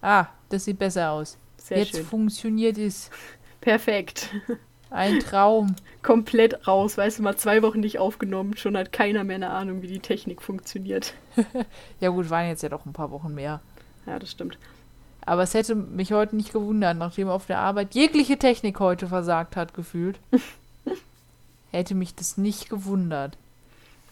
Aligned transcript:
Ah, 0.00 0.26
das 0.48 0.64
sieht 0.64 0.78
besser 0.78 1.10
aus. 1.10 1.36
Sehr 1.56 1.78
Jetzt 1.78 1.96
schön. 1.96 2.04
funktioniert 2.04 2.78
es. 2.78 3.10
Perfekt. 3.60 4.30
Ein 4.90 5.20
Traum. 5.20 5.76
Komplett 6.02 6.66
raus, 6.66 6.96
weißt 6.96 7.18
du, 7.18 7.22
mal 7.22 7.36
zwei 7.36 7.62
Wochen 7.62 7.80
nicht 7.80 7.98
aufgenommen, 7.98 8.56
schon 8.56 8.76
hat 8.76 8.92
keiner 8.92 9.24
mehr 9.24 9.36
eine 9.36 9.50
Ahnung, 9.50 9.82
wie 9.82 9.88
die 9.88 9.98
Technik 10.00 10.42
funktioniert. 10.42 11.14
Ja 12.00 12.10
gut, 12.10 12.30
waren 12.30 12.48
jetzt 12.48 12.62
ja 12.62 12.68
doch 12.68 12.86
ein 12.86 12.92
paar 12.92 13.10
Wochen 13.10 13.34
mehr. 13.34 13.60
Ja, 14.06 14.18
das 14.18 14.30
stimmt. 14.30 14.56
Aber 15.26 15.42
es 15.42 15.52
hätte 15.52 15.74
mich 15.74 16.12
heute 16.12 16.36
nicht 16.36 16.52
gewundert, 16.52 16.96
nachdem 16.96 17.28
auf 17.28 17.46
der 17.46 17.58
Arbeit 17.58 17.94
jegliche 17.94 18.38
Technik 18.38 18.80
heute 18.80 19.08
versagt 19.08 19.56
hat, 19.56 19.74
gefühlt. 19.74 20.18
hätte 21.70 21.94
mich 21.94 22.14
das 22.14 22.38
nicht 22.38 22.70
gewundert. 22.70 23.36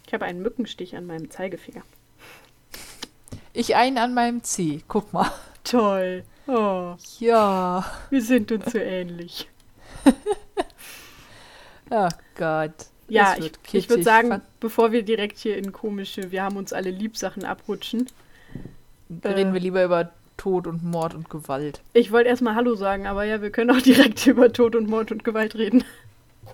Ich 0.06 0.12
habe 0.12 0.26
einen 0.26 0.42
Mückenstich 0.42 0.96
an 0.96 1.06
meinem 1.06 1.30
Zeigefinger. 1.30 1.82
Ich 3.54 3.76
einen 3.76 3.96
an 3.98 4.12
meinem 4.12 4.42
C. 4.42 4.82
Guck 4.88 5.12
mal. 5.12 5.30
Toll. 5.66 6.22
Oh, 6.46 6.94
Ja. 7.18 7.84
wir 8.10 8.22
sind 8.22 8.52
uns 8.52 8.72
so 8.72 8.78
ähnlich. 8.78 9.48
Oh 11.88 12.08
Gott. 12.34 12.86
Ja, 13.08 13.36
ich, 13.38 13.52
ich 13.70 13.88
würde 13.88 14.02
sagen, 14.02 14.42
bevor 14.58 14.90
wir 14.90 15.04
direkt 15.04 15.38
hier 15.38 15.56
in 15.56 15.70
komische, 15.70 16.32
wir 16.32 16.42
haben 16.42 16.56
uns 16.56 16.72
alle 16.72 16.90
lieb 16.90 17.16
Sachen 17.16 17.44
abrutschen. 17.44 18.08
Reden 19.24 19.50
äh, 19.50 19.52
wir 19.52 19.60
lieber 19.60 19.84
über 19.84 20.10
Tod 20.36 20.66
und 20.66 20.82
Mord 20.82 21.14
und 21.14 21.30
Gewalt. 21.30 21.82
Ich 21.92 22.10
wollte 22.10 22.28
erstmal 22.28 22.56
Hallo 22.56 22.74
sagen, 22.74 23.06
aber 23.06 23.22
ja, 23.22 23.40
wir 23.40 23.50
können 23.50 23.70
auch 23.70 23.80
direkt 23.82 24.26
über 24.26 24.52
Tod 24.52 24.74
und 24.74 24.88
Mord 24.90 25.12
und 25.12 25.22
Gewalt 25.22 25.54
reden. 25.54 25.84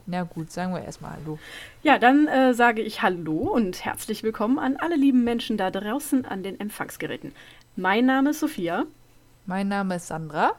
Na 0.04 0.24
gut, 0.24 0.52
sagen 0.52 0.74
wir 0.74 0.84
erstmal 0.84 1.12
Hallo. 1.12 1.38
Ja, 1.82 1.98
dann 1.98 2.26
äh, 2.26 2.52
sage 2.52 2.82
ich 2.82 3.00
Hallo 3.00 3.38
und 3.38 3.86
herzlich 3.86 4.22
willkommen 4.22 4.58
an 4.58 4.76
alle 4.76 4.96
lieben 4.96 5.24
Menschen 5.24 5.56
da 5.56 5.70
draußen 5.70 6.26
an 6.26 6.42
den 6.42 6.60
Empfangsgeräten. 6.60 7.32
Mein 7.74 8.04
Name 8.04 8.30
ist 8.30 8.40
Sophia 8.40 8.84
Mein 9.44 9.66
Name 9.66 9.96
ist 9.96 10.06
Sandra. 10.06 10.52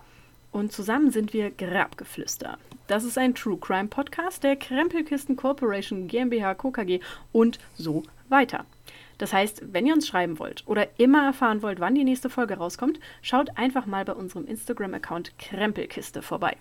und 0.52 0.74
zusammen 0.74 1.10
sind 1.10 1.32
wir 1.32 1.52
Grabgeflüster. 1.52 2.58
Das 2.88 3.06
ist 3.06 3.18
ein 3.18 3.34
True 3.34 3.58
Crime 3.58 3.88
Podcast 3.88 4.44
der 4.44 4.58
Krempelkisten 4.58 5.38
Corporation 5.38 6.08
GmbH 6.10 6.54
Co. 6.56 6.74
Und 7.32 7.60
so 7.76 8.04
weiter. 8.28 8.66
Das 9.20 9.32
heißt, 9.32 9.74
wenn 9.74 9.88
ihr 9.88 9.94
uns 9.94 10.06
schreiben 10.06 10.38
wollt 10.38 10.64
oder 10.68 11.00
immer 11.00 11.24
erfahren 11.26 11.62
wollt, 11.62 11.80
wann 11.80 11.96
die 11.96 12.04
nächste 12.04 12.30
Folge 12.30 12.58
rauskommt, 12.58 13.00
schaut 13.22 13.58
einfach 13.58 13.86
mal 13.86 14.04
bei 14.04 14.14
unserem 14.14 14.46
Instagram-Account 14.46 15.40
Krempelkiste 15.40 16.22
vorbei. 16.22 16.58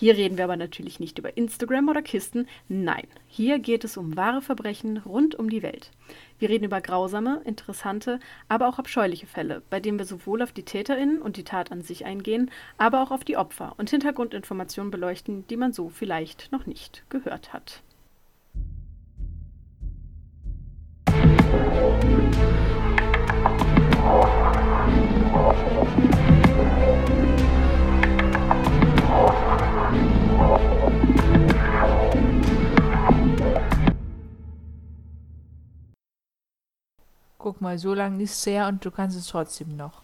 Hier 0.00 0.16
reden 0.16 0.36
wir 0.38 0.44
aber 0.44 0.56
natürlich 0.56 1.00
nicht 1.00 1.18
über 1.18 1.36
Instagram 1.36 1.88
oder 1.88 2.02
Kisten. 2.02 2.46
Nein, 2.68 3.08
hier 3.26 3.58
geht 3.58 3.82
es 3.82 3.96
um 3.96 4.16
wahre 4.16 4.40
Verbrechen 4.40 4.98
rund 4.98 5.34
um 5.34 5.50
die 5.50 5.64
Welt. 5.64 5.90
Wir 6.38 6.50
reden 6.50 6.66
über 6.66 6.80
grausame, 6.80 7.42
interessante, 7.44 8.20
aber 8.48 8.68
auch 8.68 8.78
abscheuliche 8.78 9.26
Fälle, 9.26 9.60
bei 9.70 9.80
denen 9.80 9.98
wir 9.98 10.06
sowohl 10.06 10.42
auf 10.42 10.52
die 10.52 10.62
TäterInnen 10.62 11.20
und 11.20 11.36
die 11.36 11.42
Tat 11.42 11.72
an 11.72 11.82
sich 11.82 12.04
eingehen, 12.04 12.48
aber 12.76 13.02
auch 13.02 13.10
auf 13.10 13.24
die 13.24 13.36
Opfer 13.36 13.74
und 13.76 13.90
Hintergrundinformationen 13.90 14.92
beleuchten, 14.92 15.44
die 15.48 15.56
man 15.56 15.72
so 15.72 15.88
vielleicht 15.88 16.52
noch 16.52 16.66
nicht 16.66 17.02
gehört 17.10 17.52
hat. 17.52 17.82
Guck 37.48 37.62
mal, 37.62 37.78
so 37.78 37.94
lange 37.94 38.22
ist 38.22 38.40
es 38.40 38.46
her 38.46 38.68
und 38.68 38.84
du 38.84 38.90
kannst 38.90 39.16
es 39.16 39.28
trotzdem 39.28 39.74
noch. 39.74 40.02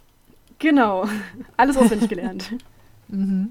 Genau, 0.59 1.07
alles 1.59 1.77
auswendig 1.77 2.09
gelernt. 2.09 2.55
Mhm. 3.09 3.51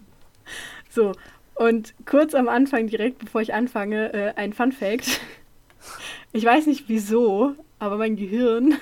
So, 0.89 1.11
und 1.53 1.93
kurz 2.07 2.33
am 2.33 2.49
Anfang, 2.49 2.87
direkt 2.87 3.19
bevor 3.19 3.41
ich 3.41 3.53
anfange, 3.53 4.11
äh, 4.11 4.33
ein 4.35 4.51
Fun 4.51 4.71
Fact. 4.71 5.21
Ich 6.31 6.43
weiß 6.43 6.65
nicht 6.65 6.89
wieso, 6.89 7.53
aber 7.77 7.97
mein 7.97 8.15
Gehirn 8.15 8.79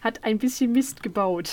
hat 0.00 0.24
ein 0.24 0.38
bisschen 0.38 0.72
Mist 0.72 1.04
gebaut. 1.04 1.50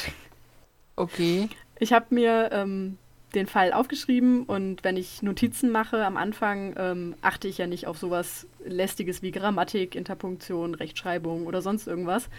Okay. 0.96 1.50
Ich 1.78 1.94
habe 1.94 2.08
mir 2.10 2.50
ähm, 2.52 2.98
den 3.36 3.48
Fall 3.48 3.74
aufgeschrieben 3.74 4.44
und 4.44 4.84
wenn 4.84 4.98
ich 4.98 5.22
Notizen 5.22 5.72
mache 5.72 6.06
am 6.06 6.18
Anfang, 6.18 6.74
ähm, 6.78 7.16
achte 7.22 7.48
ich 7.48 7.58
ja 7.58 7.68
nicht 7.68 7.88
auf 7.88 7.98
sowas 7.98 8.48
lästiges 8.66 9.22
wie 9.22 9.32
Grammatik, 9.32 9.96
Interpunktion, 9.96 10.76
Rechtschreibung 10.76 11.48
oder 11.48 11.62
sonst 11.62 11.88
irgendwas. 11.88 12.30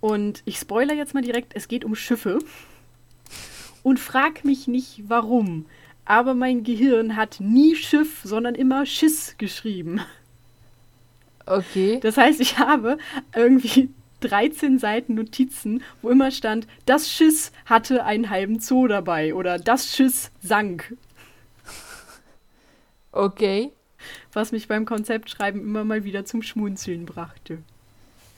Und 0.00 0.42
ich 0.44 0.58
spoilere 0.58 0.96
jetzt 0.96 1.14
mal 1.14 1.22
direkt, 1.22 1.54
es 1.54 1.68
geht 1.68 1.84
um 1.84 1.94
Schiffe. 1.94 2.38
Und 3.82 3.98
frag 3.98 4.44
mich 4.44 4.68
nicht 4.68 5.02
warum. 5.08 5.66
Aber 6.04 6.34
mein 6.34 6.64
Gehirn 6.64 7.16
hat 7.16 7.38
nie 7.40 7.76
Schiff, 7.76 8.20
sondern 8.24 8.54
immer 8.54 8.86
Schiss 8.86 9.36
geschrieben. 9.38 10.00
Okay. 11.46 11.98
Das 12.00 12.16
heißt, 12.16 12.40
ich 12.40 12.58
habe 12.58 12.98
irgendwie 13.34 13.90
13 14.22 14.78
Seiten 14.78 15.14
Notizen, 15.14 15.82
wo 16.00 16.10
immer 16.10 16.30
stand, 16.30 16.66
das 16.86 17.10
Schiss 17.10 17.52
hatte 17.66 18.04
einen 18.04 18.30
halben 18.30 18.60
Zoo 18.60 18.86
dabei 18.86 19.34
oder 19.34 19.58
das 19.58 19.94
Schiss 19.94 20.30
sank. 20.40 20.96
Okay. 23.12 23.70
Was 24.32 24.52
mich 24.52 24.68
beim 24.68 24.86
Konzeptschreiben 24.86 25.60
immer 25.60 25.84
mal 25.84 26.04
wieder 26.04 26.24
zum 26.24 26.42
Schmunzeln 26.42 27.04
brachte. 27.04 27.58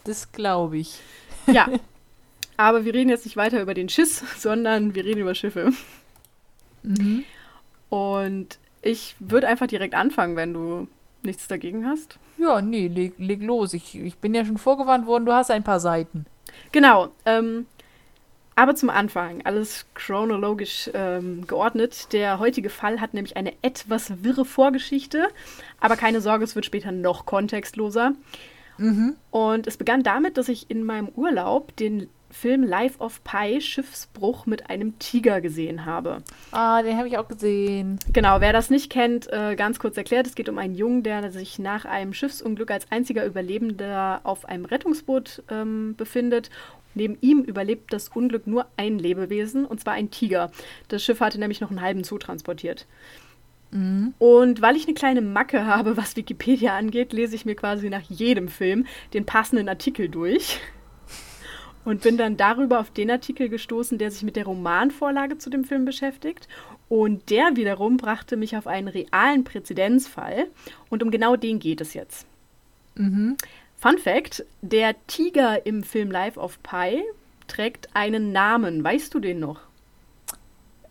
Das 0.04 0.32
glaube 0.32 0.78
ich. 0.78 0.98
Ja. 1.46 1.68
Aber 2.56 2.84
wir 2.84 2.94
reden 2.94 3.10
jetzt 3.10 3.24
nicht 3.24 3.36
weiter 3.36 3.60
über 3.60 3.74
den 3.74 3.88
Schiss, 3.88 4.22
sondern 4.38 4.94
wir 4.94 5.04
reden 5.04 5.20
über 5.20 5.34
Schiffe. 5.34 5.72
Mhm. 6.82 7.24
Und 7.88 8.58
ich 8.82 9.16
würde 9.18 9.48
einfach 9.48 9.66
direkt 9.66 9.94
anfangen, 9.94 10.36
wenn 10.36 10.52
du 10.52 10.88
nichts 11.24 11.48
dagegen 11.48 11.86
hast. 11.86 12.18
Ja, 12.38 12.60
nee, 12.60 12.88
leg, 12.88 13.14
leg 13.18 13.42
los. 13.42 13.74
Ich, 13.74 13.98
ich 13.98 14.16
bin 14.18 14.34
ja 14.34 14.44
schon 14.44 14.58
vorgewarnt 14.58 15.06
worden, 15.06 15.26
du 15.26 15.32
hast 15.32 15.50
ein 15.50 15.64
paar 15.64 15.80
Seiten. 15.80 16.26
Genau. 16.72 17.08
Ähm, 17.24 17.66
aber 18.56 18.76
zum 18.76 18.90
Anfang, 18.90 19.42
alles 19.44 19.86
chronologisch 19.94 20.88
ähm, 20.94 21.46
geordnet. 21.46 22.12
Der 22.12 22.38
heutige 22.38 22.70
Fall 22.70 23.00
hat 23.00 23.12
nämlich 23.14 23.36
eine 23.36 23.52
etwas 23.62 24.22
wirre 24.22 24.44
Vorgeschichte. 24.44 25.28
Aber 25.80 25.96
keine 25.96 26.20
Sorge, 26.20 26.44
es 26.44 26.54
wird 26.54 26.66
später 26.66 26.92
noch 26.92 27.26
kontextloser. 27.26 28.12
Mhm. 28.78 29.16
Und 29.30 29.66
es 29.66 29.76
begann 29.76 30.02
damit, 30.02 30.36
dass 30.36 30.48
ich 30.48 30.70
in 30.70 30.84
meinem 30.84 31.08
Urlaub 31.08 31.74
den 31.76 32.08
Film 32.30 32.64
Life 32.64 32.98
of 32.98 33.22
Pi 33.24 33.60
Schiffsbruch 33.60 34.46
mit 34.46 34.68
einem 34.68 34.98
Tiger 34.98 35.40
gesehen 35.40 35.84
habe. 35.84 36.22
Ah, 36.50 36.82
den 36.82 36.96
habe 36.96 37.08
ich 37.08 37.16
auch 37.16 37.28
gesehen. 37.28 37.98
Genau, 38.12 38.40
wer 38.40 38.52
das 38.52 38.70
nicht 38.70 38.90
kennt, 38.90 39.32
äh, 39.32 39.54
ganz 39.56 39.78
kurz 39.78 39.96
erklärt, 39.96 40.26
es 40.26 40.34
geht 40.34 40.48
um 40.48 40.58
einen 40.58 40.74
Jungen, 40.74 41.02
der 41.02 41.30
sich 41.30 41.58
nach 41.58 41.84
einem 41.84 42.12
Schiffsunglück 42.12 42.70
als 42.70 42.90
einziger 42.90 43.24
Überlebender 43.24 44.20
auf 44.24 44.46
einem 44.46 44.64
Rettungsboot 44.64 45.42
ähm, 45.50 45.94
befindet. 45.96 46.50
Neben 46.94 47.18
ihm 47.20 47.40
überlebt 47.42 47.92
das 47.92 48.08
Unglück 48.08 48.46
nur 48.46 48.66
ein 48.76 48.98
Lebewesen, 48.98 49.64
und 49.64 49.80
zwar 49.80 49.94
ein 49.94 50.10
Tiger. 50.10 50.50
Das 50.88 51.02
Schiff 51.04 51.20
hatte 51.20 51.38
nämlich 51.38 51.60
noch 51.60 51.70
einen 51.70 51.80
halben 51.80 52.04
Zoo 52.04 52.18
transportiert. 52.18 52.86
Mhm. 53.72 54.14
Und 54.18 54.62
weil 54.62 54.76
ich 54.76 54.86
eine 54.86 54.94
kleine 54.94 55.20
Macke 55.20 55.66
habe, 55.66 55.96
was 55.96 56.16
Wikipedia 56.16 56.76
angeht, 56.76 57.12
lese 57.12 57.34
ich 57.34 57.44
mir 57.44 57.56
quasi 57.56 57.90
nach 57.90 58.02
jedem 58.02 58.48
Film 58.48 58.86
den 59.12 59.26
passenden 59.26 59.68
Artikel 59.68 60.08
durch. 60.08 60.60
Und 61.84 62.02
bin 62.02 62.16
dann 62.16 62.36
darüber 62.36 62.80
auf 62.80 62.90
den 62.90 63.10
Artikel 63.10 63.48
gestoßen, 63.48 63.98
der 63.98 64.10
sich 64.10 64.22
mit 64.22 64.36
der 64.36 64.46
Romanvorlage 64.46 65.38
zu 65.38 65.50
dem 65.50 65.64
Film 65.64 65.84
beschäftigt. 65.84 66.48
Und 66.88 67.30
der 67.30 67.56
wiederum 67.56 67.96
brachte 67.96 68.36
mich 68.36 68.56
auf 68.56 68.66
einen 68.66 68.88
realen 68.88 69.44
Präzedenzfall. 69.44 70.46
Und 70.88 71.02
um 71.02 71.10
genau 71.10 71.36
den 71.36 71.58
geht 71.58 71.80
es 71.80 71.94
jetzt. 71.94 72.26
Mhm. 72.94 73.36
Fun 73.76 73.98
Fact: 73.98 74.44
Der 74.62 74.94
Tiger 75.06 75.66
im 75.66 75.82
Film 75.82 76.10
Life 76.10 76.40
of 76.40 76.62
Pi 76.62 77.02
trägt 77.46 77.94
einen 77.94 78.32
Namen. 78.32 78.82
Weißt 78.82 79.12
du 79.12 79.20
den 79.20 79.40
noch? 79.40 79.60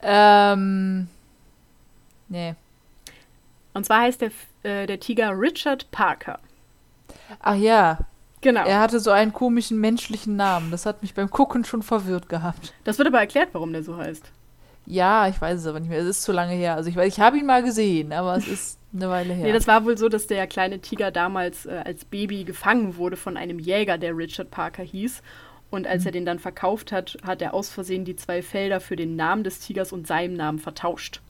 Ähm. 0.01 1.07
Nee. 2.29 2.55
Und 3.73 3.85
zwar 3.85 4.01
heißt 4.01 4.21
der, 4.21 4.31
äh, 4.63 4.85
der 4.85 4.99
Tiger 4.99 5.31
Richard 5.31 5.89
Parker. 5.91 6.39
Ach 7.39 7.55
ja, 7.55 7.99
Genau. 8.43 8.65
er 8.65 8.79
hatte 8.79 8.99
so 8.99 9.09
einen 9.11 9.33
komischen 9.33 9.79
menschlichen 9.79 10.35
Namen. 10.35 10.69
Das 10.71 10.85
hat 10.85 11.01
mich 11.01 11.13
beim 11.13 11.29
Gucken 11.29 11.65
schon 11.65 11.81
verwirrt 11.81 12.29
gehabt. 12.29 12.73
Das 12.83 12.97
wird 12.97 13.07
aber 13.07 13.19
erklärt, 13.19 13.49
warum 13.53 13.73
der 13.73 13.83
so 13.83 13.97
heißt. 13.97 14.23
Ja, 14.85 15.27
ich 15.29 15.39
weiß 15.39 15.61
es 15.61 15.65
aber 15.65 15.79
nicht 15.79 15.89
mehr. 15.89 15.99
Es 15.99 16.07
ist 16.07 16.23
zu 16.23 16.31
lange 16.33 16.53
her. 16.53 16.75
Also 16.75 16.89
ich 16.89 16.95
weiß, 16.95 17.07
ich 17.13 17.19
habe 17.21 17.37
ihn 17.37 17.45
mal 17.45 17.63
gesehen, 17.63 18.11
aber 18.11 18.35
es 18.35 18.47
ist 18.47 18.77
eine 18.93 19.09
Weile 19.09 19.33
her. 19.33 19.45
Nee, 19.45 19.53
das 19.53 19.65
war 19.65 19.85
wohl 19.85 19.97
so, 19.97 20.09
dass 20.09 20.27
der 20.27 20.45
kleine 20.45 20.79
Tiger 20.79 21.09
damals 21.09 21.65
äh, 21.65 21.81
als 21.85 22.03
Baby 22.05 22.43
gefangen 22.43 22.97
wurde 22.97 23.15
von 23.15 23.37
einem 23.37 23.59
Jäger, 23.59 23.97
der 23.97 24.15
Richard 24.15 24.51
Parker 24.51 24.83
hieß. 24.83 25.21
Und 25.71 25.87
als 25.87 26.05
er 26.05 26.11
den 26.11 26.25
dann 26.25 26.37
verkauft 26.37 26.91
hat, 26.91 27.17
hat 27.25 27.41
er 27.41 27.53
aus 27.55 27.69
Versehen 27.69 28.05
die 28.05 28.15
zwei 28.15 28.43
Felder 28.43 28.79
für 28.79 28.95
den 28.95 29.15
Namen 29.15 29.43
des 29.43 29.59
Tigers 29.59 29.91
und 29.91 30.05
seinem 30.05 30.35
Namen 30.35 30.59
vertauscht. 30.59 31.21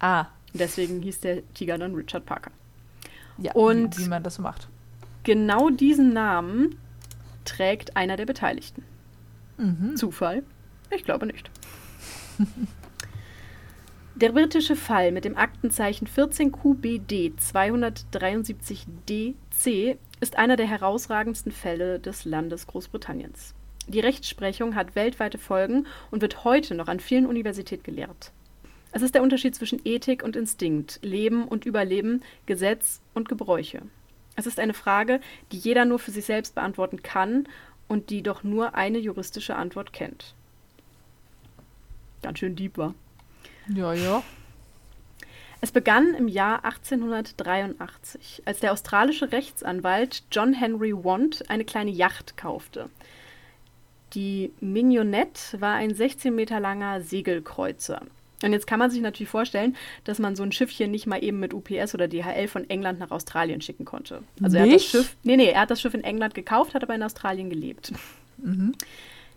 ah, 0.00 0.20
Und 0.54 0.60
deswegen 0.60 1.02
hieß 1.02 1.20
der 1.20 1.42
Tiger 1.54 1.76
dann 1.76 1.94
Richard 1.94 2.24
Parker. 2.24 2.50
ja, 3.36 3.52
Und- 3.52 3.98
wie, 3.98 4.04
wie 4.04 4.08
man 4.08 4.22
das 4.22 4.36
so 4.36 4.42
macht. 4.42 4.68
Genau 5.24 5.70
diesen 5.70 6.12
Namen 6.12 6.76
trägt 7.44 7.96
einer 7.96 8.16
der 8.16 8.26
Beteiligten. 8.26 8.84
Mhm. 9.56 9.96
Zufall? 9.96 10.42
Ich 10.90 11.04
glaube 11.04 11.26
nicht. 11.26 11.50
Der 14.14 14.32
britische 14.32 14.76
Fall 14.76 15.10
mit 15.10 15.24
dem 15.24 15.38
Aktenzeichen 15.38 16.06
14QBD 16.06 17.32
273DC 17.38 19.96
ist 20.20 20.36
einer 20.36 20.56
der 20.56 20.66
herausragendsten 20.66 21.50
Fälle 21.50 21.98
des 21.98 22.24
Landes 22.24 22.66
Großbritanniens. 22.66 23.54
Die 23.88 24.00
Rechtsprechung 24.00 24.74
hat 24.74 24.94
weltweite 24.94 25.38
Folgen 25.38 25.86
und 26.10 26.20
wird 26.20 26.44
heute 26.44 26.74
noch 26.74 26.88
an 26.88 27.00
vielen 27.00 27.26
Universitäten 27.26 27.84
gelehrt. 27.84 28.32
Es 28.92 29.02
ist 29.02 29.14
der 29.14 29.22
Unterschied 29.22 29.54
zwischen 29.54 29.80
Ethik 29.84 30.22
und 30.22 30.36
Instinkt, 30.36 31.00
Leben 31.02 31.48
und 31.48 31.64
Überleben, 31.64 32.22
Gesetz 32.44 33.00
und 33.14 33.28
Gebräuche. 33.28 33.82
Es 34.36 34.46
ist 34.46 34.58
eine 34.58 34.74
Frage, 34.74 35.20
die 35.50 35.58
jeder 35.58 35.84
nur 35.84 35.98
für 35.98 36.10
sich 36.10 36.24
selbst 36.24 36.54
beantworten 36.54 37.02
kann 37.02 37.48
und 37.88 38.10
die 38.10 38.22
doch 38.22 38.42
nur 38.42 38.74
eine 38.74 38.98
juristische 38.98 39.56
Antwort 39.56 39.92
kennt. 39.92 40.34
Ganz 42.22 42.38
schön 42.38 42.56
deep 42.56 42.78
war. 42.78 42.94
Ja, 43.68 43.92
ja. 43.92 44.22
Es 45.60 45.70
begann 45.70 46.14
im 46.14 46.26
Jahr 46.26 46.64
1883, 46.64 48.42
als 48.46 48.60
der 48.60 48.72
australische 48.72 49.30
Rechtsanwalt 49.30 50.24
John 50.32 50.54
Henry 50.54 50.92
Wand 50.92 51.48
eine 51.50 51.64
kleine 51.64 51.92
Yacht 51.92 52.36
kaufte. 52.36 52.90
Die 54.14 54.52
Mignonette 54.60 55.60
war 55.60 55.74
ein 55.74 55.94
16 55.94 56.34
Meter 56.34 56.58
langer 56.58 57.00
Segelkreuzer. 57.00 58.02
Und 58.42 58.52
jetzt 58.52 58.66
kann 58.66 58.78
man 58.78 58.90
sich 58.90 59.00
natürlich 59.00 59.30
vorstellen, 59.30 59.76
dass 60.04 60.18
man 60.18 60.36
so 60.36 60.42
ein 60.42 60.52
Schiffchen 60.52 60.90
nicht 60.90 61.06
mal 61.06 61.22
eben 61.22 61.40
mit 61.40 61.54
UPS 61.54 61.94
oder 61.94 62.08
DHL 62.08 62.48
von 62.48 62.68
England 62.68 62.98
nach 62.98 63.10
Australien 63.10 63.60
schicken 63.60 63.84
konnte. 63.84 64.22
Also 64.42 64.56
er 64.56 64.64
hat 64.64 64.72
das 64.72 64.84
Schiff, 64.84 65.16
nee, 65.22 65.36
nee, 65.36 65.50
er 65.50 65.62
hat 65.62 65.70
das 65.70 65.80
Schiff 65.80 65.94
in 65.94 66.04
England 66.04 66.34
gekauft, 66.34 66.74
hat 66.74 66.82
aber 66.82 66.94
in 66.94 67.02
Australien 67.02 67.50
gelebt. 67.50 67.92
Mhm. 68.38 68.72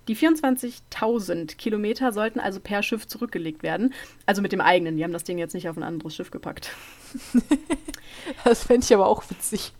Die 0.07 0.15
24.000 0.15 1.55
Kilometer 1.57 2.11
sollten 2.11 2.39
also 2.39 2.59
per 2.59 2.83
Schiff 2.83 3.07
zurückgelegt 3.07 3.63
werden. 3.63 3.93
Also 4.25 4.41
mit 4.41 4.51
dem 4.51 4.61
eigenen. 4.61 4.97
Die 4.97 5.03
haben 5.03 5.13
das 5.13 5.23
Ding 5.23 5.37
jetzt 5.37 5.53
nicht 5.53 5.67
auf 5.67 5.77
ein 5.77 5.83
anderes 5.83 6.15
Schiff 6.15 6.29
gepackt. 6.29 6.71
das 8.43 8.63
fände 8.65 8.85
ich 8.85 8.93
aber 8.93 9.07
auch 9.07 9.27
witzig. 9.29 9.73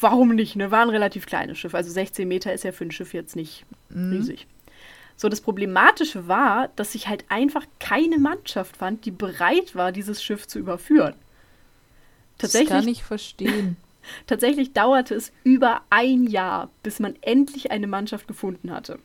Warum 0.00 0.34
nicht? 0.34 0.56
Ne? 0.56 0.70
War 0.70 0.82
ein 0.82 0.90
relativ 0.90 1.26
kleines 1.26 1.58
Schiff. 1.58 1.74
Also 1.74 1.90
16 1.90 2.26
Meter 2.26 2.52
ist 2.52 2.64
ja 2.64 2.72
für 2.72 2.84
ein 2.84 2.92
Schiff 2.92 3.12
jetzt 3.12 3.36
nicht 3.36 3.66
mhm. 3.90 4.12
riesig. 4.12 4.46
So, 5.16 5.28
das 5.28 5.40
Problematische 5.40 6.28
war, 6.28 6.68
dass 6.76 6.92
sich 6.92 7.08
halt 7.08 7.24
einfach 7.28 7.64
keine 7.80 8.18
Mannschaft 8.18 8.76
fand, 8.76 9.04
die 9.06 9.10
bereit 9.10 9.74
war, 9.74 9.92
dieses 9.92 10.22
Schiff 10.22 10.46
zu 10.46 10.58
überführen. 10.58 11.14
Tatsächlich, 12.38 12.68
das 12.68 12.80
kann 12.80 12.88
ich 12.88 13.02
verstehen. 13.02 13.76
Tatsächlich 14.26 14.72
dauerte 14.72 15.14
es 15.14 15.32
über 15.42 15.80
ein 15.90 16.26
Jahr, 16.26 16.70
bis 16.82 17.00
man 17.00 17.14
endlich 17.22 17.70
eine 17.70 17.86
Mannschaft 17.86 18.28
gefunden 18.28 18.70
hatte. 18.70 18.98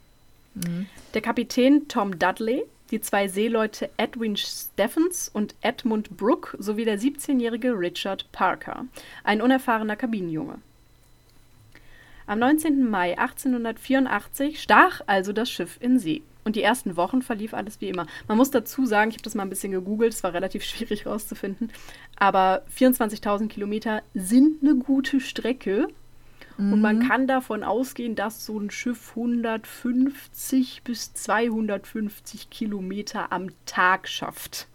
Mhm. 0.54 0.88
Der 1.14 1.22
Kapitän 1.22 1.88
Tom 1.88 2.20
Dudley, 2.20 2.66
die 2.92 3.02
zwei 3.02 3.28
Seeleute 3.28 3.90
Edwin 3.98 4.36
Steffens 4.36 5.30
und 5.30 5.56
Edmund 5.62 6.18
Brooke 6.18 6.58
sowie 6.62 6.86
der 6.86 7.00
17-jährige 7.00 7.72
Richard 7.72 8.30
Parker, 8.34 8.86
ein 9.24 9.42
unerfahrener 9.42 9.96
Kabinenjunge. 9.96 10.60
Am 12.32 12.40
19. 12.40 12.90
Mai 12.90 13.20
1884 13.20 14.62
stach 14.62 15.02
also 15.06 15.34
das 15.34 15.52
Schiff 15.52 15.78
in 15.82 16.00
See. 16.00 16.22
Und 16.46 16.56
die 16.56 16.64
ersten 16.64 16.96
Wochen 16.96 17.22
verlief 17.22 17.54
alles 17.54 17.82
wie 17.82 17.90
immer. 17.90 18.08
Man 18.30 18.38
muss 18.38 18.52
dazu 18.52 18.86
sagen, 18.86 19.10
ich 19.10 19.18
habe 19.18 19.24
das 19.24 19.36
mal 19.36 19.44
ein 19.44 19.50
bisschen 19.50 19.74
gegoogelt, 19.74 20.14
es 20.14 20.24
war 20.24 20.34
relativ 20.34 20.64
schwierig 20.64 21.06
rauszufinden, 21.06 21.74
aber 22.16 22.64
24.000 22.74 23.50
Kilometer 23.50 24.02
sind 24.14 24.64
eine 24.64 24.76
gute 24.76 25.20
Strecke. 25.20 25.90
Mhm. 26.58 26.72
Und 26.72 26.80
man 26.80 27.00
mhm. 27.00 27.08
kann 27.10 27.28
davon 27.28 27.66
ausgehen, 27.66 28.16
dass 28.16 28.46
so 28.46 28.58
ein 28.58 28.72
Schiff 28.72 29.10
150 29.10 30.84
bis 30.86 31.14
250 31.14 32.50
Kilometer 32.50 33.34
am 33.34 33.50
Tag 33.66 34.08
schafft. 34.08 34.68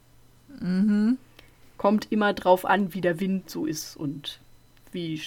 Mhm. 0.61 1.17
Kommt 1.79 2.13
immer 2.13 2.35
drauf 2.35 2.67
an, 2.67 2.93
wie 2.93 3.01
der 3.01 3.19
Wind 3.19 3.49
so 3.49 3.65
ist 3.65 3.97
und 3.97 4.41
wie 4.93 5.23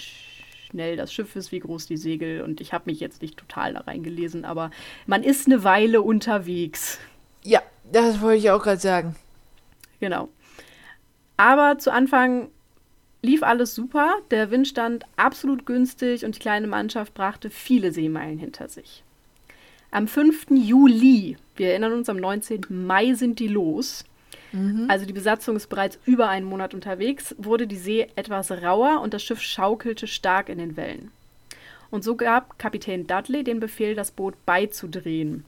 schnell 0.70 0.96
das 0.98 1.14
Schiff 1.14 1.36
ist, 1.36 1.52
wie 1.52 1.60
groß 1.60 1.86
die 1.86 1.98
Segel. 1.98 2.42
Und 2.42 2.62
ich 2.62 2.74
habe 2.74 2.86
mich 2.88 3.00
jetzt 3.00 3.22
nicht 3.22 3.38
total 3.38 3.74
da 3.74 3.82
reingelesen, 3.82 4.46
aber 4.46 4.72
man 5.08 5.24
ist 5.24 5.48
eine 5.48 5.64
Weile 5.64 6.02
unterwegs. 6.02 7.00
Ja, 7.44 7.62
das 7.92 8.22
wollte 8.22 8.40
ich 8.40 8.52
auch 8.52 8.62
gerade 8.62 8.80
sagen. 8.80 9.16
Genau. 10.00 10.30
Aber 11.38 11.78
zu 11.78 11.92
Anfang 11.92 12.50
lief 13.22 13.44
alles 13.44 13.76
super. 13.76 14.16
Der 14.32 14.52
Wind 14.52 14.68
stand 14.68 15.06
absolut 15.16 15.66
günstig 15.66 16.26
und 16.26 16.36
die 16.36 16.40
kleine 16.40 16.68
Mannschaft 16.68 17.14
brachte 17.14 17.50
viele 17.50 17.92
Seemeilen 17.92 18.40
hinter 18.40 18.70
sich. 18.70 19.04
Am 19.92 20.08
5. 20.08 20.48
Juli, 20.52 21.38
wir 21.56 21.70
erinnern 21.70 21.94
uns, 21.94 22.10
am 22.10 22.18
19. 22.18 22.66
Mai 22.70 23.14
sind 23.14 23.40
die 23.40 23.48
los, 23.48 24.06
Mhm. 24.52 24.86
Also 24.90 25.06
die 25.06 25.14
Besatzung 25.14 25.56
ist 25.56 25.68
bereits 25.68 26.00
über 26.06 26.30
einen 26.30 26.46
Monat 26.46 26.74
unterwegs, 26.74 27.36
wurde 27.38 27.68
die 27.68 27.78
See 27.78 28.08
etwas 28.16 28.52
rauer 28.52 29.02
und 29.02 29.14
das 29.14 29.24
Schiff 29.24 29.42
schaukelte 29.42 30.08
stark 30.08 30.50
in 30.50 30.58
den 30.58 30.78
Wellen. 30.78 31.12
Und 31.92 32.04
so 32.04 32.16
gab 32.16 32.60
Kapitän 32.60 33.08
Dudley 33.08 33.44
den 33.44 33.60
Befehl, 33.60 33.96
das 33.96 34.12
Boot 34.12 34.36
beizudrehen. 34.46 35.44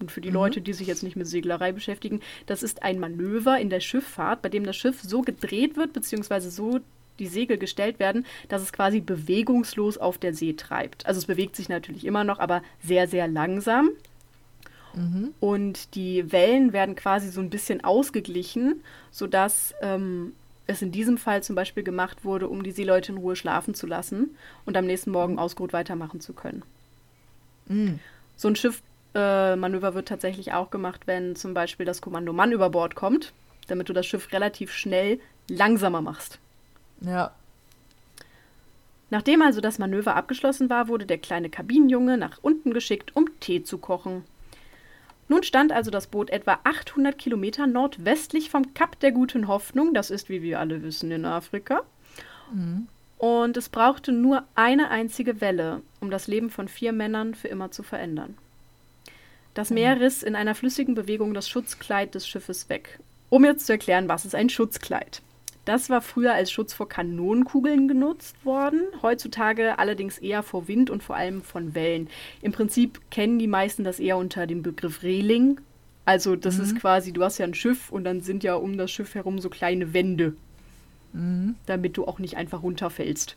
Und 0.00 0.10
für 0.10 0.20
die 0.20 0.28
mhm. 0.28 0.34
Leute, 0.34 0.60
die 0.60 0.72
sich 0.72 0.86
jetzt 0.86 1.02
nicht 1.02 1.16
mit 1.16 1.26
Seglerei 1.26 1.72
beschäftigen, 1.72 2.20
das 2.46 2.62
ist 2.62 2.82
ein 2.82 2.98
Manöver 2.98 3.58
in 3.58 3.70
der 3.70 3.80
Schifffahrt, 3.80 4.42
bei 4.42 4.48
dem 4.48 4.64
das 4.64 4.76
Schiff 4.76 5.00
so 5.00 5.22
gedreht 5.22 5.76
wird, 5.76 5.92
beziehungsweise 5.92 6.50
so 6.50 6.80
die 7.18 7.26
Segel 7.26 7.56
gestellt 7.56 8.00
werden, 8.00 8.26
dass 8.48 8.62
es 8.62 8.72
quasi 8.72 9.00
bewegungslos 9.00 9.98
auf 9.98 10.18
der 10.18 10.34
See 10.34 10.54
treibt. 10.54 11.06
Also 11.06 11.18
es 11.18 11.26
bewegt 11.26 11.56
sich 11.56 11.68
natürlich 11.68 12.04
immer 12.04 12.24
noch, 12.24 12.38
aber 12.38 12.62
sehr, 12.82 13.06
sehr 13.06 13.28
langsam. 13.28 13.90
Mhm. 14.94 15.34
Und 15.40 15.94
die 15.94 16.32
Wellen 16.32 16.72
werden 16.72 16.96
quasi 16.96 17.28
so 17.30 17.40
ein 17.40 17.50
bisschen 17.50 17.84
ausgeglichen, 17.84 18.82
sodass 19.10 19.74
ähm, 19.80 20.34
es 20.66 20.82
in 20.82 20.92
diesem 20.92 21.18
Fall 21.18 21.42
zum 21.42 21.56
Beispiel 21.56 21.82
gemacht 21.82 22.24
wurde, 22.24 22.48
um 22.48 22.62
die 22.62 22.70
Seeleute 22.70 23.12
in 23.12 23.18
Ruhe 23.18 23.36
schlafen 23.36 23.74
zu 23.74 23.86
lassen 23.86 24.36
und 24.64 24.76
am 24.76 24.86
nächsten 24.86 25.10
Morgen 25.10 25.38
ausgeruht 25.38 25.72
weitermachen 25.72 26.20
zu 26.20 26.32
können. 26.32 26.62
Mhm. 27.66 27.98
So 28.36 28.48
ein 28.48 28.56
Schiffmanöver 28.56 29.88
äh, 29.88 29.94
wird 29.94 30.08
tatsächlich 30.08 30.52
auch 30.52 30.70
gemacht, 30.70 31.02
wenn 31.06 31.36
zum 31.36 31.54
Beispiel 31.54 31.86
das 31.86 32.00
Kommando 32.00 32.32
Mann 32.32 32.52
über 32.52 32.70
Bord 32.70 32.94
kommt, 32.94 33.32
damit 33.68 33.88
du 33.88 33.92
das 33.92 34.06
Schiff 34.06 34.32
relativ 34.32 34.72
schnell 34.72 35.20
langsamer 35.48 36.00
machst. 36.00 36.38
Ja. 37.00 37.32
Nachdem 39.10 39.42
also 39.42 39.60
das 39.60 39.78
Manöver 39.78 40.16
abgeschlossen 40.16 40.70
war, 40.70 40.88
wurde 40.88 41.04
der 41.04 41.18
kleine 41.18 41.50
Kabinenjunge 41.50 42.16
nach 42.16 42.38
unten 42.40 42.72
geschickt, 42.72 43.14
um 43.14 43.28
Tee 43.40 43.62
zu 43.62 43.76
kochen. 43.76 44.24
Nun 45.28 45.42
stand 45.42 45.72
also 45.72 45.90
das 45.90 46.08
Boot 46.08 46.30
etwa 46.30 46.58
800 46.64 47.16
Kilometer 47.16 47.66
nordwestlich 47.66 48.50
vom 48.50 48.74
Kap 48.74 49.00
der 49.00 49.12
Guten 49.12 49.48
Hoffnung, 49.48 49.94
das 49.94 50.10
ist, 50.10 50.28
wie 50.28 50.42
wir 50.42 50.60
alle 50.60 50.82
wissen, 50.82 51.10
in 51.10 51.24
Afrika. 51.24 51.82
Mhm. 52.52 52.88
Und 53.18 53.56
es 53.56 53.68
brauchte 53.68 54.12
nur 54.12 54.44
eine 54.54 54.90
einzige 54.90 55.40
Welle, 55.40 55.82
um 56.00 56.10
das 56.10 56.26
Leben 56.26 56.50
von 56.50 56.68
vier 56.68 56.92
Männern 56.92 57.34
für 57.34 57.48
immer 57.48 57.70
zu 57.70 57.82
verändern. 57.82 58.36
Das 59.54 59.70
mhm. 59.70 59.74
Meer 59.74 60.00
riss 60.00 60.22
in 60.22 60.34
einer 60.34 60.54
flüssigen 60.54 60.94
Bewegung 60.94 61.34
das 61.34 61.48
Schutzkleid 61.48 62.14
des 62.14 62.26
Schiffes 62.26 62.68
weg. 62.68 62.98
Um 63.30 63.44
jetzt 63.44 63.66
zu 63.66 63.72
erklären, 63.72 64.08
was 64.08 64.24
ist 64.24 64.34
ein 64.34 64.48
Schutzkleid? 64.48 65.22
Das 65.64 65.90
war 65.90 66.00
früher 66.00 66.34
als 66.34 66.50
Schutz 66.50 66.72
vor 66.72 66.88
Kanonenkugeln 66.88 67.86
genutzt 67.86 68.44
worden, 68.44 68.80
heutzutage 69.00 69.78
allerdings 69.78 70.18
eher 70.18 70.42
vor 70.42 70.66
Wind 70.66 70.90
und 70.90 71.04
vor 71.04 71.14
allem 71.14 71.42
von 71.42 71.74
Wellen. 71.74 72.08
Im 72.40 72.50
Prinzip 72.50 73.00
kennen 73.10 73.38
die 73.38 73.46
meisten 73.46 73.84
das 73.84 74.00
eher 74.00 74.16
unter 74.16 74.48
dem 74.48 74.62
Begriff 74.62 75.04
Reling. 75.04 75.60
Also 76.04 76.34
das 76.34 76.58
mhm. 76.58 76.64
ist 76.64 76.80
quasi, 76.80 77.12
du 77.12 77.22
hast 77.22 77.38
ja 77.38 77.46
ein 77.46 77.54
Schiff 77.54 77.90
und 77.90 78.02
dann 78.02 78.22
sind 78.22 78.42
ja 78.42 78.56
um 78.56 78.76
das 78.76 78.90
Schiff 78.90 79.14
herum 79.14 79.38
so 79.38 79.50
kleine 79.50 79.94
Wände, 79.94 80.34
mhm. 81.12 81.54
damit 81.66 81.96
du 81.96 82.06
auch 82.06 82.18
nicht 82.18 82.36
einfach 82.36 82.64
runterfällst. 82.64 83.36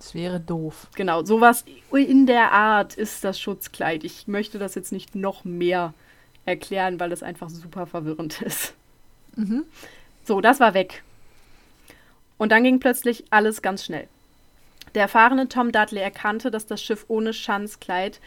Das 0.00 0.14
wäre 0.14 0.40
doof. 0.40 0.88
Genau, 0.96 1.24
sowas 1.24 1.64
in 1.92 2.26
der 2.26 2.52
Art 2.52 2.94
ist 2.94 3.22
das 3.22 3.38
Schutzkleid. 3.38 4.02
Ich 4.02 4.26
möchte 4.26 4.58
das 4.58 4.74
jetzt 4.74 4.90
nicht 4.90 5.14
noch 5.14 5.44
mehr 5.44 5.94
erklären, 6.44 6.98
weil 6.98 7.10
das 7.10 7.22
einfach 7.22 7.50
super 7.50 7.86
verwirrend 7.86 8.42
ist. 8.42 8.74
Mhm. 9.36 9.64
So, 10.24 10.40
das 10.40 10.58
war 10.58 10.74
weg. 10.74 11.04
Und 12.40 12.52
dann 12.52 12.64
ging 12.64 12.80
plötzlich 12.80 13.24
alles 13.28 13.60
ganz 13.60 13.84
schnell. 13.84 14.08
Der 14.94 15.02
erfahrene 15.02 15.50
Tom 15.50 15.72
Dudley 15.72 16.00
erkannte, 16.00 16.50
dass 16.50 16.64
das 16.64 16.82
Schiff 16.82 17.04
ohne 17.06 17.34
Schanzkleid 17.34 18.18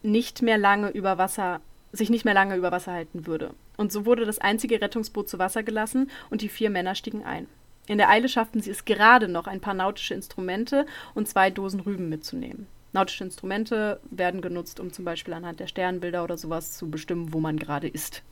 nicht 0.00 0.42
mehr 0.42 0.58
lange 0.58 0.90
über 0.90 1.18
Wasser, 1.18 1.60
sich 1.90 2.08
nicht 2.08 2.24
mehr 2.24 2.34
lange 2.34 2.54
über 2.54 2.70
Wasser 2.70 2.92
halten 2.92 3.26
würde. 3.26 3.50
Und 3.76 3.90
so 3.90 4.06
wurde 4.06 4.24
das 4.24 4.38
einzige 4.38 4.80
Rettungsboot 4.80 5.28
zu 5.28 5.40
Wasser 5.40 5.64
gelassen 5.64 6.08
und 6.30 6.42
die 6.42 6.48
vier 6.48 6.70
Männer 6.70 6.94
stiegen 6.94 7.24
ein. 7.24 7.48
In 7.88 7.98
der 7.98 8.10
Eile 8.10 8.28
schafften 8.28 8.62
sie 8.62 8.70
es 8.70 8.84
gerade 8.84 9.26
noch, 9.26 9.48
ein 9.48 9.60
paar 9.60 9.74
nautische 9.74 10.14
Instrumente 10.14 10.86
und 11.16 11.26
zwei 11.26 11.50
Dosen 11.50 11.80
Rüben 11.80 12.08
mitzunehmen. 12.08 12.68
Nautische 12.92 13.24
Instrumente 13.24 13.98
werden 14.08 14.40
genutzt, 14.40 14.78
um 14.78 14.92
zum 14.92 15.04
Beispiel 15.04 15.34
anhand 15.34 15.58
der 15.58 15.66
Sternbilder 15.66 16.22
oder 16.22 16.38
sowas 16.38 16.78
zu 16.78 16.88
bestimmen, 16.88 17.32
wo 17.32 17.40
man 17.40 17.56
gerade 17.56 17.88
ist. 17.88 18.22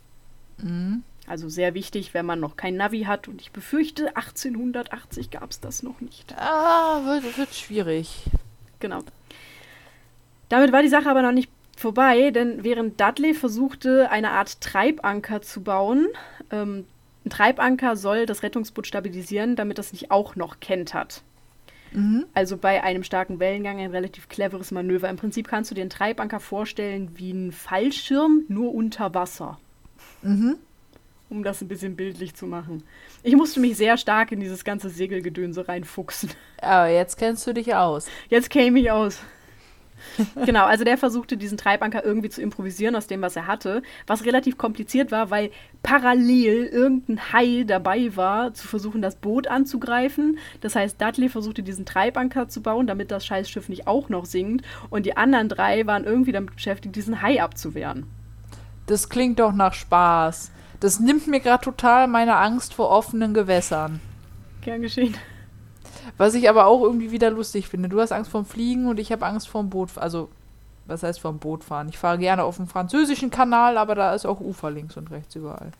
Mhm. 0.59 1.03
Also 1.27 1.49
sehr 1.49 1.73
wichtig, 1.73 2.13
wenn 2.13 2.25
man 2.25 2.39
noch 2.39 2.55
kein 2.55 2.77
Navi 2.77 3.03
hat. 3.03 3.27
Und 3.27 3.41
ich 3.41 3.51
befürchte, 3.51 4.15
1880 4.15 5.29
gab 5.29 5.51
es 5.51 5.59
das 5.59 5.83
noch 5.83 5.99
nicht. 5.99 6.33
Ah, 6.37 7.01
wird, 7.05 7.37
wird 7.37 7.53
schwierig. 7.53 8.23
Genau. 8.79 9.01
Damit 10.49 10.71
war 10.71 10.81
die 10.81 10.87
Sache 10.87 11.09
aber 11.09 11.21
noch 11.21 11.33
nicht 11.33 11.49
vorbei, 11.75 12.31
denn 12.31 12.63
während 12.63 12.99
Dudley 12.99 13.33
versuchte, 13.33 14.09
eine 14.09 14.31
Art 14.31 14.61
Treibanker 14.61 15.41
zu 15.41 15.61
bauen, 15.61 16.07
ähm, 16.51 16.85
ein 17.25 17.29
Treibanker 17.29 17.97
soll 17.97 18.25
das 18.25 18.41
Rettungsboot 18.41 18.87
stabilisieren, 18.87 19.57
damit 19.57 19.77
das 19.77 19.91
nicht 19.91 20.11
auch 20.11 20.37
noch 20.37 20.61
kentert. 20.61 21.23
Mhm. 21.91 22.25
Also 22.33 22.57
bei 22.57 22.83
einem 22.83 23.03
starken 23.03 23.39
Wellengang 23.39 23.79
ein 23.79 23.91
relativ 23.91 24.29
cleveres 24.29 24.71
Manöver. 24.71 25.09
Im 25.09 25.17
Prinzip 25.17 25.47
kannst 25.47 25.71
du 25.71 25.75
dir 25.75 25.81
einen 25.81 25.89
Treibanker 25.89 26.39
vorstellen 26.39 27.11
wie 27.15 27.31
ein 27.31 27.51
Fallschirm, 27.51 28.45
nur 28.47 28.73
unter 28.73 29.13
Wasser. 29.13 29.59
Mhm. 30.21 30.57
Um 31.29 31.43
das 31.43 31.61
ein 31.61 31.67
bisschen 31.67 31.95
bildlich 31.95 32.35
zu 32.35 32.47
machen. 32.47 32.83
Ich 33.21 33.35
musste 33.35 33.59
mich 33.59 33.75
sehr 33.75 33.97
stark 33.97 34.31
in 34.31 34.39
dieses 34.39 34.63
ganze 34.63 34.89
Segelgedönse 34.89 35.67
reinfuchsen. 35.67 36.29
Aber 36.61 36.87
jetzt 36.87 37.17
kennst 37.17 37.45
du 37.45 37.53
dich 37.53 37.75
aus. 37.75 38.07
Jetzt 38.29 38.49
käme 38.49 38.79
ich 38.79 38.91
aus. 38.91 39.19
genau, 40.45 40.65
also 40.65 40.83
der 40.83 40.97
versuchte 40.97 41.37
diesen 41.37 41.57
Treibanker 41.57 42.03
irgendwie 42.03 42.29
zu 42.29 42.41
improvisieren 42.41 42.95
aus 42.95 43.07
dem, 43.07 43.21
was 43.21 43.35
er 43.35 43.47
hatte, 43.47 43.81
was 44.05 44.25
relativ 44.25 44.57
kompliziert 44.57 45.11
war, 45.11 45.29
weil 45.29 45.51
parallel 45.83 46.65
irgendein 46.65 47.33
Hai 47.33 47.63
dabei 47.65 48.15
war, 48.15 48.53
zu 48.53 48.67
versuchen, 48.67 49.01
das 49.01 49.15
Boot 49.15 49.47
anzugreifen. 49.47 50.37
Das 50.61 50.75
heißt, 50.75 51.01
Dudley 51.01 51.29
versuchte 51.29 51.63
diesen 51.63 51.85
Treibanker 51.85 52.47
zu 52.47 52.61
bauen, 52.61 52.87
damit 52.87 53.11
das 53.11 53.25
Scheißschiff 53.25 53.69
nicht 53.69 53.87
auch 53.87 54.09
noch 54.09 54.25
sinkt. 54.25 54.65
Und 54.89 55.05
die 55.05 55.17
anderen 55.17 55.49
drei 55.49 55.85
waren 55.87 56.03
irgendwie 56.03 56.31
damit 56.31 56.55
beschäftigt, 56.55 56.95
diesen 56.95 57.21
Hai 57.21 57.41
abzuwehren. 57.41 58.05
Das 58.85 59.09
klingt 59.09 59.39
doch 59.39 59.51
nach 59.51 59.73
Spaß. 59.73 60.51
Das 60.79 60.99
nimmt 60.99 61.27
mir 61.27 61.39
gerade 61.39 61.63
total 61.63 62.07
meine 62.07 62.35
Angst 62.35 62.73
vor 62.73 62.89
offenen 62.89 63.33
Gewässern. 63.33 63.99
Gern 64.61 64.81
geschehen. 64.81 65.17
Was 66.17 66.35
ich 66.35 66.49
aber 66.49 66.65
auch 66.67 66.81
irgendwie 66.83 67.11
wieder 67.11 67.29
lustig 67.31 67.67
finde. 67.67 67.89
Du 67.89 67.99
hast 67.99 68.11
Angst 68.11 68.31
vorm 68.31 68.45
Fliegen 68.45 68.87
und 68.87 68.99
ich 68.99 69.11
habe 69.11 69.25
Angst 69.25 69.49
vorm 69.49 69.69
Boot. 69.69 69.97
Also, 69.97 70.29
was 70.85 71.03
heißt 71.03 71.19
vorm 71.19 71.39
Boot 71.39 71.63
fahren? 71.63 71.89
Ich 71.89 71.97
fahre 71.97 72.17
gerne 72.17 72.43
auf 72.43 72.57
dem 72.57 72.67
französischen 72.67 73.29
Kanal, 73.29 73.77
aber 73.77 73.95
da 73.95 74.13
ist 74.13 74.25
auch 74.25 74.39
Ufer 74.39 74.71
links 74.71 74.97
und 74.97 75.11
rechts 75.11 75.35
überall. 75.35 75.71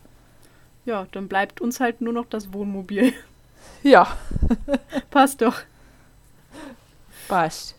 Ja, 0.84 1.06
dann 1.12 1.28
bleibt 1.28 1.60
uns 1.60 1.80
halt 1.80 2.00
nur 2.00 2.12
noch 2.12 2.26
das 2.26 2.52
Wohnmobil. 2.52 3.12
Ja. 3.82 4.08
Passt 5.10 5.42
doch. 5.42 5.60
Passt. 7.28 7.77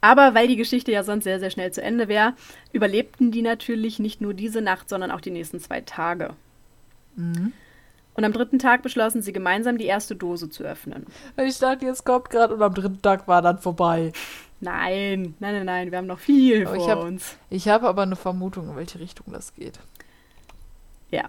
Aber 0.00 0.34
weil 0.34 0.48
die 0.48 0.56
Geschichte 0.56 0.92
ja 0.92 1.02
sonst 1.02 1.24
sehr, 1.24 1.40
sehr 1.40 1.50
schnell 1.50 1.72
zu 1.72 1.82
Ende 1.82 2.08
wäre, 2.08 2.34
überlebten 2.72 3.30
die 3.30 3.42
natürlich 3.42 3.98
nicht 3.98 4.20
nur 4.20 4.34
diese 4.34 4.60
Nacht, 4.60 4.88
sondern 4.88 5.10
auch 5.10 5.20
die 5.20 5.30
nächsten 5.30 5.60
zwei 5.60 5.80
Tage. 5.80 6.34
Mhm. 7.16 7.52
Und 8.14 8.24
am 8.24 8.32
dritten 8.32 8.58
Tag 8.58 8.82
beschlossen 8.82 9.20
sie 9.20 9.32
gemeinsam, 9.32 9.76
die 9.76 9.84
erste 9.84 10.16
Dose 10.16 10.48
zu 10.48 10.64
öffnen. 10.64 11.06
Ich 11.36 11.58
dachte, 11.58 11.84
jetzt 11.84 12.04
kommt 12.04 12.30
gerade 12.30 12.54
und 12.54 12.62
am 12.62 12.72
dritten 12.72 13.02
Tag 13.02 13.28
war 13.28 13.42
dann 13.42 13.58
vorbei. 13.58 14.12
Nein, 14.60 15.34
nein, 15.38 15.54
nein, 15.54 15.66
nein, 15.66 15.90
wir 15.90 15.98
haben 15.98 16.06
noch 16.06 16.18
viel 16.18 16.66
aber 16.66 16.76
vor 16.76 16.84
ich 16.84 16.90
hab, 16.90 17.02
uns. 17.02 17.36
Ich 17.50 17.68
habe 17.68 17.86
aber 17.86 18.02
eine 18.02 18.16
Vermutung, 18.16 18.70
in 18.70 18.76
welche 18.76 18.98
Richtung 19.00 19.26
das 19.32 19.54
geht. 19.54 19.78
Ja. 21.10 21.28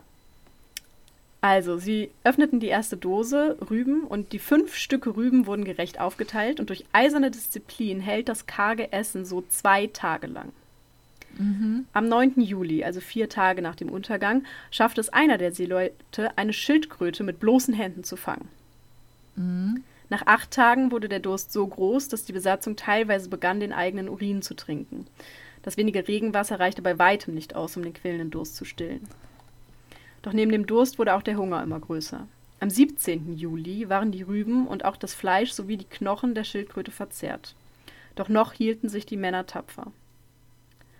Also, 1.39 1.77
sie 1.77 2.09
öffneten 2.23 2.59
die 2.59 2.67
erste 2.67 2.97
Dose 2.97 3.57
Rüben 3.69 4.03
und 4.03 4.33
die 4.33 4.39
fünf 4.39 4.75
Stücke 4.75 5.15
Rüben 5.15 5.45
wurden 5.45 5.65
gerecht 5.65 5.99
aufgeteilt 5.99 6.59
und 6.59 6.69
durch 6.69 6.85
eiserne 6.93 7.29
Disziplin 7.29 7.99
hält 7.99 8.27
das 8.27 8.47
karge 8.47 8.91
Essen 8.91 9.23
so 9.23 9.43
zwei 9.47 9.87
Tage 9.87 10.27
lang. 10.27 10.51
Mhm. 11.37 11.85
Am 11.93 12.07
9. 12.07 12.41
Juli, 12.41 12.83
also 12.83 12.99
vier 12.99 13.29
Tage 13.29 13.61
nach 13.61 13.75
dem 13.75 13.89
Untergang, 13.89 14.45
schafft 14.71 14.97
es 14.97 15.09
einer 15.09 15.37
der 15.37 15.51
Seeleute, 15.51 16.35
eine 16.35 16.53
Schildkröte 16.53 17.23
mit 17.23 17.39
bloßen 17.39 17.73
Händen 17.73 18.03
zu 18.03 18.15
fangen. 18.15 18.47
Mhm. 19.35 19.83
Nach 20.09 20.25
acht 20.25 20.51
Tagen 20.51 20.91
wurde 20.91 21.09
der 21.09 21.19
Durst 21.19 21.51
so 21.51 21.67
groß, 21.67 22.07
dass 22.07 22.25
die 22.25 22.33
Besatzung 22.33 22.75
teilweise 22.75 23.29
begann, 23.29 23.59
den 23.59 23.73
eigenen 23.73 24.09
Urin 24.09 24.41
zu 24.41 24.55
trinken. 24.55 25.05
Das 25.63 25.77
wenige 25.77 26.07
Regenwasser 26.07 26.59
reichte 26.59 26.81
bei 26.81 26.97
weitem 26.97 27.33
nicht 27.33 27.55
aus, 27.55 27.75
um 27.75 27.83
den 27.83 27.93
quälenden 27.93 28.31
Durst 28.31 28.55
zu 28.55 28.63
stillen. 28.63 29.07
Doch 30.27 30.33
neben 30.33 30.51
dem 30.51 30.67
Durst 30.67 30.99
wurde 30.99 31.15
auch 31.15 31.21
der 31.21 31.37
Hunger 31.37 31.63
immer 31.63 31.79
größer. 31.79 32.27
Am 32.59 32.69
17. 32.69 33.37
Juli 33.37 33.87
waren 33.87 34.11
die 34.11 34.23
Rüben 34.23 34.67
und 34.67 34.83
auch 34.83 34.97
das 34.97 35.13
Fleisch 35.13 35.53
sowie 35.53 35.77
die 35.77 35.85
Knochen 35.85 36.35
der 36.35 36.43
Schildkröte 36.43 36.91
verzehrt. 36.91 37.55
Doch 38.15 38.27
noch 38.27 38.51
hielten 38.51 38.89
sich 38.89 39.05
die 39.05 39.15
Männer 39.15 39.45
tapfer. 39.45 39.93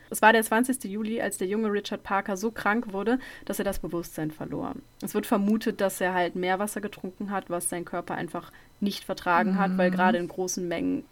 Es 0.10 0.22
war 0.22 0.32
der 0.32 0.44
20. 0.44 0.86
Juli, 0.86 1.20
als 1.20 1.38
der 1.38 1.50
junge 1.50 1.70
Richard 1.70 2.04
Parker 2.04 2.38
so 2.38 2.52
krank 2.52 2.94
wurde, 2.94 3.20
dass 3.44 3.60
er 3.60 3.66
das 3.66 3.80
Bewusstsein 3.80 4.32
verlor. 4.32 4.76
Es 5.02 5.14
wird 5.14 5.26
vermutet, 5.26 5.82
dass 5.82 6.00
er 6.00 6.14
halt 6.14 6.38
Meerwasser 6.38 6.80
getrunken 6.80 7.30
hat, 7.30 7.50
was 7.50 7.68
sein 7.68 7.84
Körper 7.84 8.16
einfach 8.16 8.54
nicht 8.80 9.04
vertragen 9.04 9.56
mhm. 9.56 9.60
hat, 9.60 9.78
weil 9.78 9.90
mhm. 9.92 9.96
gerade 9.96 10.20
in 10.20 10.30
großen 10.30 10.66
Mengen 10.66 11.04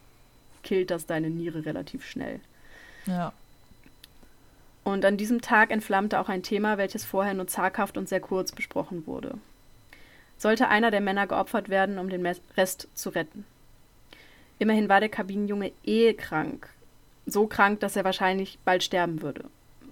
killt 0.63 0.89
das 0.89 1.05
deine 1.05 1.29
Niere 1.29 1.65
relativ 1.65 2.05
schnell. 2.05 2.39
Ja. 3.07 3.33
Und 4.85 5.03
an 5.03 5.17
diesem 5.17 5.41
Tag 5.41 5.71
entflammte 5.71 6.19
auch 6.21 6.29
ein 6.29 6.43
Thema, 6.43 6.77
welches 6.77 7.03
vorher 7.03 7.33
nur 7.33 7.47
zaghaft 7.47 7.97
und 7.97 8.07
sehr 8.07 8.21
kurz 8.21 8.53
besprochen 8.53 9.05
wurde. 9.05 9.37
Sollte 10.37 10.69
einer 10.69 10.91
der 10.91 11.01
Männer 11.01 11.27
geopfert 11.27 11.67
werden, 11.67 11.99
um 11.99 12.09
den 12.09 12.25
Rest 12.55 12.87
zu 12.93 13.09
retten? 13.09 13.45
Immerhin 14.59 14.87
war 14.87 15.01
der 15.01 15.09
Kabinenjunge 15.09 15.73
eh 15.83 16.13
krank 16.13 16.69
so 17.25 17.47
krank, 17.47 17.79
dass 17.79 17.95
er 17.95 18.03
wahrscheinlich 18.03 18.59
bald 18.63 18.83
sterben 18.83 19.21
würde. 19.21 19.45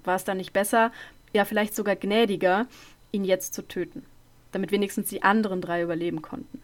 War 0.03 0.15
es 0.15 0.23
dann 0.23 0.37
nicht 0.37 0.53
besser, 0.53 0.91
ja 1.33 1.45
vielleicht 1.45 1.75
sogar 1.75 1.95
gnädiger, 1.95 2.67
ihn 3.11 3.25
jetzt 3.25 3.53
zu 3.53 3.67
töten, 3.67 4.05
damit 4.51 4.71
wenigstens 4.71 5.09
die 5.09 5.23
anderen 5.23 5.61
drei 5.61 5.81
überleben 5.81 6.21
konnten? 6.21 6.61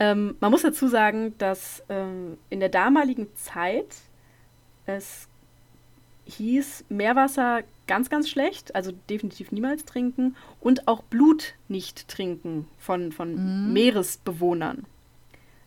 Ähm, 0.00 0.36
man 0.40 0.50
muss 0.50 0.62
dazu 0.62 0.88
sagen, 0.88 1.36
dass 1.38 1.84
ähm, 1.88 2.36
in 2.50 2.60
der 2.60 2.68
damaligen 2.68 3.28
Zeit 3.36 3.94
es 4.86 5.28
hieß, 6.26 6.84
Meerwasser 6.88 7.62
ganz, 7.86 8.08
ganz 8.08 8.28
schlecht, 8.28 8.74
also 8.74 8.92
definitiv 9.10 9.52
niemals 9.52 9.84
trinken 9.84 10.36
und 10.60 10.88
auch 10.88 11.02
Blut 11.02 11.54
nicht 11.68 12.08
trinken 12.08 12.66
von, 12.78 13.12
von 13.12 13.66
mhm. 13.66 13.72
Meeresbewohnern, 13.72 14.84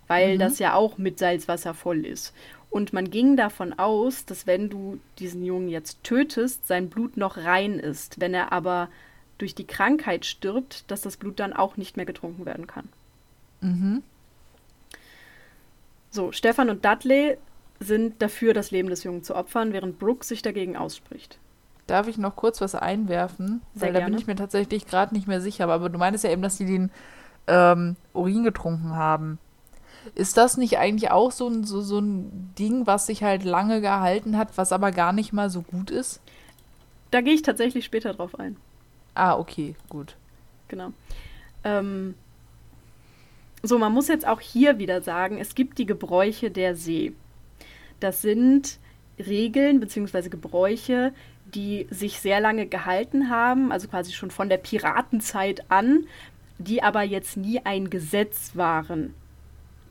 weil 0.07 0.35
mhm. 0.35 0.39
das 0.39 0.59
ja 0.59 0.73
auch 0.73 0.97
mit 0.97 1.19
Salzwasser 1.19 1.73
voll 1.73 2.05
ist. 2.05 2.33
Und 2.69 2.91
man 2.91 3.09
ging 3.09 3.37
davon 3.37 3.73
aus, 3.73 4.25
dass 4.25 4.45
wenn 4.45 4.69
du 4.69 4.99
diesen 5.19 5.43
Jungen 5.43 5.69
jetzt 5.69 6.03
tötest, 6.03 6.67
sein 6.67 6.89
Blut 6.89 7.15
noch 7.15 7.37
rein 7.37 7.79
ist. 7.79 8.19
Wenn 8.19 8.33
er 8.33 8.51
aber 8.51 8.89
durch 9.37 9.55
die 9.55 9.67
Krankheit 9.67 10.25
stirbt, 10.25 10.89
dass 10.91 11.01
das 11.01 11.17
Blut 11.17 11.39
dann 11.39 11.53
auch 11.53 11.77
nicht 11.77 11.95
mehr 11.95 12.05
getrunken 12.05 12.45
werden 12.45 12.67
kann. 12.67 12.89
Mhm. 13.61 14.03
So, 16.09 16.31
Stefan 16.31 16.69
und 16.69 16.83
Dudley 16.83 17.37
sind 17.79 18.21
dafür, 18.21 18.53
das 18.53 18.71
Leben 18.71 18.89
des 18.89 19.03
Jungen 19.03 19.23
zu 19.23 19.35
opfern, 19.35 19.73
während 19.73 19.99
Brooke 19.99 20.25
sich 20.25 20.41
dagegen 20.41 20.75
ausspricht. 20.75 21.39
Darf 21.85 22.07
ich 22.07 22.17
noch 22.17 22.35
kurz 22.35 22.59
was 22.59 22.75
einwerfen? 22.75 23.61
Sehr 23.73 23.87
Weil 23.87 23.93
da 23.93 23.99
gerne. 23.99 24.11
bin 24.11 24.19
ich 24.19 24.27
mir 24.27 24.35
tatsächlich 24.35 24.87
gerade 24.87 25.15
nicht 25.15 25.27
mehr 25.27 25.39
sicher. 25.39 25.69
Aber 25.69 25.89
du 25.89 25.97
meinst 25.97 26.23
ja 26.23 26.31
eben, 26.31 26.41
dass 26.41 26.57
sie 26.57 26.65
den 26.65 26.91
ähm, 27.47 27.95
Urin 28.13 28.43
getrunken 28.43 28.95
haben. 28.95 29.39
Ist 30.15 30.37
das 30.37 30.57
nicht 30.57 30.77
eigentlich 30.77 31.11
auch 31.11 31.31
so 31.31 31.47
ein, 31.47 31.63
so, 31.63 31.81
so 31.81 31.99
ein 31.99 32.53
Ding, 32.57 32.87
was 32.87 33.05
sich 33.07 33.23
halt 33.23 33.43
lange 33.43 33.81
gehalten 33.81 34.37
hat, 34.37 34.57
was 34.57 34.71
aber 34.71 34.91
gar 34.91 35.13
nicht 35.13 35.33
mal 35.33 35.49
so 35.49 35.61
gut 35.61 35.91
ist? 35.91 36.21
Da 37.11 37.21
gehe 37.21 37.33
ich 37.33 37.41
tatsächlich 37.41 37.85
später 37.85 38.13
drauf 38.13 38.37
ein. 38.39 38.57
Ah, 39.15 39.37
okay, 39.37 39.75
gut. 39.89 40.15
Genau. 40.67 40.91
Ähm, 41.63 42.15
so, 43.63 43.77
man 43.77 43.93
muss 43.93 44.07
jetzt 44.07 44.27
auch 44.27 44.41
hier 44.41 44.77
wieder 44.77 45.01
sagen, 45.01 45.37
es 45.37 45.55
gibt 45.55 45.77
die 45.77 45.85
Gebräuche 45.85 46.51
der 46.51 46.75
See. 46.75 47.13
Das 47.99 48.21
sind 48.21 48.79
Regeln 49.19 49.79
bzw. 49.79 50.29
Gebräuche, 50.29 51.13
die 51.53 51.87
sich 51.89 52.19
sehr 52.19 52.39
lange 52.39 52.67
gehalten 52.67 53.29
haben, 53.29 53.71
also 53.71 53.87
quasi 53.87 54.11
schon 54.11 54.31
von 54.31 54.49
der 54.49 54.57
Piratenzeit 54.57 55.69
an, 55.69 56.05
die 56.57 56.83
aber 56.83 57.03
jetzt 57.03 57.37
nie 57.37 57.61
ein 57.63 57.89
Gesetz 57.89 58.51
waren. 58.55 59.13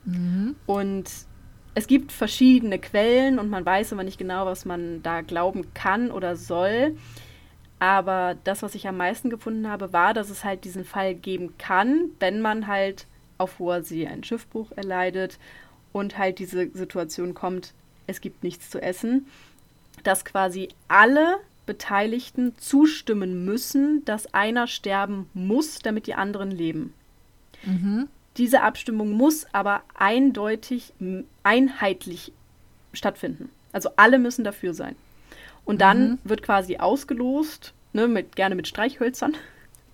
Mhm. 0.04 0.54
Und 0.66 1.10
es 1.74 1.86
gibt 1.86 2.12
verschiedene 2.12 2.78
Quellen 2.78 3.38
und 3.38 3.50
man 3.50 3.64
weiß 3.64 3.92
aber 3.92 4.04
nicht 4.04 4.18
genau, 4.18 4.46
was 4.46 4.64
man 4.64 5.02
da 5.02 5.20
glauben 5.20 5.74
kann 5.74 6.10
oder 6.10 6.36
soll. 6.36 6.96
Aber 7.78 8.36
das, 8.44 8.62
was 8.62 8.74
ich 8.74 8.88
am 8.88 8.96
meisten 8.96 9.28
gefunden 9.28 9.68
habe, 9.68 9.92
war, 9.92 10.14
dass 10.14 10.30
es 10.30 10.44
halt 10.44 10.64
diesen 10.64 10.84
Fall 10.84 11.14
geben 11.14 11.58
kann, 11.58 12.10
wenn 12.18 12.40
man 12.40 12.66
halt 12.66 13.06
auf 13.38 13.58
hoher 13.58 13.82
See 13.82 14.06
einen 14.06 14.24
Schiffbruch 14.24 14.72
erleidet 14.72 15.38
und 15.92 16.16
halt 16.16 16.38
diese 16.38 16.70
Situation 16.72 17.34
kommt, 17.34 17.74
es 18.06 18.20
gibt 18.20 18.42
nichts 18.42 18.70
zu 18.70 18.80
essen, 18.80 19.26
dass 20.02 20.24
quasi 20.24 20.68
alle 20.88 21.38
Beteiligten 21.66 22.56
zustimmen 22.58 23.44
müssen, 23.44 24.04
dass 24.04 24.32
einer 24.32 24.66
sterben 24.66 25.28
muss, 25.34 25.80
damit 25.80 26.06
die 26.06 26.14
anderen 26.14 26.50
leben. 26.50 26.94
Mhm. 27.64 28.08
Diese 28.36 28.62
Abstimmung 28.62 29.12
muss 29.12 29.46
aber 29.52 29.82
eindeutig 29.94 30.92
einheitlich 31.42 32.32
stattfinden. 32.92 33.50
Also 33.72 33.90
alle 33.96 34.18
müssen 34.18 34.44
dafür 34.44 34.74
sein. 34.74 34.94
Und 35.64 35.80
dann 35.80 36.10
mhm. 36.10 36.18
wird 36.24 36.42
quasi 36.42 36.76
ausgelost, 36.76 37.74
ne, 37.92 38.06
mit, 38.06 38.36
gerne 38.36 38.54
mit 38.54 38.68
Streichhölzern. 38.68 39.34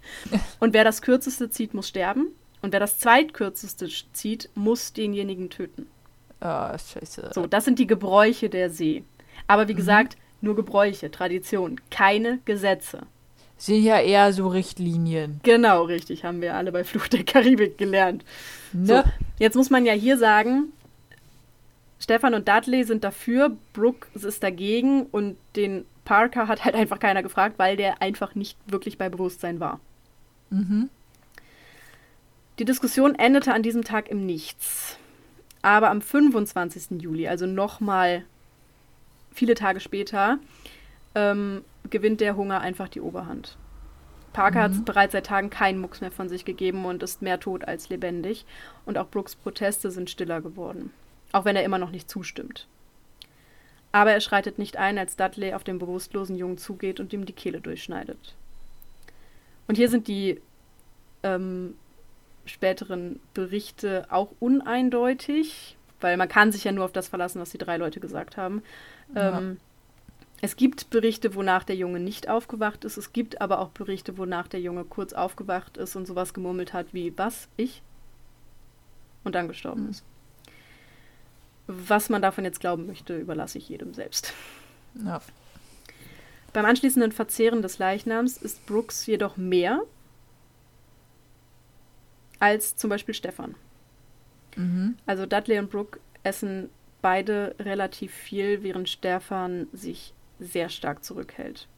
Und 0.60 0.74
wer 0.74 0.84
das 0.84 1.02
kürzeste 1.02 1.50
zieht, 1.50 1.72
muss 1.72 1.88
sterben. 1.88 2.28
Und 2.60 2.72
wer 2.72 2.80
das 2.80 2.98
zweitkürzeste 2.98 3.88
zieht, 4.12 4.50
muss 4.54 4.92
denjenigen 4.92 5.50
töten. 5.50 5.86
Ah, 6.42 6.72
oh, 6.74 6.78
scheiße. 6.78 7.30
So, 7.32 7.46
das 7.46 7.64
sind 7.64 7.78
die 7.78 7.86
Gebräuche 7.86 8.48
der 8.48 8.68
See. 8.68 9.04
Aber 9.46 9.68
wie 9.68 9.74
mhm. 9.74 9.78
gesagt, 9.78 10.16
Nur 10.40 10.56
Gebräuche, 10.56 11.08
Traditionen, 11.08 11.80
keine 11.90 12.40
Gesetze. 12.44 13.02
Sind 13.56 13.84
ja 13.84 14.00
eher 14.00 14.32
so 14.32 14.48
Richtlinien. 14.48 15.38
Genau, 15.44 15.84
richtig, 15.84 16.24
haben 16.24 16.40
wir 16.40 16.56
alle 16.56 16.72
bei 16.72 16.82
Fluch 16.82 17.06
der 17.06 17.22
Karibik 17.22 17.78
gelernt. 17.78 18.24
Ne? 18.72 18.86
So, 18.86 19.10
jetzt 19.38 19.54
muss 19.54 19.70
man 19.70 19.86
ja 19.86 19.92
hier 19.92 20.18
sagen, 20.18 20.72
Stefan 22.00 22.34
und 22.34 22.48
Dudley 22.48 22.82
sind 22.82 23.04
dafür, 23.04 23.56
Brooke 23.72 24.08
ist 24.14 24.42
dagegen 24.42 25.06
und 25.06 25.36
den 25.54 25.84
Parker 26.04 26.48
hat 26.48 26.64
halt 26.64 26.74
einfach 26.74 26.98
keiner 26.98 27.22
gefragt, 27.22 27.60
weil 27.60 27.76
der 27.76 28.02
einfach 28.02 28.34
nicht 28.34 28.58
wirklich 28.66 28.98
bei 28.98 29.08
Bewusstsein 29.08 29.60
war. 29.60 29.78
Mhm. 30.50 30.90
Die 32.58 32.64
Diskussion 32.64 33.14
endete 33.14 33.54
an 33.54 33.62
diesem 33.62 33.84
Tag 33.84 34.08
im 34.08 34.26
Nichts. 34.26 34.98
Aber 35.62 35.90
am 35.90 36.02
25. 36.02 37.00
Juli, 37.00 37.28
also 37.28 37.46
nochmal 37.46 38.24
viele 39.32 39.54
Tage 39.54 39.80
später, 39.80 40.38
ähm, 41.14 41.64
gewinnt 41.88 42.20
der 42.20 42.36
Hunger 42.36 42.60
einfach 42.60 42.88
die 42.88 43.00
Oberhand. 43.00 43.56
Parker 44.32 44.68
mhm. 44.68 44.76
hat 44.76 44.84
bereits 44.84 45.12
seit 45.12 45.26
Tagen 45.26 45.50
keinen 45.50 45.80
Mucks 45.80 46.00
mehr 46.00 46.10
von 46.10 46.28
sich 46.28 46.44
gegeben 46.44 46.84
und 46.84 47.02
ist 47.02 47.22
mehr 47.22 47.38
tot 47.38 47.64
als 47.66 47.88
lebendig. 47.88 48.44
Und 48.86 48.98
auch 48.98 49.08
Brooks 49.08 49.36
Proteste 49.36 49.90
sind 49.90 50.10
stiller 50.10 50.40
geworden. 50.40 50.90
Auch 51.32 51.44
wenn 51.44 51.56
er 51.56 51.64
immer 51.64 51.78
noch 51.78 51.90
nicht 51.90 52.10
zustimmt. 52.10 52.66
Aber 53.92 54.12
er 54.12 54.20
schreitet 54.20 54.58
nicht 54.58 54.78
ein, 54.78 54.98
als 54.98 55.16
Dudley 55.16 55.52
auf 55.52 55.64
den 55.64 55.78
bewusstlosen 55.78 56.36
Jungen 56.36 56.58
zugeht 56.58 56.98
und 56.98 57.12
ihm 57.12 57.26
die 57.26 57.34
Kehle 57.34 57.60
durchschneidet. 57.60 58.34
Und 59.68 59.76
hier 59.76 59.90
sind 59.90 60.08
die 60.08 60.40
ähm, 61.22 61.74
späteren 62.44 63.20
Berichte 63.34 64.06
auch 64.10 64.30
uneindeutig, 64.40 65.76
weil 66.00 66.16
man 66.16 66.28
kann 66.28 66.52
sich 66.52 66.64
ja 66.64 66.72
nur 66.72 66.84
auf 66.84 66.92
das 66.92 67.08
verlassen, 67.08 67.40
was 67.40 67.50
die 67.50 67.58
drei 67.58 67.76
Leute 67.76 68.00
gesagt 68.00 68.36
haben. 68.36 68.62
Ja. 69.14 69.38
Ähm, 69.38 69.58
es 70.44 70.56
gibt 70.56 70.90
Berichte, 70.90 71.36
wonach 71.36 71.62
der 71.62 71.76
Junge 71.76 72.00
nicht 72.00 72.28
aufgewacht 72.28 72.84
ist. 72.84 72.96
Es 72.96 73.12
gibt 73.12 73.40
aber 73.40 73.60
auch 73.60 73.68
Berichte, 73.68 74.18
wonach 74.18 74.48
der 74.48 74.60
Junge 74.60 74.84
kurz 74.84 75.12
aufgewacht 75.12 75.76
ist 75.76 75.94
und 75.94 76.04
sowas 76.04 76.34
gemurmelt 76.34 76.72
hat 76.72 76.92
wie, 76.92 77.16
was, 77.16 77.48
ich? 77.56 77.80
Und 79.22 79.36
dann 79.36 79.46
gestorben 79.46 79.84
mhm. 79.84 79.90
ist. 79.90 80.04
Was 81.68 82.08
man 82.08 82.22
davon 82.22 82.44
jetzt 82.44 82.58
glauben 82.58 82.86
möchte, 82.86 83.16
überlasse 83.16 83.58
ich 83.58 83.68
jedem 83.68 83.94
selbst. 83.94 84.32
Ja. 85.04 85.22
Beim 86.52 86.64
anschließenden 86.64 87.12
Verzehren 87.12 87.62
des 87.62 87.78
Leichnams 87.78 88.36
ist 88.36 88.66
Brooks 88.66 89.06
jedoch 89.06 89.36
mehr 89.36 89.82
als 92.42 92.74
zum 92.74 92.90
Beispiel 92.90 93.14
Stefan. 93.14 93.54
Mhm. 94.56 94.96
Also 95.06 95.26
Dudley 95.26 95.60
und 95.60 95.70
Brooke 95.70 96.00
essen 96.24 96.70
beide 97.00 97.54
relativ 97.60 98.12
viel, 98.12 98.64
während 98.64 98.88
Stefan 98.88 99.68
sich 99.72 100.12
sehr 100.40 100.68
stark 100.68 101.04
zurückhält. 101.04 101.68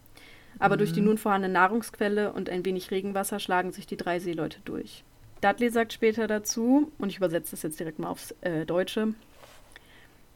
Aber 0.59 0.77
mhm. 0.77 0.79
durch 0.79 0.93
die 0.93 1.01
mhm. 1.01 1.09
nun 1.09 1.19
vorhandene 1.19 1.53
Nahrungsquelle 1.53 2.33
und 2.33 2.49
ein 2.49 2.65
wenig 2.65 2.91
Regenwasser 2.91 3.41
schlagen 3.41 3.73
sich 3.73 3.87
die 3.87 3.99
drei 3.99 4.19
Seeleute 4.21 4.61
durch. 4.65 5.05
Dudley 5.43 5.69
sagt 5.69 5.93
später 5.93 6.27
dazu, 6.27 6.91
und 6.97 7.11
ich 7.11 7.19
übersetze 7.19 7.51
das 7.51 7.63
jetzt 7.63 7.79
direkt 7.79 7.99
mal 7.99 8.09
aufs 8.09 8.35
äh, 8.41 8.65
Deutsche, 8.65 9.13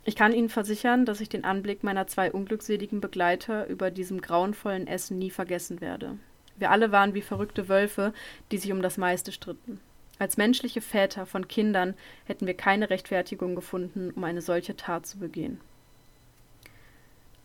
ich 0.04 0.14
kann 0.14 0.32
Ihnen 0.32 0.48
versichern, 0.48 1.06
dass 1.06 1.20
ich 1.20 1.28
den 1.28 1.44
Anblick 1.44 1.84
meiner 1.84 2.06
zwei 2.06 2.32
unglückseligen 2.32 3.00
Begleiter 3.00 3.66
über 3.66 3.90
diesem 3.90 4.20
grauenvollen 4.20 4.86
Essen 4.86 5.18
nie 5.18 5.30
vergessen 5.30 5.80
werde. 5.80 6.18
Wir 6.56 6.70
alle 6.70 6.92
waren 6.92 7.14
wie 7.14 7.22
verrückte 7.22 7.68
Wölfe, 7.68 8.12
die 8.50 8.58
sich 8.58 8.72
um 8.72 8.82
das 8.82 8.96
meiste 8.96 9.32
stritten. 9.32 9.80
Als 10.18 10.36
menschliche 10.36 10.80
Väter 10.80 11.26
von 11.26 11.46
Kindern 11.46 11.94
hätten 12.24 12.46
wir 12.46 12.54
keine 12.54 12.90
Rechtfertigung 12.90 13.54
gefunden, 13.54 14.10
um 14.14 14.24
eine 14.24 14.42
solche 14.42 14.76
Tat 14.76 15.06
zu 15.06 15.18
begehen. 15.18 15.60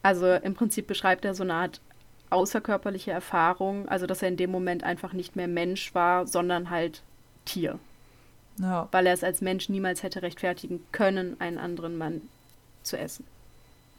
Also 0.02 0.34
im 0.34 0.56
Prinzip 0.56 0.88
beschreibt 0.88 1.24
er 1.24 1.36
so 1.36 1.44
eine 1.44 1.54
Art 1.54 1.82
außerkörperliche 2.30 3.12
Erfahrung, 3.12 3.88
also 3.88 4.08
dass 4.08 4.22
er 4.22 4.28
in 4.28 4.38
dem 4.38 4.52
Moment 4.52 4.84
einfach 4.84 5.14
nicht 5.14 5.36
mehr 5.36 5.48
Mensch 5.48 5.94
war, 5.94 6.28
sondern 6.28 6.70
halt 6.70 7.04
Tier. 7.46 7.80
Ja. 8.60 8.88
Weil 8.92 9.08
er 9.08 9.14
es 9.14 9.24
als 9.24 9.42
Mensch 9.42 9.70
niemals 9.70 10.04
hätte 10.04 10.22
rechtfertigen 10.22 10.84
können, 10.92 11.40
einen 11.40 11.58
anderen 11.58 11.98
Mann 11.98 12.22
zu 12.82 12.98
essen. 12.98 13.26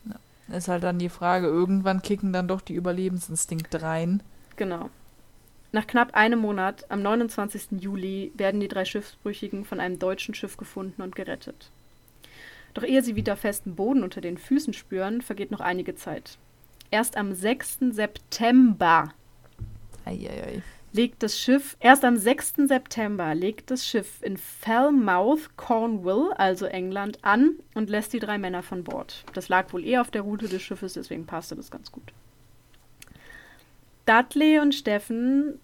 Ja. 0.05 0.57
Ist 0.57 0.69
halt 0.69 0.83
dann 0.83 0.99
die 0.99 1.09
Frage, 1.09 1.47
irgendwann 1.47 2.03
kicken 2.03 2.33
dann 2.33 2.49
doch 2.49 2.61
die 2.61 2.75
Überlebensinstinkte 2.75 3.83
rein. 3.83 4.23
Genau. 4.57 4.91
Nach 5.75 5.89
knapp 5.89 6.15
einem 6.15 6.39
Monat, 6.39 6.89
am 6.89 7.03
29. 7.03 7.81
Juli, 7.81 8.31
werden 8.37 8.61
die 8.61 8.69
drei 8.69 8.85
Schiffsbrüchigen 8.85 9.65
von 9.65 9.81
einem 9.81 9.99
deutschen 9.99 10.33
Schiff 10.33 10.57
gefunden 10.57 11.03
und 11.03 11.17
gerettet. 11.17 11.73
Doch 12.75 12.85
ehe 12.85 13.03
sie 13.03 13.17
wieder 13.17 13.37
festen 13.37 13.75
Boden 13.75 14.05
unter 14.05 14.21
den 14.21 14.39
Füßen 14.39 14.73
spüren, 14.73 15.21
vergeht 15.21 15.51
noch 15.51 15.59
einige 15.59 15.97
Zeit. 15.97 16.39
Erst 16.93 17.17
am 17.17 17.33
6. 17.35 17.91
September 17.91 19.13
Eieiei. 20.05 20.63
legt 20.93 21.25
das 21.25 21.41
Schiff, 21.41 21.77
erst 21.81 22.05
am 22.05 22.19
6. 22.19 22.69
September 22.69 23.35
legt 23.35 23.73
das 23.73 23.85
Schiff 23.85 24.23
in 24.23 24.37
Falmouth, 24.37 25.57
Cornwall, 25.57 26.35
also 26.35 26.67
England, 26.67 27.19
an 27.23 27.57
und 27.75 27.91
lässt 27.91 28.13
die 28.13 28.21
drei 28.21 28.39
Männer 28.39 28.63
von 28.63 28.85
Bord. 28.85 29.25
Das 29.33 29.49
lag 29.49 29.73
wohl 29.73 29.85
eher 29.85 30.03
auf 30.03 30.13
der 30.13 30.23
Route 30.23 30.47
des 30.47 30.63
Schiffes, 30.63 30.93
deswegen 30.93 31.27
passte 31.27 31.57
das 31.57 31.73
ganz 31.73 31.91
gut. 31.91 32.13
Dudley 34.07 34.59
und 34.59 34.75
Steffen 34.75 35.59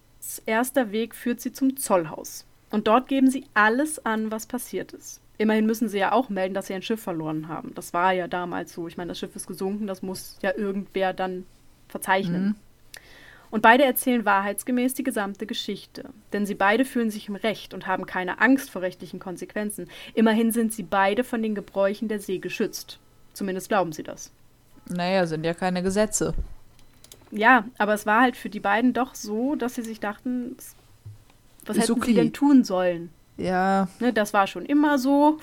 erster 0.45 0.91
Weg 0.91 1.15
führt 1.15 1.41
sie 1.41 1.51
zum 1.51 1.77
Zollhaus. 1.77 2.45
Und 2.69 2.87
dort 2.87 3.07
geben 3.07 3.29
sie 3.29 3.45
alles 3.53 4.05
an, 4.05 4.31
was 4.31 4.45
passiert 4.45 4.93
ist. 4.93 5.19
Immerhin 5.37 5.65
müssen 5.65 5.89
sie 5.89 5.97
ja 5.97 6.11
auch 6.11 6.29
melden, 6.29 6.53
dass 6.53 6.67
sie 6.67 6.73
ein 6.73 6.83
Schiff 6.83 7.01
verloren 7.01 7.47
haben. 7.47 7.73
Das 7.73 7.93
war 7.93 8.13
ja 8.13 8.27
damals 8.27 8.73
so. 8.73 8.87
Ich 8.87 8.97
meine, 8.97 9.09
das 9.09 9.19
Schiff 9.19 9.35
ist 9.35 9.47
gesunken, 9.47 9.87
das 9.87 10.01
muss 10.01 10.37
ja 10.41 10.55
irgendwer 10.55 11.13
dann 11.13 11.45
verzeichnen. 11.87 12.45
Mhm. 12.45 12.55
Und 13.49 13.61
beide 13.61 13.83
erzählen 13.83 14.23
wahrheitsgemäß 14.23 14.93
die 14.93 15.03
gesamte 15.03 15.45
Geschichte. 15.45 16.05
Denn 16.31 16.45
sie 16.45 16.55
beide 16.55 16.85
fühlen 16.85 17.09
sich 17.09 17.27
im 17.27 17.35
Recht 17.35 17.73
und 17.73 17.85
haben 17.85 18.05
keine 18.05 18.39
Angst 18.39 18.69
vor 18.69 18.81
rechtlichen 18.81 19.19
Konsequenzen. 19.19 19.89
Immerhin 20.13 20.51
sind 20.51 20.71
sie 20.71 20.83
beide 20.83 21.23
von 21.25 21.41
den 21.41 21.55
Gebräuchen 21.55 22.07
der 22.07 22.19
See 22.19 22.37
geschützt. 22.37 22.99
Zumindest 23.33 23.67
glauben 23.67 23.91
sie 23.91 24.03
das. 24.03 24.31
Naja, 24.87 25.25
sind 25.25 25.43
ja 25.43 25.53
keine 25.53 25.83
Gesetze 25.83 26.33
ja, 27.31 27.65
aber 27.77 27.93
es 27.93 28.05
war 28.05 28.21
halt 28.21 28.35
für 28.35 28.49
die 28.49 28.59
beiden 28.59 28.93
doch 28.93 29.15
so, 29.15 29.55
dass 29.55 29.75
sie 29.75 29.81
sich 29.81 29.99
dachten, 29.99 30.55
was 31.65 31.77
Ist 31.77 31.83
hätten 31.83 31.93
okay. 31.93 32.05
sie 32.07 32.15
denn 32.15 32.33
tun 32.33 32.63
sollen? 32.63 33.09
Ja. 33.37 33.87
Ne, 33.99 34.13
das 34.13 34.33
war 34.33 34.47
schon 34.47 34.65
immer 34.65 34.97
so. 34.97 35.39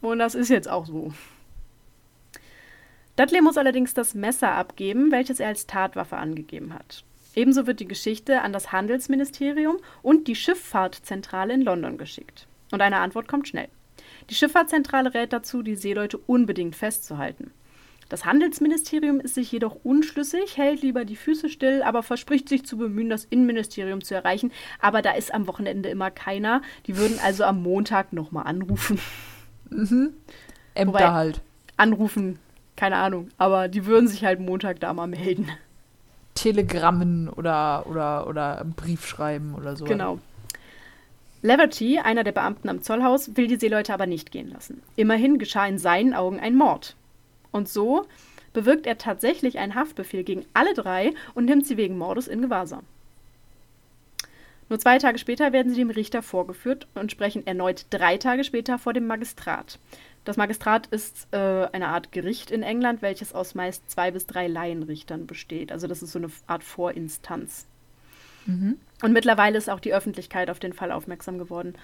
Und 0.00 0.18
das 0.18 0.34
ist 0.34 0.48
jetzt 0.48 0.68
auch 0.68 0.86
so. 0.86 1.12
Dudley 3.16 3.40
muss 3.40 3.58
allerdings 3.58 3.94
das 3.94 4.14
Messer 4.14 4.52
abgeben, 4.52 5.10
welches 5.10 5.38
er 5.38 5.48
als 5.48 5.66
Tatwaffe 5.66 6.16
angegeben 6.16 6.74
hat. 6.74 7.04
Ebenso 7.34 7.66
wird 7.66 7.80
die 7.80 7.88
Geschichte 7.88 8.42
an 8.42 8.52
das 8.52 8.72
Handelsministerium 8.72 9.78
und 10.02 10.28
die 10.28 10.34
Schifffahrtzentrale 10.34 11.54
in 11.54 11.62
London 11.62 11.98
geschickt. 11.98 12.46
Und 12.72 12.80
eine 12.82 12.98
Antwort 12.98 13.28
kommt 13.28 13.48
schnell. 13.48 13.68
Die 14.30 14.34
Schifffahrtzentrale 14.34 15.14
rät 15.14 15.32
dazu, 15.32 15.62
die 15.62 15.76
Seeleute 15.76 16.18
unbedingt 16.18 16.76
festzuhalten. 16.76 17.50
Das 18.12 18.26
Handelsministerium 18.26 19.20
ist 19.20 19.36
sich 19.36 19.50
jedoch 19.50 19.74
unschlüssig, 19.84 20.58
hält 20.58 20.82
lieber 20.82 21.06
die 21.06 21.16
Füße 21.16 21.48
still, 21.48 21.82
aber 21.82 22.02
verspricht 22.02 22.46
sich 22.46 22.66
zu 22.66 22.76
bemühen, 22.76 23.08
das 23.08 23.24
Innenministerium 23.24 24.04
zu 24.04 24.14
erreichen. 24.14 24.52
Aber 24.80 25.00
da 25.00 25.12
ist 25.12 25.32
am 25.32 25.46
Wochenende 25.46 25.88
immer 25.88 26.10
keiner. 26.10 26.60
Die 26.86 26.98
würden 26.98 27.18
also 27.24 27.44
am 27.44 27.62
Montag 27.62 28.12
nochmal 28.12 28.46
anrufen. 28.46 29.00
Mhm. 29.70 30.10
Ämter 30.74 30.92
Wobei, 30.92 31.10
halt. 31.10 31.40
Anrufen, 31.78 32.38
keine 32.76 32.96
Ahnung. 32.96 33.30
Aber 33.38 33.68
die 33.68 33.86
würden 33.86 34.08
sich 34.08 34.26
halt 34.26 34.40
Montag 34.40 34.78
da 34.80 34.92
mal 34.92 35.06
melden. 35.06 35.48
Telegrammen 36.34 37.30
oder, 37.30 37.86
oder, 37.88 38.26
oder 38.26 38.62
Brief 38.76 39.06
schreiben 39.06 39.54
oder 39.54 39.74
so. 39.74 39.86
Genau. 39.86 40.18
Leverty, 41.40 41.98
einer 41.98 42.24
der 42.24 42.32
Beamten 42.32 42.68
am 42.68 42.82
Zollhaus, 42.82 43.38
will 43.38 43.46
die 43.46 43.56
Seeleute 43.56 43.94
aber 43.94 44.04
nicht 44.04 44.32
gehen 44.32 44.50
lassen. 44.50 44.82
Immerhin 44.96 45.38
geschah 45.38 45.66
in 45.66 45.78
seinen 45.78 46.12
Augen 46.12 46.38
ein 46.38 46.56
Mord. 46.56 46.94
Und 47.52 47.68
so 47.68 48.06
bewirkt 48.52 48.86
er 48.86 48.98
tatsächlich 48.98 49.58
einen 49.58 49.74
Haftbefehl 49.74 50.24
gegen 50.24 50.44
alle 50.52 50.74
drei 50.74 51.14
und 51.34 51.44
nimmt 51.44 51.66
sie 51.66 51.76
wegen 51.76 51.96
Mordes 51.96 52.28
in 52.28 52.42
Gewahrsam. 52.42 52.82
Nur 54.68 54.78
zwei 54.78 54.98
Tage 54.98 55.18
später 55.18 55.52
werden 55.52 55.70
sie 55.70 55.78
dem 55.78 55.90
Richter 55.90 56.22
vorgeführt 56.22 56.86
und 56.94 57.12
sprechen 57.12 57.46
erneut 57.46 57.86
drei 57.90 58.16
Tage 58.16 58.42
später 58.42 58.78
vor 58.78 58.94
dem 58.94 59.06
Magistrat. 59.06 59.78
Das 60.24 60.36
Magistrat 60.36 60.86
ist 60.86 61.26
äh, 61.32 61.36
eine 61.72 61.88
Art 61.88 62.12
Gericht 62.12 62.50
in 62.50 62.62
England, 62.62 63.02
welches 63.02 63.34
aus 63.34 63.54
meist 63.54 63.90
zwei 63.90 64.12
bis 64.12 64.26
drei 64.26 64.46
Laienrichtern 64.46 65.26
besteht. 65.26 65.72
Also 65.72 65.88
das 65.88 66.02
ist 66.02 66.12
so 66.12 66.18
eine 66.18 66.30
Art 66.46 66.62
Vorinstanz. 66.62 67.66
Mhm. 68.46 68.78
Und 69.02 69.12
mittlerweile 69.12 69.58
ist 69.58 69.68
auch 69.68 69.80
die 69.80 69.92
Öffentlichkeit 69.92 70.48
auf 70.48 70.60
den 70.60 70.72
Fall 70.72 70.92
aufmerksam 70.92 71.38
geworden. 71.38 71.74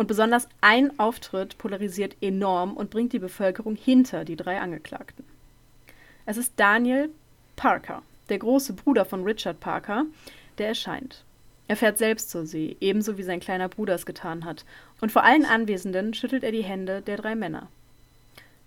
Und 0.00 0.06
besonders 0.06 0.48
ein 0.62 0.98
Auftritt 0.98 1.58
polarisiert 1.58 2.16
enorm 2.22 2.72
und 2.72 2.88
bringt 2.88 3.12
die 3.12 3.18
Bevölkerung 3.18 3.76
hinter 3.76 4.24
die 4.24 4.34
drei 4.34 4.58
Angeklagten. 4.58 5.26
Es 6.24 6.38
ist 6.38 6.54
Daniel 6.56 7.10
Parker, 7.54 8.00
der 8.30 8.38
große 8.38 8.72
Bruder 8.72 9.04
von 9.04 9.24
Richard 9.24 9.60
Parker, 9.60 10.06
der 10.56 10.68
erscheint. 10.68 11.22
Er 11.68 11.76
fährt 11.76 11.98
selbst 11.98 12.30
zur 12.30 12.46
See, 12.46 12.78
ebenso 12.80 13.18
wie 13.18 13.22
sein 13.22 13.40
kleiner 13.40 13.68
Bruder 13.68 13.94
es 13.94 14.06
getan 14.06 14.46
hat, 14.46 14.64
und 15.02 15.12
vor 15.12 15.22
allen 15.22 15.44
Anwesenden 15.44 16.14
schüttelt 16.14 16.44
er 16.44 16.52
die 16.52 16.64
Hände 16.64 17.02
der 17.02 17.18
drei 17.18 17.34
Männer. 17.34 17.68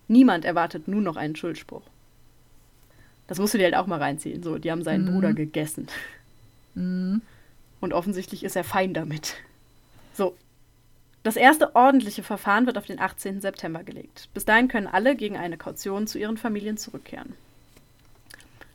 Niemand 0.07 0.45
erwartet 0.45 0.87
nun 0.87 1.01
noch 1.01 1.15
einen 1.15 1.35
Schuldspruch. 1.35 1.81
Das 3.25 3.39
musst 3.39 3.55
du 3.55 3.57
dir 3.57 3.63
halt 3.63 3.75
auch 3.75 3.87
mal 3.87 3.97
reinziehen. 3.97 4.43
So, 4.43 4.59
die 4.59 4.69
haben 4.69 4.83
seinen 4.83 5.05
mhm. 5.05 5.13
Bruder 5.15 5.33
gegessen. 5.33 5.87
Mhm. 6.75 7.23
Und 7.81 7.91
offensichtlich 7.91 8.43
ist 8.43 8.55
er 8.55 8.63
fein 8.63 8.93
damit. 8.93 9.37
Das 11.23 11.37
erste 11.37 11.73
ordentliche 11.73 12.21
Verfahren 12.21 12.65
wird 12.65 12.77
auf 12.77 12.85
den 12.85 12.99
18. 12.99 13.39
September 13.39 13.83
gelegt. 13.83 14.29
Bis 14.33 14.43
dahin 14.43 14.67
können 14.67 14.87
alle 14.87 15.15
gegen 15.15 15.37
eine 15.37 15.57
Kaution 15.57 16.05
zu 16.05 16.19
ihren 16.19 16.37
Familien 16.37 16.75
zurückkehren. 16.77 17.33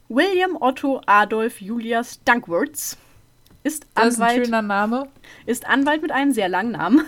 William 0.09 0.57
Otto 0.59 1.03
Adolf 1.05 1.61
Julius 1.61 2.21
Dankworth 2.25 2.97
ist 3.63 3.87
Anwalt. 3.95 4.49
Ist. 4.49 5.63
Ist 5.63 5.69
Anwalt 5.69 6.01
mit 6.01 6.11
einem 6.11 6.33
sehr 6.33 6.49
langen 6.49 6.73
Namen 6.73 7.05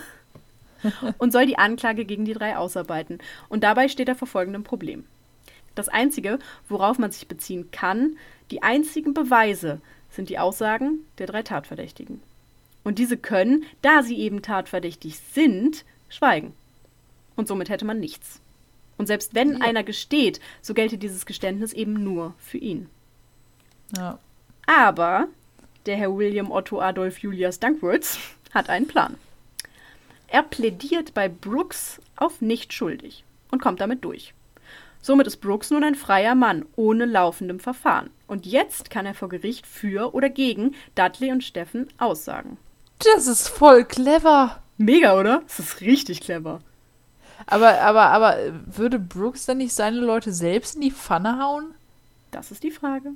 und 1.17 1.33
soll 1.33 1.47
die 1.47 1.57
Anklage 1.57 2.05
gegen 2.05 2.25
die 2.25 2.33
drei 2.33 2.57
ausarbeiten. 2.57 3.17
Und 3.49 3.63
dabei 3.63 3.87
steht 3.87 4.09
er 4.09 4.15
vor 4.15 4.27
folgendem 4.27 4.63
Problem. 4.63 5.05
Das 5.73 5.89
Einzige, 5.89 6.37
worauf 6.69 6.99
man 6.99 7.11
sich 7.11 7.27
beziehen 7.27 7.71
kann, 7.71 8.17
die 8.51 8.61
einzigen 8.61 9.15
Beweise 9.15 9.81
sind 10.11 10.29
die 10.29 10.37
Aussagen 10.37 10.99
der 11.17 11.25
drei 11.25 11.41
Tatverdächtigen. 11.41 12.21
Und 12.83 12.99
diese 12.99 13.17
können, 13.17 13.65
da 13.81 14.03
sie 14.03 14.17
eben 14.17 14.41
tatverdächtig 14.41 15.19
sind, 15.19 15.85
schweigen. 16.09 16.53
Und 17.35 17.47
somit 17.47 17.69
hätte 17.69 17.85
man 17.85 17.99
nichts. 17.99 18.41
Und 18.97 19.07
selbst 19.07 19.33
wenn 19.33 19.57
ja. 19.57 19.65
einer 19.65 19.83
gesteht, 19.83 20.39
so 20.61 20.73
gelte 20.73 20.97
dieses 20.97 21.25
Geständnis 21.25 21.73
eben 21.73 22.03
nur 22.03 22.35
für 22.37 22.57
ihn. 22.57 22.89
Ja. 23.95 24.19
Aber 24.67 25.27
der 25.85 25.97
Herr 25.97 26.15
William 26.15 26.51
Otto 26.51 26.79
Adolf 26.79 27.19
Julius 27.19 27.59
Dankworth 27.59 28.19
hat 28.53 28.69
einen 28.69 28.87
Plan. 28.87 29.15
Er 30.27 30.43
plädiert 30.43 31.13
bei 31.13 31.27
Brooks 31.27 31.99
auf 32.15 32.41
nicht 32.41 32.73
schuldig 32.73 33.23
und 33.49 33.61
kommt 33.61 33.81
damit 33.81 34.05
durch. 34.05 34.33
Somit 35.01 35.25
ist 35.25 35.37
Brooks 35.37 35.71
nun 35.71 35.83
ein 35.83 35.95
freier 35.95 36.35
Mann 36.35 36.65
ohne 36.75 37.05
laufendem 37.05 37.59
Verfahren. 37.59 38.11
Und 38.27 38.45
jetzt 38.45 38.91
kann 38.91 39.05
er 39.07 39.15
vor 39.15 39.29
Gericht 39.29 39.65
für 39.65 40.13
oder 40.13 40.29
gegen 40.29 40.75
Dudley 40.95 41.31
und 41.31 41.43
Steffen 41.43 41.87
aussagen. 41.97 42.57
Das 43.03 43.27
ist 43.27 43.47
voll 43.47 43.85
clever. 43.85 44.61
Mega, 44.77 45.17
oder? 45.17 45.41
Das 45.47 45.59
ist 45.59 45.81
richtig 45.81 46.21
clever. 46.21 46.59
Aber, 47.47 47.81
aber, 47.81 48.03
aber 48.11 48.37
würde 48.65 48.99
Brooks 48.99 49.45
dann 49.45 49.57
nicht 49.57 49.73
seine 49.73 49.99
Leute 49.99 50.31
selbst 50.31 50.75
in 50.75 50.81
die 50.81 50.91
Pfanne 50.91 51.39
hauen? 51.39 51.73
Das 52.31 52.51
ist 52.51 52.63
die 52.63 52.71
Frage. 52.71 53.11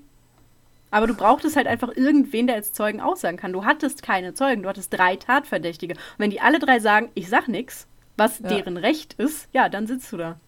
Aber 0.92 1.08
du 1.08 1.14
brauchtest 1.14 1.56
halt 1.56 1.68
einfach 1.68 1.90
irgendwen, 1.96 2.48
der 2.48 2.56
als 2.56 2.74
Zeugen 2.74 3.02
aussagen 3.02 3.38
kann. 3.38 3.54
Du 3.54 3.66
hattest 3.66 4.04
keine 4.04 4.34
Zeugen, 4.34 4.64
du 4.64 4.70
hattest 4.70 4.94
drei 4.94 5.16
Tatverdächtige. 5.16 5.94
Und 5.94 6.00
wenn 6.20 6.30
die 6.30 6.42
alle 6.42 6.60
drei 6.60 6.80
sagen, 6.80 7.10
ich 7.16 7.30
sag 7.30 7.48
nichts, 7.48 7.88
was 8.18 8.40
ja. 8.40 8.48
deren 8.48 8.78
Recht 8.78 9.14
ist, 9.14 9.48
ja, 9.52 9.70
dann 9.70 9.88
sitzt 9.88 10.12
du 10.12 10.18
da. 10.18 10.40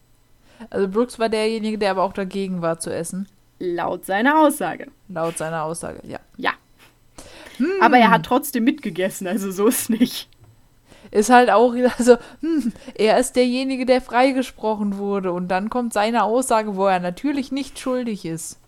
Also 0.70 0.88
Brooks 0.88 1.18
war 1.18 1.28
derjenige, 1.28 1.78
der 1.78 1.90
aber 1.92 2.02
auch 2.02 2.12
dagegen 2.12 2.62
war 2.62 2.78
zu 2.78 2.90
essen. 2.90 3.28
Laut 3.58 4.06
seiner 4.06 4.40
Aussage. 4.40 4.88
Laut 5.08 5.36
seiner 5.36 5.64
Aussage, 5.64 6.00
ja. 6.06 6.18
Ja. 6.36 6.52
Hm. 7.58 7.66
Aber 7.80 7.98
er 7.98 8.10
hat 8.10 8.24
trotzdem 8.24 8.64
mitgegessen, 8.64 9.26
also 9.26 9.50
so 9.50 9.68
ist 9.68 9.90
nicht 9.90 10.28
ist 11.10 11.30
halt 11.30 11.50
auch, 11.50 11.74
also, 11.98 12.16
hm, 12.40 12.72
er 12.94 13.18
ist 13.18 13.36
derjenige, 13.36 13.86
der 13.86 14.00
freigesprochen 14.00 14.98
wurde. 14.98 15.32
Und 15.32 15.48
dann 15.48 15.70
kommt 15.70 15.92
seine 15.92 16.24
Aussage, 16.24 16.76
wo 16.76 16.86
er 16.86 17.00
natürlich 17.00 17.52
nicht 17.52 17.78
schuldig 17.78 18.24
ist. 18.24 18.58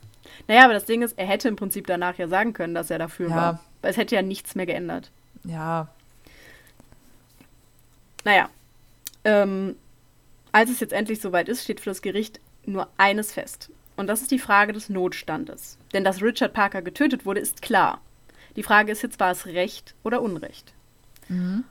Naja, 0.49 0.65
aber 0.65 0.75
das 0.75 0.85
Ding 0.85 1.03
ist, 1.03 1.19
er 1.19 1.27
hätte 1.27 1.49
im 1.49 1.57
Prinzip 1.57 1.87
danach 1.87 2.17
ja 2.19 2.29
sagen 2.29 2.53
können, 2.53 2.75
dass 2.75 2.91
er 2.91 2.99
dafür 2.99 3.31
ja. 3.31 3.37
war. 3.37 3.61
Weil 3.83 3.91
es 3.91 3.97
hätte 3.97 4.15
ja 4.15 4.23
nichts 4.23 4.55
mehr 4.55 4.67
geändert. 4.67 5.11
Ja. 5.45 5.89
Naja. 8.25 8.49
Ähm, 9.25 9.77
als 10.53 10.71
es 10.71 10.81
jetzt 10.81 10.93
endlich 10.93 11.21
soweit 11.21 11.49
ist, 11.49 11.65
steht 11.65 11.81
für 11.81 11.91
das 11.91 12.03
Gericht 12.03 12.41
nur 12.65 12.89
eines 12.97 13.33
fest. 13.33 13.71
Und 13.97 14.07
das 14.07 14.23
ist 14.23 14.31
die 14.31 14.39
Frage 14.39 14.73
des 14.73 14.89
Notstandes. 14.89 15.79
Denn 15.93 16.05
dass 16.05 16.23
Richard 16.23 16.55
Parker 16.55 16.83
getötet 16.83 17.27
wurde, 17.27 17.41
ist 17.41 17.61
klar. 17.61 18.01
Die 18.57 18.63
Frage 18.63 18.93
ist 18.93 19.03
jetzt, 19.03 19.21
war 19.21 19.31
es 19.31 19.47
Recht 19.47 19.95
oder 20.03 20.23
Unrecht? 20.23 20.73
Mhm. 21.29 21.65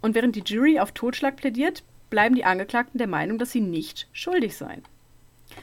Und 0.00 0.14
während 0.14 0.36
die 0.36 0.42
Jury 0.44 0.78
auf 0.78 0.92
Totschlag 0.92 1.36
plädiert, 1.36 1.82
bleiben 2.10 2.34
die 2.34 2.44
Angeklagten 2.44 2.98
der 2.98 3.08
Meinung, 3.08 3.38
dass 3.38 3.52
sie 3.52 3.60
nicht 3.60 4.06
schuldig 4.12 4.56
seien. 4.56 4.82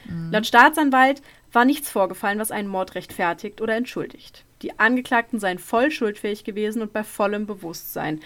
Mhm. 0.08 0.30
Laut 0.30 0.46
Staatsanwalt 0.46 1.22
war 1.52 1.64
nichts 1.64 1.90
vorgefallen, 1.90 2.38
was 2.38 2.50
einen 2.50 2.68
Mord 2.68 2.94
rechtfertigt 2.94 3.60
oder 3.60 3.76
entschuldigt. 3.76 4.44
Die 4.62 4.78
Angeklagten 4.78 5.38
seien 5.38 5.58
voll 5.58 5.90
schuldfähig 5.90 6.44
gewesen 6.44 6.82
und 6.82 6.92
bei 6.92 7.04
vollem 7.04 7.46
Bewusstsein. 7.46 8.20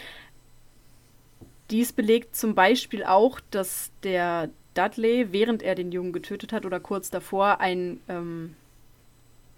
Dies 1.71 1.93
belegt 1.93 2.35
zum 2.35 2.55
Beispiel 2.55 3.05
auch, 3.05 3.41
dass 3.51 3.91
der 4.03 4.49
Dudley, 4.75 5.33
während 5.33 5.63
er 5.63 5.75
den 5.75 5.93
Jungen 5.93 6.13
getötet 6.13 6.53
hat 6.53 6.65
oder 6.65 6.81
kurz 6.81 7.11
davor, 7.11 7.61
ein 7.61 8.01
ähm, 8.09 8.55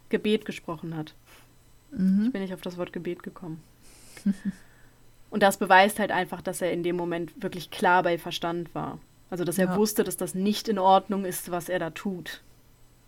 Gebet 0.08 0.44
gesprochen 0.44 0.96
hat. 0.96 1.14
Mhm. 1.90 2.26
Ich 2.26 2.32
bin 2.32 2.42
nicht 2.42 2.54
auf 2.54 2.60
das 2.60 2.76
Wort 2.76 2.92
Gebet 2.92 3.22
gekommen. 3.22 3.62
Und 5.30 5.42
das 5.42 5.58
beweist 5.58 5.98
halt 5.98 6.10
einfach, 6.10 6.42
dass 6.42 6.60
er 6.60 6.72
in 6.72 6.82
dem 6.82 6.96
Moment 6.96 7.42
wirklich 7.42 7.70
klar 7.70 8.02
bei 8.02 8.18
Verstand 8.18 8.74
war. 8.74 8.98
Also, 9.30 9.44
dass 9.44 9.58
er 9.58 9.66
ja. 9.66 9.76
wusste, 9.76 10.02
dass 10.02 10.16
das 10.16 10.34
nicht 10.34 10.68
in 10.68 10.78
Ordnung 10.78 11.24
ist, 11.24 11.52
was 11.52 11.68
er 11.68 11.78
da 11.78 11.90
tut. 11.90 12.42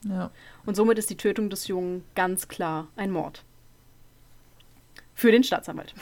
Ja. 0.05 0.31
Und 0.65 0.77
somit 0.77 0.99
ist 0.99 1.11
die 1.11 1.17
Tötung 1.17 1.51
des 1.51 1.67
Jungen 1.67 2.05
ganz 2.15 2.47
klar 2.47 2.89
ein 2.97 3.11
Mord. 3.11 3.45
Für 5.15 5.33
den 5.33 5.43
Staatsanwalt. 5.43 5.95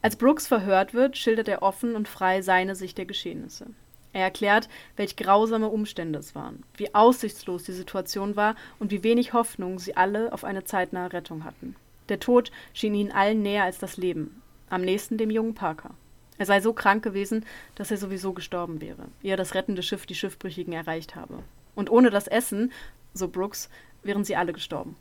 Als 0.00 0.16
Brooks 0.16 0.46
verhört 0.46 0.94
wird, 0.94 1.16
schildert 1.16 1.48
er 1.48 1.62
offen 1.62 1.94
und 1.94 2.08
frei 2.08 2.42
seine 2.42 2.74
Sicht 2.74 2.98
der 2.98 3.06
Geschehnisse. 3.06 3.66
Er 4.12 4.22
erklärt, 4.22 4.68
welch 4.96 5.16
grausame 5.16 5.68
Umstände 5.68 6.18
es 6.18 6.34
waren, 6.34 6.62
wie 6.76 6.94
aussichtslos 6.94 7.64
die 7.64 7.72
Situation 7.72 8.36
war 8.36 8.56
und 8.78 8.90
wie 8.90 9.02
wenig 9.02 9.32
Hoffnung 9.32 9.78
sie 9.78 9.96
alle 9.96 10.32
auf 10.32 10.44
eine 10.44 10.64
zeitnahe 10.64 11.12
Rettung 11.12 11.44
hatten. 11.44 11.76
Der 12.08 12.20
Tod 12.20 12.50
schien 12.74 12.94
ihnen 12.94 13.12
allen 13.12 13.42
näher 13.42 13.64
als 13.64 13.78
das 13.78 13.96
Leben, 13.96 14.42
am 14.68 14.82
nächsten 14.82 15.16
dem 15.16 15.30
jungen 15.30 15.54
Parker. 15.54 15.90
Er 16.38 16.46
sei 16.46 16.60
so 16.60 16.72
krank 16.72 17.02
gewesen, 17.04 17.46
dass 17.74 17.90
er 17.90 17.96
sowieso 17.96 18.32
gestorben 18.32 18.80
wäre, 18.80 19.06
ehe 19.22 19.36
das 19.36 19.54
rettende 19.54 19.82
Schiff 19.82 20.06
die 20.06 20.14
Schiffbrüchigen 20.14 20.72
erreicht 20.72 21.14
habe. 21.14 21.42
Und 21.74 21.90
ohne 21.90 22.10
das 22.10 22.26
Essen, 22.26 22.72
so 23.14 23.28
Brooks, 23.28 23.70
wären 24.02 24.24
sie 24.24 24.36
alle 24.36 24.52
gestorben. 24.52 24.96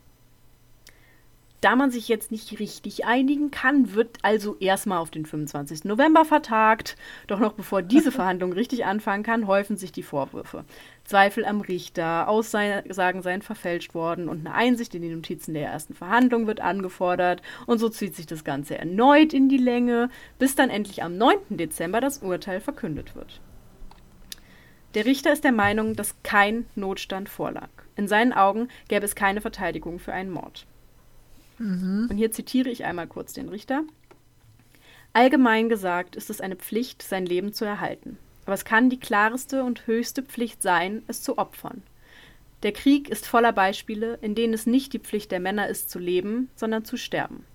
Da 1.61 1.75
man 1.75 1.91
sich 1.91 2.07
jetzt 2.07 2.31
nicht 2.31 2.59
richtig 2.59 3.05
einigen 3.05 3.51
kann, 3.51 3.93
wird 3.93 4.17
also 4.23 4.57
erstmal 4.59 4.97
auf 4.97 5.11
den 5.11 5.27
25. 5.27 5.83
November 5.83 6.25
vertagt. 6.25 6.97
Doch 7.27 7.39
noch 7.39 7.53
bevor 7.53 7.83
diese 7.83 8.11
Verhandlung 8.11 8.51
richtig 8.51 8.85
anfangen 8.85 9.21
kann, 9.21 9.45
häufen 9.45 9.77
sich 9.77 9.91
die 9.91 10.01
Vorwürfe. 10.01 10.65
Zweifel 11.03 11.45
am 11.45 11.61
Richter, 11.61 12.27
Aussagen 12.27 13.21
seien 13.21 13.43
verfälscht 13.43 13.93
worden 13.93 14.27
und 14.27 14.39
eine 14.39 14.55
Einsicht 14.55 14.95
in 14.95 15.03
die 15.03 15.13
Notizen 15.13 15.53
der 15.53 15.67
ersten 15.67 15.93
Verhandlung 15.93 16.47
wird 16.47 16.61
angefordert. 16.61 17.43
Und 17.67 17.77
so 17.77 17.89
zieht 17.89 18.15
sich 18.15 18.25
das 18.25 18.43
Ganze 18.43 18.79
erneut 18.79 19.31
in 19.31 19.47
die 19.47 19.57
Länge, 19.57 20.09
bis 20.39 20.55
dann 20.55 20.71
endlich 20.71 21.03
am 21.03 21.15
9. 21.15 21.57
Dezember 21.57 22.01
das 22.01 22.23
Urteil 22.23 22.59
verkündet 22.59 23.15
wird. 23.15 23.39
Der 24.95 25.05
Richter 25.05 25.31
ist 25.31 25.43
der 25.43 25.51
Meinung, 25.51 25.95
dass 25.95 26.15
kein 26.23 26.65
Notstand 26.73 27.29
vorlag. 27.29 27.69
In 27.95 28.07
seinen 28.07 28.33
Augen 28.33 28.67
gäbe 28.87 29.05
es 29.05 29.13
keine 29.13 29.41
Verteidigung 29.41 29.99
für 29.99 30.11
einen 30.11 30.31
Mord. 30.31 30.65
Mhm. 31.61 32.07
Und 32.09 32.17
hier 32.17 32.31
zitiere 32.31 32.69
ich 32.69 32.85
einmal 32.85 33.07
kurz 33.07 33.33
den 33.33 33.49
Richter. 33.49 33.83
Allgemein 35.13 35.69
gesagt 35.69 36.15
ist 36.15 36.29
es 36.29 36.41
eine 36.41 36.55
Pflicht, 36.55 37.03
sein 37.03 37.25
Leben 37.25 37.53
zu 37.53 37.65
erhalten. 37.65 38.17
Aber 38.45 38.55
es 38.55 38.65
kann 38.65 38.89
die 38.89 38.99
klareste 38.99 39.63
und 39.63 39.85
höchste 39.85 40.23
Pflicht 40.23 40.61
sein, 40.61 41.03
es 41.07 41.21
zu 41.21 41.37
opfern. 41.37 41.83
Der 42.63 42.71
Krieg 42.71 43.09
ist 43.09 43.27
voller 43.27 43.53
Beispiele, 43.53 44.17
in 44.21 44.35
denen 44.35 44.53
es 44.53 44.65
nicht 44.65 44.93
die 44.93 44.99
Pflicht 44.99 45.31
der 45.31 45.39
Männer 45.39 45.67
ist, 45.67 45.89
zu 45.89 45.99
leben, 45.99 46.49
sondern 46.55 46.85
zu 46.85 46.97
sterben. 46.97 47.45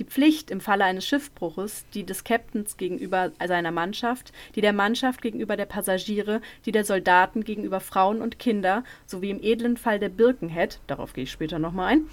Die 0.00 0.04
Pflicht 0.04 0.50
im 0.50 0.60
Falle 0.60 0.84
eines 0.84 1.06
Schiffbruches, 1.06 1.84
die 1.94 2.04
des 2.04 2.24
Captains 2.24 2.76
gegenüber 2.76 3.30
seiner 3.46 3.70
Mannschaft, 3.70 4.32
die 4.56 4.60
der 4.60 4.72
Mannschaft 4.72 5.22
gegenüber 5.22 5.56
der 5.56 5.66
Passagiere, 5.66 6.40
die 6.66 6.72
der 6.72 6.84
Soldaten 6.84 7.44
gegenüber 7.44 7.78
Frauen 7.78 8.20
und 8.20 8.40
Kinder, 8.40 8.82
sowie 9.06 9.30
im 9.30 9.40
edlen 9.40 9.76
Fall 9.76 10.00
der 10.00 10.08
Birkenhead, 10.08 10.80
darauf 10.88 11.12
gehe 11.12 11.24
ich 11.24 11.30
später 11.30 11.60
nochmal 11.60 11.92
ein, 11.92 12.08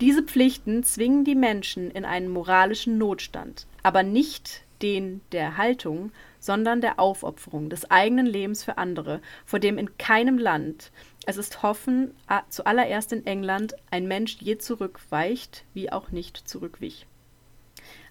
diese 0.00 0.22
Pflichten 0.22 0.82
zwingen 0.82 1.24
die 1.24 1.34
Menschen 1.34 1.90
in 1.90 2.04
einen 2.04 2.28
moralischen 2.28 2.98
Notstand, 2.98 3.66
aber 3.82 4.02
nicht 4.02 4.62
den 4.82 5.20
der 5.32 5.56
Haltung, 5.56 6.12
sondern 6.40 6.80
der 6.80 6.98
Aufopferung 6.98 7.70
des 7.70 7.90
eigenen 7.90 8.26
Lebens 8.26 8.64
für 8.64 8.76
andere, 8.76 9.20
vor 9.46 9.58
dem 9.58 9.78
in 9.78 9.96
keinem 9.96 10.36
Land, 10.36 10.90
es 11.26 11.36
ist 11.36 11.62
hoffen, 11.62 12.12
zuallererst 12.50 13.12
in 13.12 13.26
England, 13.26 13.74
ein 13.90 14.06
Mensch 14.06 14.36
je 14.40 14.58
zurückweicht, 14.58 15.64
wie 15.72 15.90
auch 15.90 16.10
nicht 16.10 16.36
zurückwich. 16.36 17.06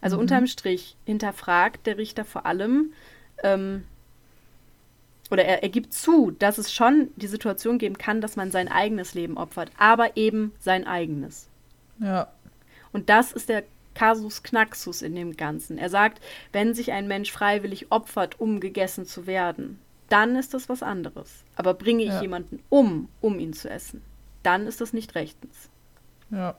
Also 0.01 0.15
mhm. 0.17 0.21
unterm 0.21 0.47
Strich 0.47 0.97
hinterfragt 1.05 1.85
der 1.85 1.97
Richter 1.97 2.25
vor 2.25 2.45
allem, 2.45 2.93
ähm, 3.43 3.83
oder 5.29 5.45
er, 5.45 5.63
er 5.63 5.69
gibt 5.69 5.93
zu, 5.93 6.31
dass 6.31 6.57
es 6.57 6.73
schon 6.73 7.09
die 7.15 7.27
Situation 7.27 7.77
geben 7.77 7.97
kann, 7.97 8.21
dass 8.21 8.35
man 8.35 8.51
sein 8.51 8.67
eigenes 8.67 9.13
Leben 9.13 9.37
opfert, 9.37 9.71
aber 9.77 10.17
eben 10.17 10.51
sein 10.59 10.85
eigenes. 10.85 11.49
Ja. 11.99 12.27
Und 12.91 13.09
das 13.09 13.31
ist 13.31 13.49
der 13.49 13.63
Kasus 13.95 14.43
Knaxus 14.43 15.01
in 15.01 15.15
dem 15.15 15.37
Ganzen. 15.37 15.77
Er 15.77 15.89
sagt, 15.89 16.21
wenn 16.51 16.73
sich 16.73 16.91
ein 16.91 17.07
Mensch 17.07 17.31
freiwillig 17.31 17.91
opfert, 17.91 18.39
um 18.39 18.59
gegessen 18.59 19.05
zu 19.05 19.27
werden, 19.27 19.79
dann 20.09 20.35
ist 20.35 20.53
das 20.53 20.69
was 20.69 20.83
anderes. 20.83 21.43
Aber 21.55 21.73
bringe 21.73 22.03
ich 22.03 22.09
Ja. 22.09 22.21
jemanden 22.21 22.59
um, 22.69 23.09
um 23.21 23.39
ihn 23.39 23.53
zu 23.53 23.69
essen, 23.69 24.01
dann 24.43 24.67
ist 24.67 24.81
das 24.81 24.93
nicht 24.93 25.15
rechtens. 25.15 25.69
Ja. 26.31 26.55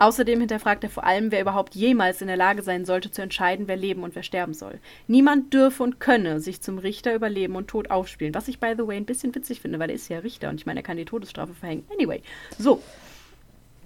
Außerdem 0.00 0.38
hinterfragt 0.38 0.84
er 0.84 0.90
vor 0.90 1.02
allem, 1.04 1.32
wer 1.32 1.40
überhaupt 1.40 1.74
jemals 1.74 2.20
in 2.20 2.28
der 2.28 2.36
Lage 2.36 2.62
sein 2.62 2.84
sollte, 2.84 3.10
zu 3.10 3.20
entscheiden, 3.20 3.66
wer 3.66 3.76
leben 3.76 4.04
und 4.04 4.14
wer 4.14 4.22
sterben 4.22 4.54
soll. 4.54 4.78
Niemand 5.08 5.52
dürfe 5.52 5.82
und 5.82 5.98
könne 5.98 6.38
sich 6.38 6.60
zum 6.60 6.78
Richter 6.78 7.14
über 7.16 7.28
Leben 7.28 7.56
und 7.56 7.66
Tod 7.66 7.90
aufspielen, 7.90 8.32
was 8.34 8.46
ich, 8.46 8.60
by 8.60 8.74
the 8.76 8.86
way, 8.86 8.96
ein 8.96 9.06
bisschen 9.06 9.34
witzig 9.34 9.60
finde, 9.60 9.80
weil 9.80 9.90
er 9.90 9.96
ist 9.96 10.08
ja 10.08 10.20
Richter 10.20 10.50
und 10.50 10.56
ich 10.60 10.66
meine, 10.66 10.80
er 10.80 10.84
kann 10.84 10.98
die 10.98 11.04
Todesstrafe 11.04 11.52
verhängen. 11.54 11.84
Anyway, 11.92 12.22
so. 12.58 12.80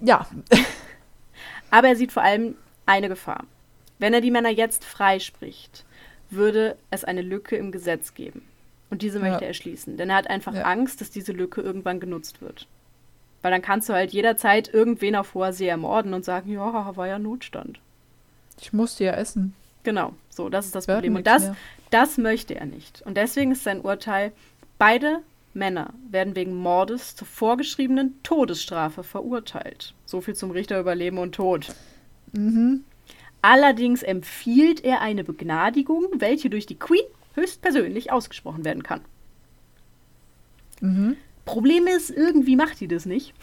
Ja. 0.03 0.27
Aber 1.71 1.87
er 1.87 1.95
sieht 1.95 2.11
vor 2.11 2.23
allem 2.23 2.55
eine 2.85 3.09
Gefahr. 3.09 3.45
Wenn 3.99 4.13
er 4.13 4.21
die 4.21 4.31
Männer 4.31 4.49
jetzt 4.49 4.83
freispricht, 4.85 5.85
würde 6.29 6.77
es 6.91 7.03
eine 7.03 7.21
Lücke 7.21 7.55
im 7.55 7.71
Gesetz 7.71 8.13
geben. 8.13 8.43
Und 8.89 9.01
diese 9.01 9.19
möchte 9.19 9.41
Ja. 9.43 9.47
er 9.47 9.53
schließen. 9.53 9.97
Denn 9.97 10.09
er 10.09 10.17
hat 10.17 10.29
einfach 10.29 10.53
Ja. 10.53 10.63
Angst, 10.63 11.01
dass 11.01 11.09
diese 11.09 11.31
Lücke 11.31 11.61
irgendwann 11.61 11.99
genutzt 11.99 12.41
wird. 12.41 12.67
Weil 13.41 13.51
dann 13.51 13.61
kannst 13.61 13.89
du 13.89 13.93
halt 13.93 14.11
jederzeit 14.11 14.71
irgendwen 14.73 15.15
auf 15.15 15.33
hoher 15.33 15.51
See 15.53 15.67
ermorden 15.67 16.13
und 16.13 16.23
sagen, 16.25 16.51
ja, 16.51 16.95
war 16.95 17.07
ja 17.07 17.17
Notstand. 17.19 17.79
Ich 18.61 18.71
musste 18.73 19.03
ja 19.03 19.13
essen. 19.13 19.53
Genau, 19.83 20.13
so, 20.29 20.47
das 20.49 20.65
ist 20.67 20.75
das 20.75 20.85
Problem. 20.85 21.15
Und 21.15 21.27
das, 21.27 21.51
das 21.89 22.17
möchte 22.17 22.55
er 22.55 22.65
nicht. 22.65 23.01
Und 23.01 23.17
deswegen 23.17 23.51
ist 23.51 23.63
sein 23.63 23.81
Urteil, 23.81 24.31
beide 24.77 25.19
Männer 25.53 25.93
werden 26.09 26.35
wegen 26.35 26.55
Mordes 26.55 27.15
zur 27.15 27.27
vorgeschriebenen 27.27 28.21
Todesstrafe 28.23 29.03
verurteilt. 29.03 29.93
So 30.05 30.21
viel 30.21 30.35
zum 30.35 30.51
Richter 30.51 30.79
über 30.79 30.95
Leben 30.95 31.17
und 31.17 31.35
Tod. 31.35 31.73
Mhm. 32.31 32.83
Allerdings 33.41 34.03
empfiehlt 34.03 34.83
er 34.83 35.01
eine 35.01 35.23
Begnadigung, 35.23 36.07
welche 36.17 36.49
durch 36.49 36.65
die 36.65 36.79
Queen 36.79 37.05
höchstpersönlich 37.35 38.11
ausgesprochen 38.11 38.63
werden 38.65 38.83
kann. 38.83 39.01
Mhm. 40.81 41.17
Problem 41.45 41.87
ist, 41.87 42.09
irgendwie 42.09 42.55
macht 42.55 42.79
die 42.79 42.87
das 42.87 43.05
nicht. 43.05 43.33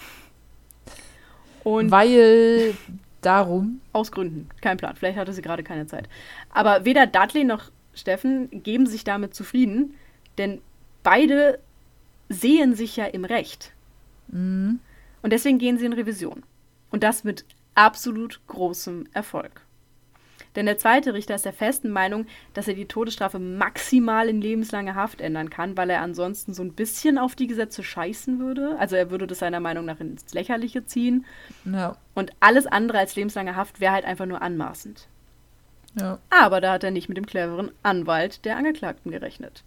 Und 1.64 1.90
Weil 1.90 2.74
darum. 3.20 3.80
aus 3.92 4.10
Gründen, 4.10 4.48
kein 4.62 4.78
Plan. 4.78 4.96
Vielleicht 4.96 5.18
hatte 5.18 5.32
sie 5.32 5.42
gerade 5.42 5.62
keine 5.62 5.86
Zeit. 5.86 6.08
Aber 6.48 6.84
weder 6.84 7.06
Dudley 7.06 7.44
noch 7.44 7.70
Steffen 7.94 8.62
geben 8.62 8.86
sich 8.86 9.04
damit 9.04 9.34
zufrieden, 9.34 9.94
denn 10.38 10.60
beide 11.02 11.58
sehen 12.30 12.74
sich 12.74 12.96
ja 12.96 13.04
im 13.04 13.26
Recht. 13.26 13.72
Mhm. 14.28 14.80
Und 15.20 15.32
deswegen 15.32 15.58
gehen 15.58 15.76
sie 15.76 15.84
in 15.84 15.92
Revision. 15.92 16.42
Und 16.90 17.02
das 17.02 17.24
mit 17.24 17.44
absolut 17.74 18.40
großem 18.46 19.06
Erfolg. 19.12 19.66
Denn 20.56 20.66
der 20.66 20.78
zweite 20.78 21.14
Richter 21.14 21.36
ist 21.36 21.44
der 21.44 21.52
festen 21.52 21.90
Meinung, 21.90 22.26
dass 22.54 22.66
er 22.66 22.74
die 22.74 22.86
Todesstrafe 22.86 23.38
maximal 23.38 24.28
in 24.28 24.40
lebenslange 24.40 24.96
Haft 24.96 25.20
ändern 25.20 25.50
kann, 25.50 25.76
weil 25.76 25.90
er 25.90 26.00
ansonsten 26.00 26.54
so 26.54 26.62
ein 26.62 26.72
bisschen 26.72 27.18
auf 27.18 27.36
die 27.36 27.46
Gesetze 27.46 27.84
scheißen 27.84 28.40
würde. 28.40 28.76
Also 28.78 28.96
er 28.96 29.10
würde 29.10 29.28
das 29.28 29.38
seiner 29.38 29.60
Meinung 29.60 29.84
nach 29.84 30.00
ins 30.00 30.32
Lächerliche 30.32 30.84
ziehen. 30.86 31.24
Ja. 31.64 31.96
Und 32.14 32.32
alles 32.40 32.66
andere 32.66 32.98
als 32.98 33.14
lebenslange 33.14 33.54
Haft 33.54 33.80
wäre 33.80 33.92
halt 33.92 34.04
einfach 34.04 34.26
nur 34.26 34.42
anmaßend. 34.42 35.06
Ja. 35.98 36.18
Aber 36.30 36.60
da 36.60 36.72
hat 36.72 36.84
er 36.84 36.90
nicht 36.90 37.08
mit 37.08 37.16
dem 37.16 37.26
cleveren 37.26 37.70
Anwalt 37.82 38.44
der 38.44 38.56
Angeklagten 38.56 39.12
gerechnet. 39.12 39.62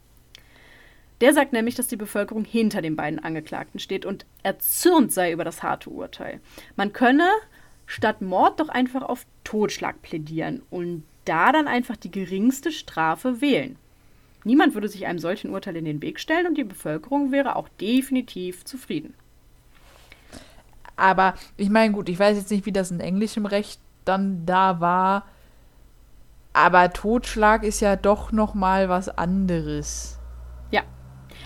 Der 1.22 1.34
sagt 1.34 1.54
nämlich, 1.54 1.76
dass 1.76 1.88
die 1.88 1.96
Bevölkerung 1.96 2.44
hinter 2.44 2.82
den 2.82 2.96
beiden 2.96 3.20
Angeklagten 3.20 3.80
steht 3.80 4.06
und 4.06 4.26
erzürnt 4.42 5.12
sei 5.12 5.32
über 5.32 5.44
das 5.44 5.64
harte 5.64 5.90
Urteil. 5.90 6.42
Man 6.76 6.94
könne 6.94 7.30
statt 7.86 8.22
Mord 8.22 8.60
doch 8.60 8.70
einfach 8.70 9.04
auf 9.04 9.26
Totschlag 9.44 10.02
plädieren 10.02 10.64
und 10.70 11.04
da 11.26 11.52
dann 11.52 11.68
einfach 11.68 11.96
die 11.96 12.12
geringste 12.12 12.72
Strafe 12.72 13.42
wählen. 13.42 13.78
Niemand 14.44 14.74
würde 14.74 14.90
sich 14.90 15.06
einem 15.06 15.20
solchen 15.20 15.52
Urteil 15.52 15.78
in 15.78 15.86
den 15.86 16.02
Weg 16.02 16.20
stellen 16.20 16.48
und 16.48 16.58
die 16.58 16.66
Bevölkerung 16.66 17.32
wäre 17.32 17.56
auch 17.56 17.70
definitiv 17.80 18.66
zufrieden. 18.66 19.14
Aber 20.96 21.34
ich 21.58 21.70
meine, 21.70 21.94
gut, 21.94 22.10
ich 22.10 22.20
weiß 22.20 22.38
jetzt 22.38 22.52
nicht, 22.52 22.66
wie 22.66 22.72
das 22.72 22.92
in 22.92 23.00
englischem 23.00 23.46
Recht 23.46 23.80
dann 24.06 24.46
da 24.46 24.80
war. 24.80 25.26
Aber 26.52 26.94
Totschlag 26.94 27.64
ist 27.64 27.80
ja 27.80 27.96
doch 27.96 28.32
noch 28.32 28.54
mal 28.54 28.90
was 28.90 29.10
anderes. 29.10 30.20
Ja. 30.72 30.84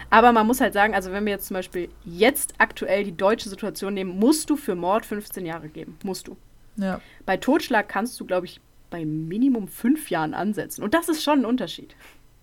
Aber 0.09 0.31
man 0.31 0.47
muss 0.47 0.61
halt 0.61 0.73
sagen, 0.73 0.93
also 0.95 1.11
wenn 1.11 1.25
wir 1.25 1.33
jetzt 1.33 1.47
zum 1.47 1.55
Beispiel 1.55 1.89
jetzt 2.05 2.53
aktuell 2.59 3.03
die 3.03 3.15
deutsche 3.15 3.49
Situation 3.49 3.93
nehmen, 3.93 4.17
musst 4.17 4.49
du 4.49 4.55
für 4.55 4.75
Mord 4.75 5.05
15 5.05 5.45
Jahre 5.45 5.67
geben. 5.69 5.97
Musst 6.03 6.27
du. 6.27 6.37
Ja. 6.77 7.01
Bei 7.25 7.37
Totschlag 7.37 7.89
kannst 7.89 8.19
du, 8.19 8.25
glaube 8.25 8.45
ich, 8.45 8.61
bei 8.89 9.03
Minimum 9.05 9.67
fünf 9.67 10.09
Jahren 10.09 10.33
ansetzen. 10.33 10.83
Und 10.83 10.93
das 10.93 11.09
ist 11.09 11.23
schon 11.23 11.39
ein 11.39 11.45
Unterschied. 11.45 11.95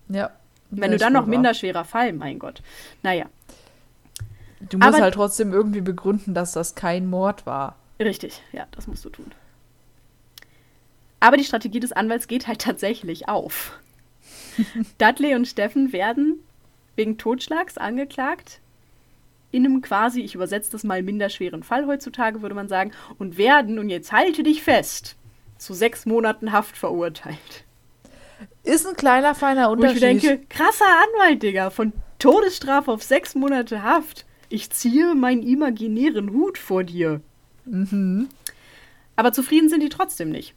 Ja. 0.09 0.29
Wenn 0.69 0.91
du 0.91 0.97
dann 0.97 1.13
noch 1.13 1.25
minder 1.25 1.53
schwerer 1.53 1.85
Fall, 1.85 2.13
mein 2.13 2.37
Gott. 2.39 2.61
Naja, 3.03 3.25
Du 4.69 4.77
musst 4.77 4.87
Aber- 4.95 5.01
halt 5.03 5.13
trotzdem 5.13 5.53
irgendwie 5.53 5.81
begründen, 5.81 6.33
dass 6.33 6.53
das 6.53 6.73
kein 6.75 7.07
Mord 7.07 7.45
war. 7.45 7.75
richtig. 7.99 8.41
Ja, 8.51 8.65
das 8.71 8.87
musst 8.87 9.05
du 9.05 9.09
tun. 9.09 9.31
Aber 11.19 11.37
die 11.37 11.43
Strategie 11.43 11.79
des 11.79 11.91
Anwalts 11.91 12.27
geht 12.27 12.47
halt 12.47 12.61
tatsächlich 12.61 13.27
auf. 13.29 13.77
Dudley 14.97 15.35
und 15.35 15.47
Steffen 15.47 15.91
werden 15.93 16.39
wegen 16.95 17.17
Totschlags 17.17 17.77
angeklagt. 17.77 18.61
In 19.51 19.65
einem 19.65 19.81
quasi, 19.81 20.21
ich 20.21 20.35
übersetze 20.35 20.71
das 20.71 20.83
mal, 20.83 21.01
minderschweren 21.01 21.63
Fall 21.63 21.87
heutzutage, 21.87 22.41
würde 22.41 22.55
man 22.55 22.67
sagen, 22.67 22.91
und 23.17 23.37
werden, 23.37 23.79
und 23.79 23.89
jetzt 23.89 24.11
halte 24.11 24.43
dich 24.43 24.63
fest, 24.63 25.15
zu 25.57 25.73
sechs 25.73 26.05
Monaten 26.05 26.51
Haft 26.51 26.77
verurteilt. 26.77 27.63
Ist 28.63 28.85
ein 28.85 28.95
kleiner, 28.95 29.35
feiner 29.35 29.69
Wo 29.69 29.73
ich 29.73 29.79
Unterschied. 29.79 30.01
denke, 30.01 30.41
krasser 30.49 30.85
Anwalt, 30.85 31.43
Digga, 31.43 31.69
von 31.69 31.93
Todesstrafe 32.19 32.91
auf 32.91 33.03
sechs 33.03 33.35
Monate 33.35 33.83
Haft. 33.83 34.25
Ich 34.49 34.69
ziehe 34.71 35.15
meinen 35.15 35.43
imaginären 35.43 36.31
Hut 36.31 36.57
vor 36.57 36.83
dir. 36.83 37.21
mhm. 37.65 38.27
Aber 39.15 39.31
zufrieden 39.31 39.69
sind 39.69 39.81
die 39.81 39.89
trotzdem 39.89 40.29
nicht. 40.29 40.53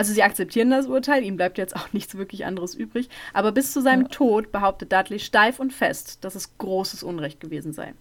Also 0.00 0.14
sie 0.14 0.22
akzeptieren 0.22 0.70
das 0.70 0.86
Urteil, 0.86 1.22
ihm 1.24 1.36
bleibt 1.36 1.58
jetzt 1.58 1.76
auch 1.76 1.88
nichts 1.92 2.14
wirklich 2.16 2.46
anderes 2.46 2.74
übrig. 2.74 3.10
Aber 3.34 3.52
bis 3.52 3.74
zu 3.74 3.82
seinem 3.82 4.04
Ja. 4.04 4.08
Tod 4.08 4.50
behauptet 4.50 4.90
Dudley 4.92 5.18
steif 5.18 5.60
und 5.60 5.74
fest, 5.74 6.24
dass 6.24 6.34
es 6.34 6.56
großes 6.56 7.02
Unrecht 7.02 7.38
gewesen 7.38 7.74
sei. 7.74 7.92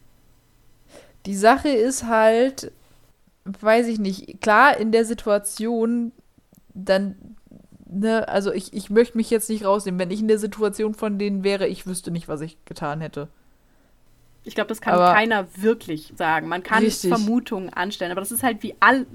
Die 1.26 1.36
Sache 1.36 1.68
ist 1.68 2.06
halt, 2.06 2.72
weiß 3.44 3.88
ich 3.88 4.00
nicht, 4.00 4.40
klar 4.40 4.78
in 4.78 4.94
der 4.94 5.04
Situation, 5.04 6.14
dann, 6.74 7.18
ne, 7.90 8.30
also 8.30 8.54
ich, 8.54 8.72
ich 8.72 8.90
möchte 8.90 9.18
mich 9.18 9.30
jetzt 9.30 9.50
nicht 9.50 9.66
rausnehmen. 9.66 10.00
Wenn 10.00 10.10
ich 10.12 10.22
in 10.22 10.30
der 10.30 10.40
Situation 10.40 10.94
von 10.94 11.20
denen 11.20 11.44
wäre, 11.44 11.68
ich 11.68 11.86
wüsste 11.86 12.12
nicht, 12.12 12.30
was 12.30 12.40
ich 12.40 12.58
getan 12.64 13.02
hätte. 13.02 13.28
Ich 14.46 14.56
glaube, 14.56 14.70
das 14.70 14.80
kann 14.80 14.94
Aber- 14.94 15.12
keiner 15.14 15.48
wirklich 15.58 16.14
sagen. 16.16 16.48
Man 16.48 16.64
kann 16.64 16.82
Richtig. 16.82 17.10
Vermutungen 17.10 17.74
anstellen, 17.74 18.14
aber 18.14 18.22
das 18.22 18.32
ist 18.32 18.42
halt 18.44 18.64
wie 18.64 18.76
all, 18.80 19.06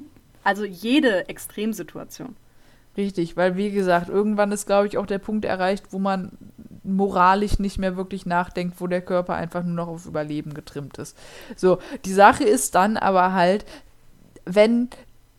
also 0.42 0.66
jede 0.66 1.30
Extremsituation. 1.30 2.36
Richtig, 2.96 3.36
weil 3.36 3.56
wie 3.56 3.70
gesagt, 3.70 4.08
irgendwann 4.08 4.52
ist, 4.52 4.66
glaube 4.66 4.86
ich, 4.86 4.98
auch 4.98 5.06
der 5.06 5.18
Punkt 5.18 5.44
erreicht, 5.44 5.86
wo 5.90 5.98
man 5.98 6.32
moralisch 6.84 7.58
nicht 7.58 7.78
mehr 7.78 7.96
wirklich 7.96 8.26
nachdenkt, 8.26 8.80
wo 8.80 8.86
der 8.86 9.00
Körper 9.00 9.34
einfach 9.34 9.64
nur 9.64 9.74
noch 9.74 9.88
auf 9.88 10.06
Überleben 10.06 10.54
getrimmt 10.54 10.98
ist. 10.98 11.16
So, 11.56 11.78
die 12.04 12.12
Sache 12.12 12.44
ist 12.44 12.74
dann 12.74 12.96
aber 12.96 13.32
halt, 13.32 13.64
wenn 14.44 14.90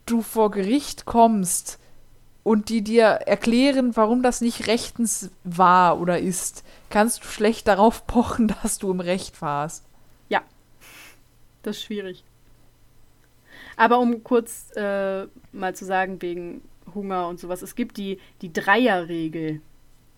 du 0.05 0.21
vor 0.21 0.51
Gericht 0.51 1.05
kommst 1.05 1.79
und 2.43 2.69
die 2.69 2.81
dir 2.81 3.05
erklären, 3.05 3.95
warum 3.95 4.21
das 4.21 4.41
nicht 4.41 4.67
rechtens 4.67 5.29
war 5.43 5.99
oder 5.99 6.19
ist, 6.19 6.63
kannst 6.89 7.23
du 7.23 7.27
schlecht 7.27 7.67
darauf 7.67 8.05
pochen, 8.05 8.47
dass 8.63 8.79
du 8.79 8.91
im 8.91 8.99
Recht 8.99 9.41
warst. 9.41 9.85
Das 11.65 11.77
ist 11.77 11.83
schwierig. 11.83 12.23
Aber 13.75 13.99
um 13.99 14.23
kurz 14.23 14.71
äh, 14.75 15.25
mal 15.51 15.75
zu 15.75 15.83
sagen, 15.83 16.21
wegen 16.21 16.61
Hunger 16.93 17.27
und 17.27 17.39
sowas, 17.39 17.61
es 17.61 17.75
gibt 17.75 17.97
die, 17.97 18.19
die 18.41 18.51
Dreierregel. 18.53 19.61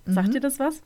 Sagt 0.05 0.29
Mhm. 0.29 0.31
dir 0.33 0.39
das 0.41 0.59
was? 0.59 0.81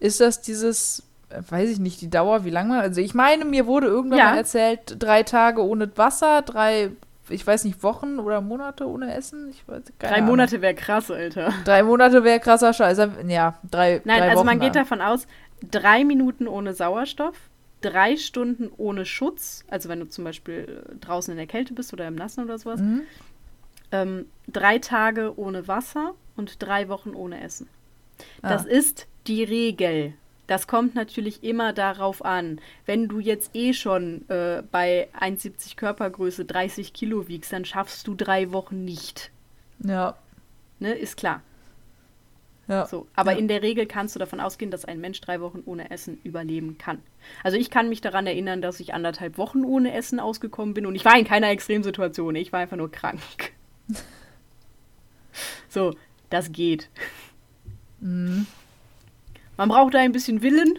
Ist 0.00 0.20
das 0.20 0.40
dieses, 0.42 1.02
äh, 1.30 1.40
weiß 1.48 1.70
ich 1.70 1.78
nicht, 1.78 2.00
die 2.00 2.10
Dauer, 2.10 2.44
wie 2.44 2.50
lange 2.50 2.70
man, 2.70 2.80
also 2.80 3.00
ich 3.00 3.14
meine, 3.14 3.44
mir 3.44 3.66
wurde 3.66 3.86
irgendwann 3.86 4.18
Ja. 4.18 4.30
mal 4.30 4.36
erzählt, 4.36 4.96
drei 4.98 5.22
Tage 5.22 5.64
ohne 5.64 5.96
Wasser, 5.96 6.42
drei, 6.42 6.90
ich 7.28 7.46
weiß 7.46 7.64
nicht, 7.64 7.82
Wochen 7.82 8.18
oder 8.18 8.40
Monate 8.40 8.86
ohne 8.88 9.14
Essen. 9.14 9.48
Ich 9.50 9.66
weiß, 9.68 9.82
Drei 10.00 10.08
Ahnung. 10.16 10.26
Monate 10.30 10.60
wäre 10.60 10.74
krass, 10.74 11.10
Alter. 11.10 11.52
Drei 11.64 11.82
Monate 11.84 12.24
wäre 12.24 12.40
krasser 12.40 12.72
Scheiß. 12.72 12.98
Ja, 13.28 13.58
drei, 13.70 14.00
Nein, 14.04 14.18
drei 14.18 14.28
also 14.30 14.38
Wochen 14.40 14.46
man 14.46 14.60
geht 14.60 14.74
davon 14.74 15.00
aus, 15.00 15.26
drei 15.70 16.04
Minuten 16.04 16.48
ohne 16.48 16.74
Sauerstoff, 16.74 17.36
drei 17.80 18.16
Stunden 18.16 18.70
ohne 18.76 19.04
Schutz, 19.06 19.64
also 19.68 19.88
wenn 19.88 20.00
du 20.00 20.08
zum 20.08 20.24
Beispiel 20.24 20.82
äh, 20.90 20.96
draußen 20.96 21.30
in 21.30 21.38
der 21.38 21.46
Kälte 21.46 21.74
bist 21.74 21.92
oder 21.92 22.08
im 22.08 22.16
Nassen 22.16 22.42
oder 22.44 22.58
sowas, 22.58 22.80
Mhm. 22.80 23.02
Ähm, 23.92 24.26
drei 24.48 24.78
Tage 24.78 25.38
ohne 25.38 25.68
Wasser 25.68 26.14
und 26.36 26.60
drei 26.62 26.88
Wochen 26.88 27.10
ohne 27.14 27.40
Essen. 27.42 27.68
Das 28.42 28.66
Ah. 28.66 28.68
ist 28.70 29.06
die 29.26 29.44
Regel. 29.44 30.14
Das 30.48 30.66
kommt 30.66 30.94
natürlich 30.94 31.44
immer 31.44 31.72
darauf 31.72 32.24
an. 32.24 32.60
Wenn 32.84 33.08
du 33.08 33.20
jetzt 33.20 33.52
eh 33.54 33.72
schon 33.72 34.28
äh, 34.28 34.62
bei 34.70 35.08
1,70 35.18 35.76
Körpergröße 35.76 36.44
30 36.44 36.92
Kilo 36.92 37.28
wiegst, 37.28 37.52
dann 37.52 37.64
schaffst 37.64 38.06
du 38.08 38.14
drei 38.14 38.50
Wochen 38.52 38.84
nicht. 38.84 39.30
Ja, 39.78 40.16
Ne, 40.80 40.92
ist 40.94 41.16
klar. 41.16 41.42
Ja. 42.68 42.86
So, 42.86 43.06
aber 43.14 43.32
ja. 43.32 43.38
in 43.38 43.46
der 43.48 43.62
Regel 43.62 43.86
kannst 43.86 44.14
du 44.14 44.18
davon 44.18 44.40
ausgehen, 44.40 44.70
dass 44.70 44.84
ein 44.84 45.00
Mensch 45.00 45.20
drei 45.20 45.40
Wochen 45.40 45.62
ohne 45.64 45.90
Essen 45.90 46.18
überleben 46.24 46.76
kann. 46.78 47.00
Also 47.44 47.56
ich 47.56 47.70
kann 47.70 47.88
mich 47.88 48.00
daran 48.00 48.26
erinnern, 48.26 48.62
dass 48.62 48.80
ich 48.80 48.94
anderthalb 48.94 49.38
Wochen 49.38 49.64
ohne 49.64 49.92
Essen 49.94 50.18
ausgekommen 50.20 50.74
bin 50.74 50.86
und 50.86 50.94
ich 50.96 51.04
war 51.04 51.16
in 51.18 51.24
keiner 51.24 51.50
Extremsituation. 51.50 52.34
Ich 52.36 52.52
war 52.52 52.60
einfach 52.60 52.76
nur 52.76 52.90
krank. 52.90 53.20
so, 55.68 55.94
das 56.30 56.52
geht. 56.52 56.88
Mhm. 58.00 58.46
Man 59.56 59.68
braucht 59.68 59.94
da 59.94 60.00
ein 60.00 60.12
bisschen 60.12 60.42
Willen, 60.42 60.78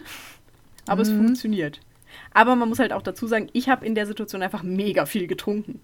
aber 0.86 1.04
mhm. 1.04 1.10
es 1.10 1.16
funktioniert. 1.16 1.80
Aber 2.32 2.56
man 2.56 2.68
muss 2.68 2.78
halt 2.78 2.92
auch 2.92 3.02
dazu 3.02 3.26
sagen, 3.26 3.48
ich 3.52 3.68
habe 3.68 3.86
in 3.86 3.94
der 3.94 4.06
Situation 4.06 4.42
einfach 4.42 4.62
mega 4.62 5.06
viel 5.06 5.26
getrunken. 5.26 5.80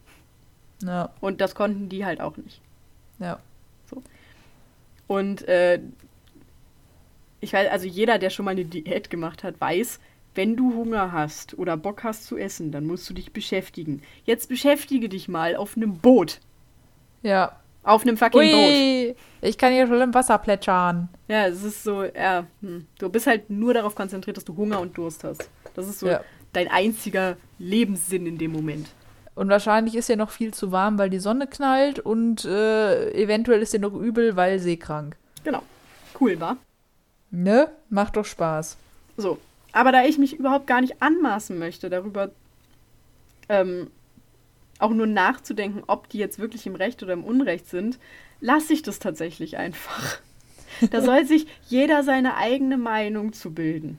Ja. 0.82 1.10
Und 1.20 1.40
das 1.40 1.54
konnten 1.54 1.88
die 1.88 2.04
halt 2.04 2.20
auch 2.20 2.36
nicht. 2.36 2.60
Ja. 3.18 3.38
So. 3.88 4.02
Und 5.06 5.46
äh, 5.48 5.80
ich 7.40 7.52
weiß, 7.52 7.70
also 7.70 7.86
jeder, 7.86 8.18
der 8.18 8.30
schon 8.30 8.44
mal 8.44 8.52
eine 8.52 8.64
Diät 8.64 9.10
gemacht 9.10 9.44
hat, 9.44 9.60
weiß, 9.60 10.00
wenn 10.34 10.56
du 10.56 10.74
Hunger 10.74 11.12
hast 11.12 11.58
oder 11.58 11.76
Bock 11.76 12.04
hast 12.04 12.24
zu 12.24 12.36
essen, 12.36 12.70
dann 12.70 12.86
musst 12.86 13.08
du 13.10 13.14
dich 13.14 13.32
beschäftigen. 13.32 14.02
Jetzt 14.24 14.48
beschäftige 14.48 15.08
dich 15.08 15.28
mal 15.28 15.56
auf 15.56 15.76
einem 15.76 15.98
Boot. 15.98 16.40
Ja. 17.22 17.56
Auf 17.82 18.02
einem 18.02 18.16
fucking 18.16 18.40
Ui, 18.40 19.06
Boot. 19.08 19.16
Ich 19.42 19.56
kann 19.56 19.72
hier 19.72 19.86
schon 19.86 20.00
im 20.00 20.12
Wasser 20.12 20.38
plätschern. 20.38 21.08
Ja, 21.28 21.46
es 21.46 21.62
ist 21.62 21.82
so, 21.82 22.04
ja, 22.04 22.46
hm. 22.60 22.86
du 22.98 23.08
bist 23.08 23.26
halt 23.26 23.48
nur 23.48 23.72
darauf 23.72 23.94
konzentriert, 23.94 24.36
dass 24.36 24.44
du 24.44 24.56
Hunger 24.56 24.80
und 24.80 24.96
Durst 24.98 25.24
hast. 25.24 25.48
Das 25.74 25.88
ist 25.88 26.00
so 26.00 26.08
ja. 26.08 26.20
dein 26.52 26.68
einziger 26.68 27.36
Lebenssinn 27.58 28.26
in 28.26 28.36
dem 28.36 28.52
Moment. 28.52 28.88
Und 29.34 29.48
wahrscheinlich 29.48 29.94
ist 29.94 30.08
ja 30.08 30.16
noch 30.16 30.30
viel 30.30 30.52
zu 30.52 30.72
warm, 30.72 30.98
weil 30.98 31.08
die 31.08 31.20
Sonne 31.20 31.46
knallt 31.46 31.98
und 31.98 32.44
äh, 32.44 33.10
eventuell 33.12 33.62
ist 33.62 33.72
dir 33.72 33.80
noch 33.80 33.94
übel, 33.94 34.36
weil 34.36 34.58
seekrank. 34.58 35.16
Genau. 35.44 35.62
Cool, 36.20 36.38
wa? 36.38 36.56
Ne? 37.30 37.70
Macht 37.88 38.16
doch 38.16 38.26
Spaß. 38.26 38.76
So. 39.16 39.38
Aber 39.72 39.92
da 39.92 40.04
ich 40.04 40.18
mich 40.18 40.34
überhaupt 40.34 40.66
gar 40.66 40.80
nicht 40.80 41.00
anmaßen 41.00 41.58
möchte, 41.58 41.88
darüber 41.88 42.30
ähm, 43.48 43.90
auch 44.80 44.90
nur 44.90 45.06
nachzudenken, 45.06 45.82
ob 45.86 46.08
die 46.08 46.18
jetzt 46.18 46.38
wirklich 46.38 46.66
im 46.66 46.74
Recht 46.74 47.02
oder 47.02 47.12
im 47.12 47.24
Unrecht 47.24 47.68
sind, 47.68 47.98
lasse 48.40 48.72
ich 48.72 48.82
das 48.82 48.98
tatsächlich 48.98 49.56
einfach. 49.56 50.18
Da 50.90 51.00
soll 51.02 51.26
sich 51.26 51.46
jeder 51.68 52.02
seine 52.02 52.36
eigene 52.36 52.76
Meinung 52.76 53.32
zu 53.32 53.52
bilden. 53.52 53.98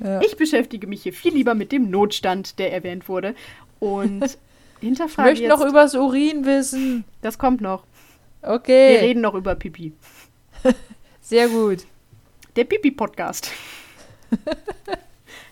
Ja. 0.00 0.20
Ich 0.20 0.36
beschäftige 0.36 0.86
mich 0.86 1.02
hier 1.02 1.12
viel 1.12 1.34
lieber 1.34 1.54
mit 1.54 1.72
dem 1.72 1.90
Notstand, 1.90 2.58
der 2.58 2.72
erwähnt 2.72 3.08
wurde. 3.08 3.34
Und 3.80 4.38
hinterfrage 4.80 5.30
Ich 5.30 5.40
möchte 5.40 5.44
jetzt, 5.44 5.60
noch 5.60 5.66
übers 5.66 5.94
Urin 5.94 6.44
wissen. 6.44 7.04
Das 7.22 7.38
kommt 7.38 7.60
noch. 7.60 7.84
Okay. 8.42 8.94
Wir 8.94 9.00
reden 9.00 9.20
noch 9.20 9.34
über 9.34 9.54
Pipi. 9.54 9.92
Sehr 11.20 11.48
gut. 11.48 11.86
Der 12.56 12.64
Pipi-Podcast. 12.64 13.50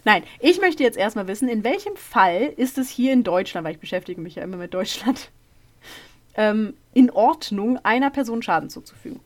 Nein, 0.04 0.24
ich 0.40 0.60
möchte 0.60 0.82
jetzt 0.82 0.98
erstmal 0.98 1.28
wissen, 1.28 1.48
in 1.48 1.62
welchem 1.62 1.96
Fall 1.96 2.52
ist 2.56 2.76
es 2.78 2.88
hier 2.88 3.12
in 3.12 3.22
Deutschland, 3.22 3.64
weil 3.64 3.74
ich 3.74 3.80
beschäftige 3.80 4.20
mich 4.20 4.34
ja 4.34 4.42
immer 4.42 4.56
mit 4.56 4.74
Deutschland, 4.74 5.30
ähm, 6.34 6.74
in 6.92 7.10
Ordnung, 7.10 7.78
einer 7.84 8.10
Person 8.10 8.42
Schaden 8.42 8.68
zuzufügen? 8.68 9.20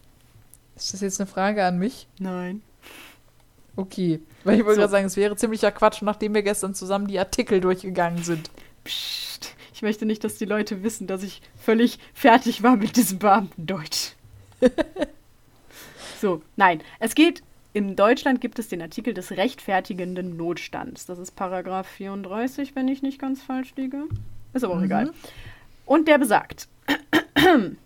Ist 0.76 0.92
das 0.92 1.00
jetzt 1.00 1.20
eine 1.20 1.26
Frage 1.26 1.64
an 1.64 1.78
mich? 1.78 2.06
Nein. 2.18 2.62
Okay, 3.76 4.20
weil 4.44 4.58
ich 4.58 4.64
wollte 4.64 4.76
so. 4.76 4.80
gerade 4.80 4.90
sagen, 4.90 5.06
es 5.06 5.16
wäre 5.16 5.36
ziemlicher 5.36 5.70
Quatsch, 5.70 6.02
nachdem 6.02 6.34
wir 6.34 6.42
gestern 6.42 6.74
zusammen 6.74 7.06
die 7.06 7.18
Artikel 7.18 7.60
durchgegangen 7.60 8.22
sind. 8.22 8.50
Psst, 8.84 9.54
ich 9.74 9.82
möchte 9.82 10.06
nicht, 10.06 10.24
dass 10.24 10.36
die 10.36 10.46
Leute 10.46 10.82
wissen, 10.82 11.06
dass 11.06 11.22
ich 11.22 11.42
völlig 11.56 11.98
fertig 12.14 12.62
war 12.62 12.76
mit 12.76 12.96
diesem 12.96 13.18
Beamtendeutsch. 13.18 14.12
so, 16.20 16.42
nein, 16.56 16.80
es 16.98 17.14
geht 17.14 17.42
in 17.76 17.94
Deutschland 17.94 18.40
gibt 18.40 18.58
es 18.58 18.68
den 18.68 18.80
Artikel 18.80 19.12
des 19.12 19.32
rechtfertigenden 19.32 20.34
Notstands. 20.38 21.04
Das 21.04 21.18
ist 21.18 21.32
Paragraph 21.36 21.86
34, 21.86 22.74
wenn 22.74 22.88
ich 22.88 23.02
nicht 23.02 23.20
ganz 23.20 23.42
falsch 23.42 23.74
liege. 23.76 24.04
Ist 24.54 24.64
aber 24.64 24.72
auch 24.72 24.78
mhm. 24.78 24.86
egal. 24.86 25.12
Und 25.84 26.08
der 26.08 26.16
besagt, 26.16 26.68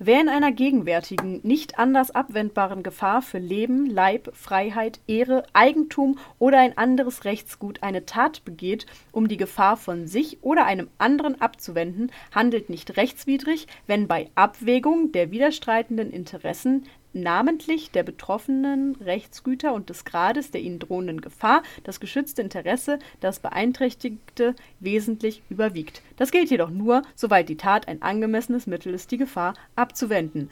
Wer 0.00 0.20
in 0.20 0.28
einer 0.28 0.52
gegenwärtigen, 0.52 1.40
nicht 1.44 1.78
anders 1.78 2.10
abwendbaren 2.10 2.82
Gefahr 2.82 3.22
für 3.22 3.38
Leben, 3.38 3.86
Leib, 3.86 4.30
Freiheit, 4.34 5.00
Ehre, 5.06 5.44
Eigentum 5.52 6.18
oder 6.38 6.58
ein 6.58 6.76
anderes 6.76 7.24
Rechtsgut 7.24 7.82
eine 7.82 8.04
Tat 8.04 8.44
begeht, 8.44 8.86
um 9.12 9.28
die 9.28 9.36
Gefahr 9.36 9.76
von 9.76 10.06
sich 10.06 10.38
oder 10.42 10.66
einem 10.66 10.88
anderen 10.98 11.40
abzuwenden, 11.40 12.12
handelt 12.32 12.70
nicht 12.70 12.96
rechtswidrig, 12.96 13.66
wenn 13.86 14.08
bei 14.08 14.30
Abwägung 14.34 15.12
der 15.12 15.30
widerstreitenden 15.30 16.10
Interessen 16.10 16.86
namentlich 17.14 17.90
der 17.90 18.02
betroffenen 18.02 18.96
Rechtsgüter 18.96 19.72
und 19.72 19.90
des 19.90 20.04
Grades 20.04 20.50
der 20.50 20.60
ihnen 20.60 20.78
drohenden 20.78 21.20
Gefahr 21.20 21.62
das 21.84 22.00
geschützte 22.00 22.42
Interesse, 22.42 22.98
das 23.20 23.40
beeinträchtigte, 23.40 24.54
wesentlich 24.80 25.42
überwiegt. 25.48 26.02
Das 26.16 26.30
gilt 26.30 26.50
jedoch 26.50 26.70
nur, 26.70 27.02
soweit 27.14 27.48
die 27.48 27.56
Tat 27.56 27.88
ein 27.88 28.02
angemessenes 28.02 28.66
Mittel 28.66 28.94
ist, 28.94 29.10
die 29.10 29.18
Gefahr 29.18 29.54
abzuwenden. 29.76 30.50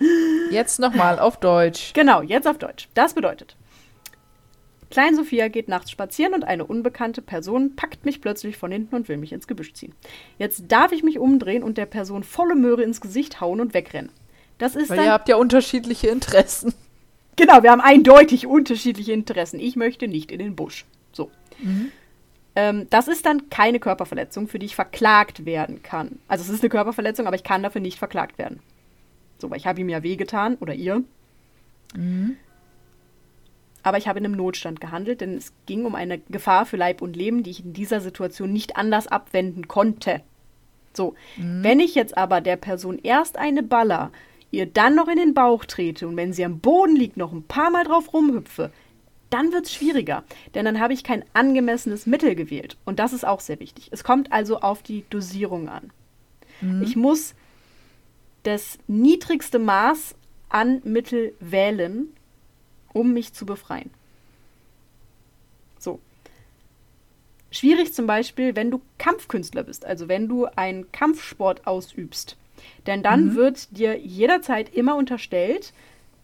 Jetzt 0.51 0.81
nochmal 0.81 1.19
auf 1.19 1.39
Deutsch. 1.39 1.93
Genau, 1.95 2.23
jetzt 2.23 2.47
auf 2.47 2.59
Deutsch. 2.59 2.89
Das 2.95 3.15
bedeutet, 3.15 3.57
Klein 4.93 5.17
Sophia 5.17 5.49
geht 5.49 5.69
nachts 5.69 5.91
spazieren 5.91 6.35
und 6.35 6.45
eine 6.45 6.67
unbekannte 6.67 7.23
Person 7.23 7.77
packt 7.77 8.05
mich 8.05 8.21
plötzlich 8.21 8.59
von 8.59 8.71
hinten 8.71 8.95
und 8.95 9.09
will 9.09 9.17
mich 9.17 9.33
ins 9.33 9.47
Gebüsch 9.47 9.73
ziehen. 9.73 9.95
Jetzt 10.37 10.65
darf 10.69 10.93
ich 10.93 11.03
mich 11.03 11.19
umdrehen 11.19 11.63
und 11.63 11.79
der 11.79 11.87
Person 11.87 12.23
volle 12.23 12.55
Möhre 12.55 12.83
ins 12.83 13.01
Gesicht 13.01 13.41
hauen 13.41 13.63
und 13.63 13.73
wegrennen. 13.73 14.11
Das 14.63 14.77
ist 14.77 14.91
Weil 14.91 14.99
dann, 14.99 15.07
ihr 15.07 15.13
habt 15.13 15.29
ja 15.29 15.35
unterschiedliche 15.35 16.09
Interessen. 16.09 16.73
Genau, 17.35 17.63
wir 17.63 17.71
haben 17.71 17.81
eindeutig 17.81 18.47
unterschiedliche 18.47 19.13
Interessen. 19.13 19.59
Ich 19.59 19.75
möchte 19.75 20.07
nicht 20.07 20.31
in 20.31 20.39
den 20.39 20.55
Busch. 20.55 20.85
So. 21.13 21.31
Mhm. 21.61 21.91
Ähm, 22.55 22.87
das 22.91 23.09
ist 23.09 23.25
dann 23.25 23.49
keine 23.49 23.81
Körperverletzung, 23.81 24.49
für 24.49 24.59
die 24.59 24.67
ich 24.67 24.75
verklagt 24.75 25.47
werden 25.47 25.83
kann. 25.83 26.19
Also 26.29 26.45
es 26.45 26.51
ist 26.51 26.63
eine 26.63 26.69
Körperverletzung, 26.69 27.27
aber 27.27 27.35
ich 27.35 27.43
kann 27.43 27.63
dafür 27.63 27.81
nicht 27.81 27.99
verklagt 27.99 28.37
werden. 28.37 28.61
So, 29.39 29.51
weil 29.51 29.57
ich 29.57 29.67
habe 29.67 29.81
ihm 29.81 29.89
ja 29.89 30.03
wehgetan 30.03 30.57
oder 30.57 30.75
ihr. 30.75 31.03
Mhm. 31.97 32.37
Aber 33.83 33.97
ich 33.97 34.09
habe 34.09 34.19
in 34.19 34.27
einem 34.27 34.37
Notstand 34.37 34.83
gehandelt, 34.83 35.23
denn 35.23 35.39
es 35.39 35.55
ging 35.65 35.87
um 35.87 35.95
eine 35.95 36.19
Gefahr 36.19 36.67
für 36.67 36.77
Leib 36.77 37.01
und 37.01 37.17
Leben, 37.17 37.43
die 37.43 37.51
ich 37.51 37.65
in 37.65 37.73
dieser 37.73 38.03
Situation 38.03 38.53
nicht 38.53 38.77
anders 38.77 39.07
abwenden 39.09 39.69
konnte. 39.69 40.21
So, 40.93 41.15
mhm. 41.39 41.65
wenn 41.65 41.81
ich 41.81 41.95
jetzt 41.95 42.17
aber 42.19 42.43
der 42.43 42.57
Person 42.57 42.99
erst 43.03 43.39
eine 43.39 43.63
Baller 43.63 44.13
ihr 44.53 44.67
dann 44.67 44.95
noch 44.95 45.09
in 45.09 45.17
den 45.17 45.35
Bauch 45.35 45.65
trete 45.65 46.07
und 46.07 46.17
wenn 46.17 46.33
sie 46.33 46.45
am 46.45 46.61
Boden 46.61 46.95
liegt, 46.95 47.17
noch 47.17 47.33
ein 47.33 47.43
paar 47.43 47.71
Mal 47.71 47.85
drauf 47.85 48.13
rumhüpfe, 48.13 48.71
dann 49.31 49.51
wird 49.51 49.65
es 49.65 49.73
schwieriger, 49.73 50.25
denn 50.55 50.67
dann 50.67 50.79
habe 50.79 50.93
ich 50.93 51.03
kein 51.03 51.25
angemessenes 51.33 52.07
Mittel 52.07 52.35
gewählt. 52.35 52.77
Und 52.85 52.99
das 52.99 53.15
ist 53.15 53.27
auch 53.27 53.41
sehr 53.41 53.59
wichtig. 53.61 53.89
Es 53.91 54.05
kommt 54.05 54.31
also 54.31 54.61
auf 54.61 54.83
die 54.83 55.05
Dosierung 55.09 55.69
an. 55.69 55.91
Mhm. 56.61 56.83
Ich 56.83 56.97
muss 56.97 57.35
das 58.43 58.79
niedrigste 58.87 59.59
Maß 59.59 60.15
an 60.51 60.83
Mittel 60.85 61.33
wählen, 61.41 62.09
um 62.93 63.15
mich 63.15 63.33
zu 63.33 63.47
befreien. 63.47 63.91
So. 65.79 65.99
Schwierig 67.51 67.95
zum 67.95 68.07
Beispiel, 68.07 68.55
wenn 68.55 68.71
du 68.71 68.83
Kampfkünstler 68.99 69.63
bist, 69.63 69.87
also 69.87 70.09
wenn 70.09 70.29
du 70.29 70.45
einen 70.57 70.93
Kampfsport 70.93 71.67
ausübst. 71.67 72.37
Denn 72.87 73.03
dann 73.03 73.27
mhm. 73.27 73.35
wird 73.35 73.77
dir 73.77 73.99
jederzeit 73.99 74.75
immer 74.75 74.97
unterstellt, 74.97 75.73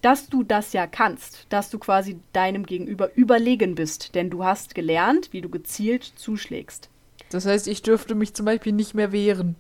dass 0.01 0.29
du 0.29 0.43
das 0.43 0.73
ja 0.73 0.87
kannst, 0.87 1.47
dass 1.49 1.71
du 1.71 1.79
quasi 1.79 2.19
deinem 2.33 2.67
Gegenüber 2.67 3.15
überlegen 3.17 3.75
bist, 3.75 4.15
denn 4.15 4.31
du 4.31 4.45
hast 4.45 4.75
gelernt, 4.75 5.33
wie 5.33 5.41
du 5.41 5.49
gezielt 5.49 6.05
zuschlägst. 6.05 6.89
Das 7.31 7.47
heißt, 7.47 7.69
ich 7.69 7.83
dürfte 7.83 8.15
mich 8.15 8.35
zum 8.35 8.47
Beispiel 8.47 8.73
nicht 8.73 8.95
mehr 8.95 9.13
wehren. 9.13 9.57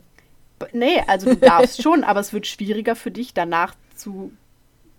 Nee, 0.72 1.02
also 1.06 1.34
du 1.34 1.36
darfst 1.36 1.82
schon, 1.82 2.04
aber 2.04 2.20
es 2.20 2.32
wird 2.32 2.46
schwieriger 2.46 2.96
für 2.96 3.10
dich 3.10 3.34
danach 3.34 3.74
zu 3.94 4.32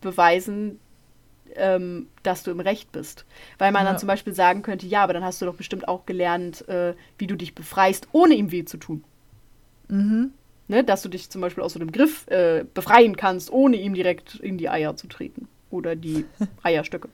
beweisen, 0.01 0.79
ähm, 1.55 2.07
dass 2.23 2.43
du 2.43 2.51
im 2.51 2.59
Recht 2.59 2.91
bist. 2.91 3.25
Weil 3.57 3.71
man 3.71 3.85
ja. 3.85 3.91
dann 3.91 3.99
zum 3.99 4.07
Beispiel 4.07 4.35
sagen 4.35 4.62
könnte, 4.62 4.87
ja, 4.87 5.04
aber 5.04 5.13
dann 5.13 5.23
hast 5.23 5.41
du 5.41 5.45
doch 5.45 5.56
bestimmt 5.56 5.87
auch 5.87 6.06
gelernt, 6.06 6.67
äh, 6.67 6.95
wie 7.17 7.27
du 7.27 7.35
dich 7.35 7.56
befreist, 7.56 8.08
ohne 8.12 8.35
ihm 8.35 8.51
weh 8.51 8.65
zu 8.65 8.77
tun. 8.77 9.04
Mhm 9.87 10.33
ne, 10.69 10.83
dass 10.83 11.01
du 11.01 11.09
dich 11.09 11.29
zum 11.29 11.41
Beispiel 11.41 11.63
aus 11.63 11.73
so 11.73 11.79
einem 11.79 11.91
Griff 11.91 12.27
äh, 12.27 12.63
befreien 12.73 13.17
kannst, 13.17 13.51
ohne 13.51 13.75
ihm 13.75 13.93
direkt 13.93 14.35
in 14.35 14.57
die 14.57 14.69
Eier 14.69 14.95
zu 14.95 15.07
treten. 15.07 15.49
Oder 15.71 15.95
die 15.95 16.25
Eierstöcke. 16.63 17.09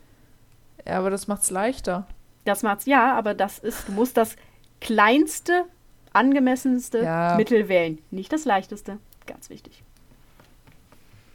Ja, 0.86 1.00
aber 1.00 1.10
das 1.10 1.28
macht's 1.28 1.50
leichter. 1.50 2.06
Das 2.44 2.62
macht's 2.62 2.86
ja, 2.86 3.18
aber 3.18 3.34
das 3.34 3.58
ist, 3.58 3.88
du 3.88 3.94
musst 3.94 4.18
das 4.18 4.36
kleinste, 4.82 5.66
angemessenste 6.14 7.00
ja. 7.00 7.36
Mittel 7.38 7.68
wählen. 7.70 8.00
Nicht 8.12 8.32
das 8.32 8.46
leichteste. 8.46 9.00
Ganz 9.26 9.50
wichtig. 9.50 9.84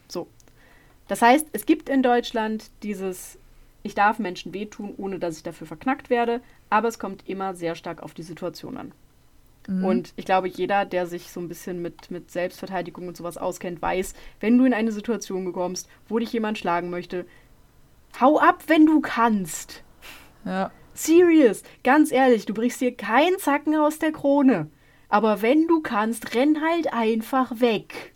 So. 0.06 0.28
Das 1.08 1.22
heißt, 1.22 1.48
es 1.52 1.66
gibt 1.66 1.88
in 1.88 2.02
Deutschland 2.02 2.70
dieses, 2.82 3.38
ich 3.82 3.94
darf 3.94 4.18
Menschen 4.18 4.54
wehtun, 4.54 4.94
ohne 4.96 5.18
dass 5.18 5.38
ich 5.38 5.42
dafür 5.42 5.66
verknackt 5.66 6.10
werde, 6.10 6.40
aber 6.68 6.86
es 6.86 6.98
kommt 6.98 7.28
immer 7.28 7.54
sehr 7.54 7.74
stark 7.74 8.02
auf 8.02 8.14
die 8.14 8.22
Situation 8.22 8.76
an. 8.76 8.92
Mhm. 9.68 9.84
Und 9.84 10.12
ich 10.16 10.24
glaube, 10.24 10.48
jeder, 10.48 10.84
der 10.84 11.06
sich 11.06 11.30
so 11.30 11.40
ein 11.40 11.48
bisschen 11.48 11.82
mit, 11.82 12.10
mit 12.10 12.30
Selbstverteidigung 12.30 13.08
und 13.08 13.16
sowas 13.16 13.36
auskennt, 13.36 13.82
weiß, 13.82 14.14
wenn 14.40 14.56
du 14.58 14.64
in 14.64 14.74
eine 14.74 14.92
Situation 14.92 15.52
kommst, 15.52 15.88
wo 16.08 16.18
dich 16.18 16.32
jemand 16.32 16.58
schlagen 16.58 16.90
möchte, 16.90 17.26
Hau 18.18 18.38
ab, 18.38 18.64
wenn 18.66 18.86
du 18.86 19.00
kannst. 19.00 19.84
Ja. 20.44 20.70
Serious, 20.94 21.62
ganz 21.84 22.10
ehrlich, 22.10 22.46
du 22.46 22.54
brichst 22.54 22.80
dir 22.80 22.96
keinen 22.96 23.38
Zacken 23.38 23.76
aus 23.76 23.98
der 23.98 24.12
Krone. 24.12 24.70
Aber 25.08 25.42
wenn 25.42 25.66
du 25.66 25.80
kannst, 25.80 26.34
renn 26.34 26.60
halt 26.62 26.92
einfach 26.92 27.60
weg. 27.60 28.14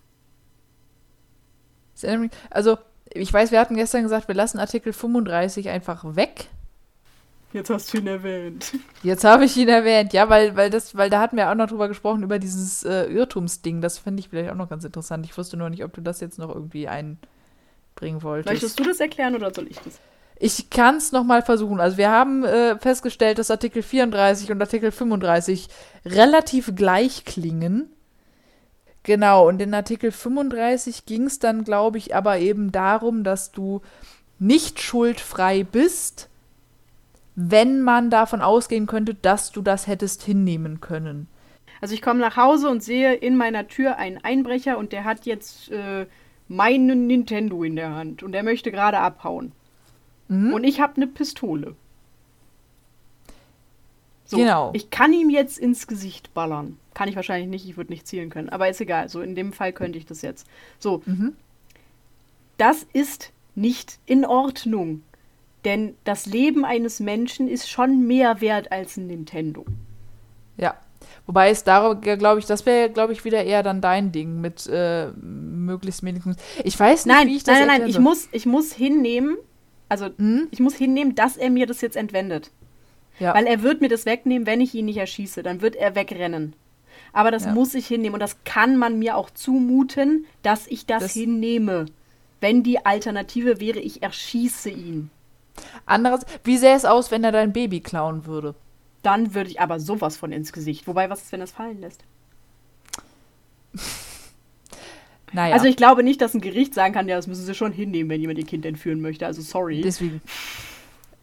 Also, 2.50 2.76
ich 3.12 3.32
weiß, 3.32 3.52
wir 3.52 3.60
hatten 3.60 3.76
gestern 3.76 4.02
gesagt, 4.02 4.28
wir 4.28 4.34
lassen 4.34 4.58
Artikel 4.58 4.92
35 4.92 5.68
einfach 5.68 6.16
weg. 6.16 6.48
Jetzt 7.54 7.70
hast 7.70 7.94
du 7.94 7.98
ihn 7.98 8.08
erwähnt. 8.08 8.72
Jetzt 9.04 9.22
habe 9.22 9.44
ich 9.44 9.56
ihn 9.56 9.68
erwähnt, 9.68 10.12
ja, 10.12 10.28
weil, 10.28 10.56
weil 10.56 10.70
das, 10.70 10.96
weil 10.96 11.08
da 11.08 11.20
hatten 11.20 11.36
wir 11.36 11.48
auch 11.48 11.54
noch 11.54 11.68
drüber 11.68 11.86
gesprochen, 11.86 12.24
über 12.24 12.40
dieses 12.40 12.82
äh, 12.82 13.04
Irrtumsding. 13.04 13.80
Das 13.80 13.98
finde 13.98 14.18
ich 14.18 14.28
vielleicht 14.28 14.50
auch 14.50 14.56
noch 14.56 14.68
ganz 14.68 14.82
interessant. 14.82 15.24
Ich 15.24 15.38
wusste 15.38 15.56
nur 15.56 15.70
nicht, 15.70 15.84
ob 15.84 15.92
du 15.92 16.00
das 16.00 16.20
jetzt 16.20 16.36
noch 16.36 16.52
irgendwie 16.52 16.88
einbringen 16.88 18.24
wolltest. 18.24 18.50
Möchtest 18.50 18.80
du 18.80 18.82
das 18.82 18.98
erklären 18.98 19.36
oder 19.36 19.54
soll 19.54 19.68
ich 19.68 19.78
das? 19.78 20.00
Ich 20.36 20.68
kann 20.68 20.96
es 20.96 21.12
nochmal 21.12 21.42
versuchen. 21.42 21.78
Also 21.78 21.96
wir 21.96 22.10
haben 22.10 22.44
äh, 22.44 22.76
festgestellt, 22.76 23.38
dass 23.38 23.52
Artikel 23.52 23.84
34 23.84 24.50
und 24.50 24.60
Artikel 24.60 24.90
35 24.90 25.68
relativ 26.04 26.74
gleich 26.74 27.24
klingen. 27.24 27.88
Genau, 29.04 29.46
und 29.46 29.62
in 29.62 29.74
Artikel 29.74 30.10
35 30.10 31.06
ging 31.06 31.26
es 31.26 31.38
dann, 31.38 31.62
glaube 31.62 31.98
ich, 31.98 32.16
aber 32.16 32.38
eben 32.38 32.72
darum, 32.72 33.22
dass 33.22 33.52
du 33.52 33.80
nicht 34.40 34.80
schuldfrei 34.80 35.62
bist, 35.62 36.30
wenn 37.36 37.82
man 37.82 38.10
davon 38.10 38.40
ausgehen 38.40 38.86
könnte, 38.86 39.14
dass 39.14 39.50
du 39.50 39.62
das 39.62 39.86
hättest 39.86 40.22
hinnehmen 40.22 40.80
können. 40.80 41.28
Also 41.80 41.94
ich 41.94 42.02
komme 42.02 42.20
nach 42.20 42.36
Hause 42.36 42.70
und 42.70 42.82
sehe 42.82 43.14
in 43.14 43.36
meiner 43.36 43.68
Tür 43.68 43.96
einen 43.96 44.18
Einbrecher 44.18 44.78
und 44.78 44.92
der 44.92 45.04
hat 45.04 45.26
jetzt 45.26 45.70
äh, 45.70 46.06
meinen 46.48 47.06
Nintendo 47.06 47.64
in 47.64 47.76
der 47.76 47.94
Hand 47.94 48.22
und 48.22 48.32
der 48.32 48.42
möchte 48.42 48.70
gerade 48.70 48.98
abhauen. 48.98 49.52
Mhm. 50.28 50.54
Und 50.54 50.64
ich 50.64 50.80
habe 50.80 50.96
eine 50.96 51.06
Pistole. 51.06 51.74
So, 54.24 54.38
genau. 54.38 54.70
Ich 54.72 54.90
kann 54.90 55.12
ihm 55.12 55.28
jetzt 55.28 55.58
ins 55.58 55.86
Gesicht 55.86 56.32
ballern. 56.32 56.78
Kann 56.94 57.08
ich 57.08 57.16
wahrscheinlich 57.16 57.50
nicht, 57.50 57.68
ich 57.68 57.76
würde 57.76 57.92
nicht 57.92 58.06
zielen 58.06 58.30
können. 58.30 58.48
Aber 58.48 58.68
ist 58.68 58.80
egal. 58.80 59.08
So, 59.08 59.20
in 59.20 59.34
dem 59.34 59.52
Fall 59.52 59.72
könnte 59.72 59.98
ich 59.98 60.06
das 60.06 60.22
jetzt. 60.22 60.46
So. 60.78 61.02
Mhm. 61.04 61.34
Das 62.56 62.86
ist 62.92 63.32
nicht 63.54 63.98
in 64.06 64.24
Ordnung. 64.24 65.02
Denn 65.64 65.94
das 66.04 66.26
Leben 66.26 66.64
eines 66.64 67.00
Menschen 67.00 67.48
ist 67.48 67.68
schon 67.70 68.06
mehr 68.06 68.40
wert 68.40 68.70
als 68.70 68.96
ein 68.96 69.06
Nintendo. 69.06 69.64
Ja. 70.56 70.74
Wobei 71.26 71.50
es 71.50 71.64
darüber, 71.64 72.16
glaube 72.16 72.40
ich, 72.40 72.46
das 72.46 72.66
wäre, 72.66 72.90
glaube 72.90 73.12
ich, 73.12 73.24
wieder 73.24 73.44
eher 73.44 73.62
dann 73.62 73.80
dein 73.80 74.12
Ding 74.12 74.40
mit 74.40 74.66
äh, 74.66 75.10
möglichst 75.12 76.02
wenigstens. 76.02 76.36
Ich 76.64 76.78
weiß 76.78 77.06
nicht, 77.06 77.14
nein, 77.14 77.28
wie 77.28 77.36
ich 77.36 77.44
das 77.44 77.58
Nein, 77.58 77.68
nein, 77.68 77.80
nein, 77.82 77.90
ich 77.90 77.98
muss, 77.98 78.28
ich 78.32 78.44
muss 78.44 78.72
hinnehmen, 78.72 79.36
also 79.88 80.06
hm? 80.16 80.48
ich 80.50 80.60
muss 80.60 80.74
hinnehmen, 80.74 81.14
dass 81.14 81.36
er 81.36 81.50
mir 81.50 81.66
das 81.66 81.80
jetzt 81.80 81.96
entwendet. 81.96 82.50
Ja. 83.18 83.34
Weil 83.34 83.46
er 83.46 83.62
wird 83.62 83.80
mir 83.80 83.88
das 83.88 84.06
wegnehmen, 84.06 84.46
wenn 84.46 84.60
ich 84.60 84.74
ihn 84.74 84.86
nicht 84.86 84.96
erschieße. 84.96 85.42
Dann 85.42 85.60
wird 85.60 85.76
er 85.76 85.94
wegrennen. 85.94 86.54
Aber 87.12 87.30
das 87.30 87.44
ja. 87.44 87.52
muss 87.52 87.74
ich 87.74 87.86
hinnehmen 87.86 88.14
und 88.14 88.20
das 88.20 88.42
kann 88.44 88.76
man 88.76 88.98
mir 88.98 89.16
auch 89.16 89.30
zumuten, 89.30 90.26
dass 90.42 90.66
ich 90.66 90.84
das, 90.84 91.04
das 91.04 91.12
hinnehme. 91.12 91.86
Wenn 92.40 92.62
die 92.62 92.84
Alternative 92.84 93.60
wäre, 93.60 93.78
ich 93.78 94.02
erschieße 94.02 94.68
ihn. 94.68 95.10
Anderes, 95.86 96.24
wie 96.42 96.56
sähe 96.56 96.74
es 96.74 96.84
aus, 96.84 97.10
wenn 97.10 97.24
er 97.24 97.32
dein 97.32 97.52
Baby 97.52 97.80
klauen 97.80 98.26
würde? 98.26 98.54
Dann 99.02 99.34
würde 99.34 99.50
ich 99.50 99.60
aber 99.60 99.80
sowas 99.80 100.16
von 100.16 100.32
ins 100.32 100.52
Gesicht. 100.52 100.86
Wobei, 100.86 101.10
was 101.10 101.22
ist, 101.22 101.32
wenn 101.32 101.40
er 101.40 101.44
es 101.44 101.52
fallen 101.52 101.80
lässt? 101.80 102.04
naja. 105.32 105.54
Also 105.54 105.66
ich 105.66 105.76
glaube 105.76 106.02
nicht, 106.02 106.20
dass 106.20 106.34
ein 106.34 106.40
Gericht 106.40 106.74
sagen 106.74 106.94
kann, 106.94 107.08
ja, 107.08 107.16
das 107.16 107.26
müssen 107.26 107.44
sie 107.44 107.54
schon 107.54 107.72
hinnehmen, 107.72 108.08
wenn 108.10 108.20
jemand 108.20 108.38
ihr 108.38 108.46
Kind 108.46 108.64
entführen 108.64 109.00
möchte. 109.00 109.26
Also 109.26 109.42
sorry. 109.42 109.80
Deswegen. 109.82 110.20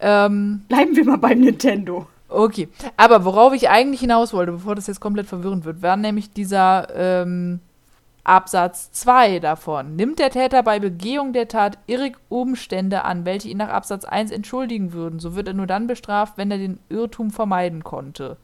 Ähm, 0.03 0.63
Bleiben 0.67 0.95
wir 0.95 1.05
mal 1.05 1.19
beim 1.19 1.41
Nintendo. 1.41 2.07
Okay. 2.27 2.69
Aber 2.97 3.23
worauf 3.23 3.53
ich 3.53 3.69
eigentlich 3.69 3.99
hinaus 3.99 4.34
wollte, 4.34 4.53
bevor 4.53 4.73
das 4.73 4.88
jetzt 4.88 4.99
komplett 4.99 5.27
verwirrend 5.27 5.63
wird, 5.63 5.84
war 5.84 5.95
nämlich 5.95 6.32
dieser 6.32 6.88
ähm, 6.95 7.59
Absatz 8.24 8.91
2 8.91 9.39
davon. 9.39 9.95
Nimmt 9.95 10.19
der 10.19 10.30
Täter 10.30 10.63
bei 10.63 10.80
Begehung 10.80 11.34
der 11.34 11.47
Tat 11.47 11.78
irrig 11.88 12.17
Umstände 12.30 13.03
an, 13.03 13.26
welche 13.26 13.49
ihn 13.49 13.57
nach 13.57 13.69
Absatz 13.69 14.05
1 14.05 14.32
entschuldigen 14.32 14.93
würden, 14.93 15.19
so 15.19 15.36
wird 15.36 15.47
er 15.47 15.53
nur 15.53 15.67
dann 15.67 15.88
bestraft, 15.88 16.38
wenn 16.38 16.51
er 16.51 16.57
den 16.57 16.80
Irrtum 16.89 17.32
vermeiden 17.32 17.84
konnte. 17.84 18.38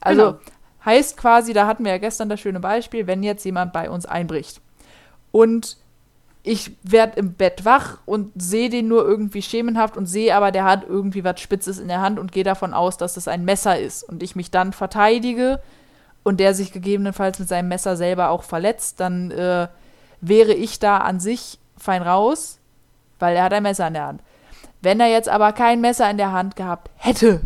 Also 0.00 0.22
genau. 0.22 0.38
heißt 0.84 1.16
quasi, 1.16 1.52
da 1.52 1.66
hatten 1.66 1.84
wir 1.84 1.92
ja 1.92 1.98
gestern 1.98 2.28
das 2.28 2.40
schöne 2.40 2.60
Beispiel, 2.60 3.06
wenn 3.06 3.22
jetzt 3.22 3.44
jemand 3.44 3.72
bei 3.72 3.90
uns 3.90 4.06
einbricht 4.06 4.60
und 5.32 5.78
ich 6.46 6.76
werde 6.82 7.18
im 7.18 7.32
Bett 7.32 7.64
wach 7.64 7.98
und 8.04 8.30
sehe 8.40 8.68
den 8.68 8.86
nur 8.86 9.04
irgendwie 9.04 9.40
schemenhaft 9.40 9.96
und 9.96 10.06
sehe 10.06 10.36
aber, 10.36 10.52
der 10.52 10.64
hat 10.64 10.84
irgendwie 10.86 11.24
was 11.24 11.40
Spitzes 11.40 11.78
in 11.78 11.88
der 11.88 12.02
Hand 12.02 12.18
und 12.18 12.32
gehe 12.32 12.44
davon 12.44 12.74
aus, 12.74 12.98
dass 12.98 13.14
das 13.14 13.28
ein 13.28 13.46
Messer 13.46 13.78
ist 13.78 14.02
und 14.02 14.22
ich 14.22 14.36
mich 14.36 14.50
dann 14.50 14.74
verteidige 14.74 15.60
und 16.24 16.40
der 16.40 16.54
sich 16.54 16.72
gegebenenfalls 16.72 17.38
mit 17.38 17.48
seinem 17.48 17.68
Messer 17.68 17.96
selber 17.96 18.30
auch 18.30 18.42
verletzt, 18.42 18.98
dann 18.98 19.30
äh, 19.30 19.68
wäre 20.20 20.54
ich 20.54 20.80
da 20.80 20.96
an 20.98 21.20
sich 21.20 21.58
fein 21.76 22.02
raus, 22.02 22.58
weil 23.20 23.36
er 23.36 23.44
hat 23.44 23.52
ein 23.52 23.62
Messer 23.62 23.86
in 23.86 23.94
der 23.94 24.06
Hand. 24.06 24.22
Wenn 24.82 25.00
er 25.00 25.08
jetzt 25.08 25.28
aber 25.28 25.52
kein 25.52 25.80
Messer 25.80 26.10
in 26.10 26.16
der 26.16 26.32
Hand 26.32 26.56
gehabt 26.56 26.90
hätte, 26.96 27.40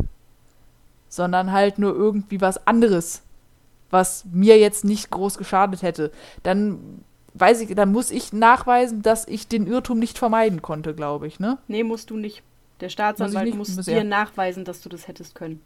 sondern 1.08 1.52
halt 1.52 1.78
nur 1.78 1.94
irgendwie 1.94 2.40
was 2.40 2.66
anderes, 2.66 3.22
was 3.90 4.24
mir 4.32 4.58
jetzt 4.58 4.84
nicht 4.84 5.10
groß 5.10 5.38
geschadet 5.38 5.82
hätte, 5.82 6.12
dann 6.42 7.04
weiß 7.34 7.60
ich, 7.60 7.74
dann 7.74 7.92
muss 7.92 8.10
ich 8.10 8.32
nachweisen, 8.32 9.02
dass 9.02 9.26
ich 9.26 9.48
den 9.48 9.66
Irrtum 9.66 9.98
nicht 9.98 10.18
vermeiden 10.18 10.62
konnte, 10.62 10.94
glaube 10.94 11.26
ich, 11.26 11.40
ne? 11.40 11.58
Nee, 11.68 11.84
musst 11.84 12.10
du 12.10 12.16
nicht. 12.16 12.42
Der 12.80 12.88
Staatsanwalt 12.88 13.54
muss, 13.54 13.74
muss 13.74 13.86
dir 13.86 14.04
nachweisen, 14.04 14.64
dass 14.64 14.80
du 14.82 14.88
das 14.88 15.08
hättest 15.08 15.34
können. 15.34 15.60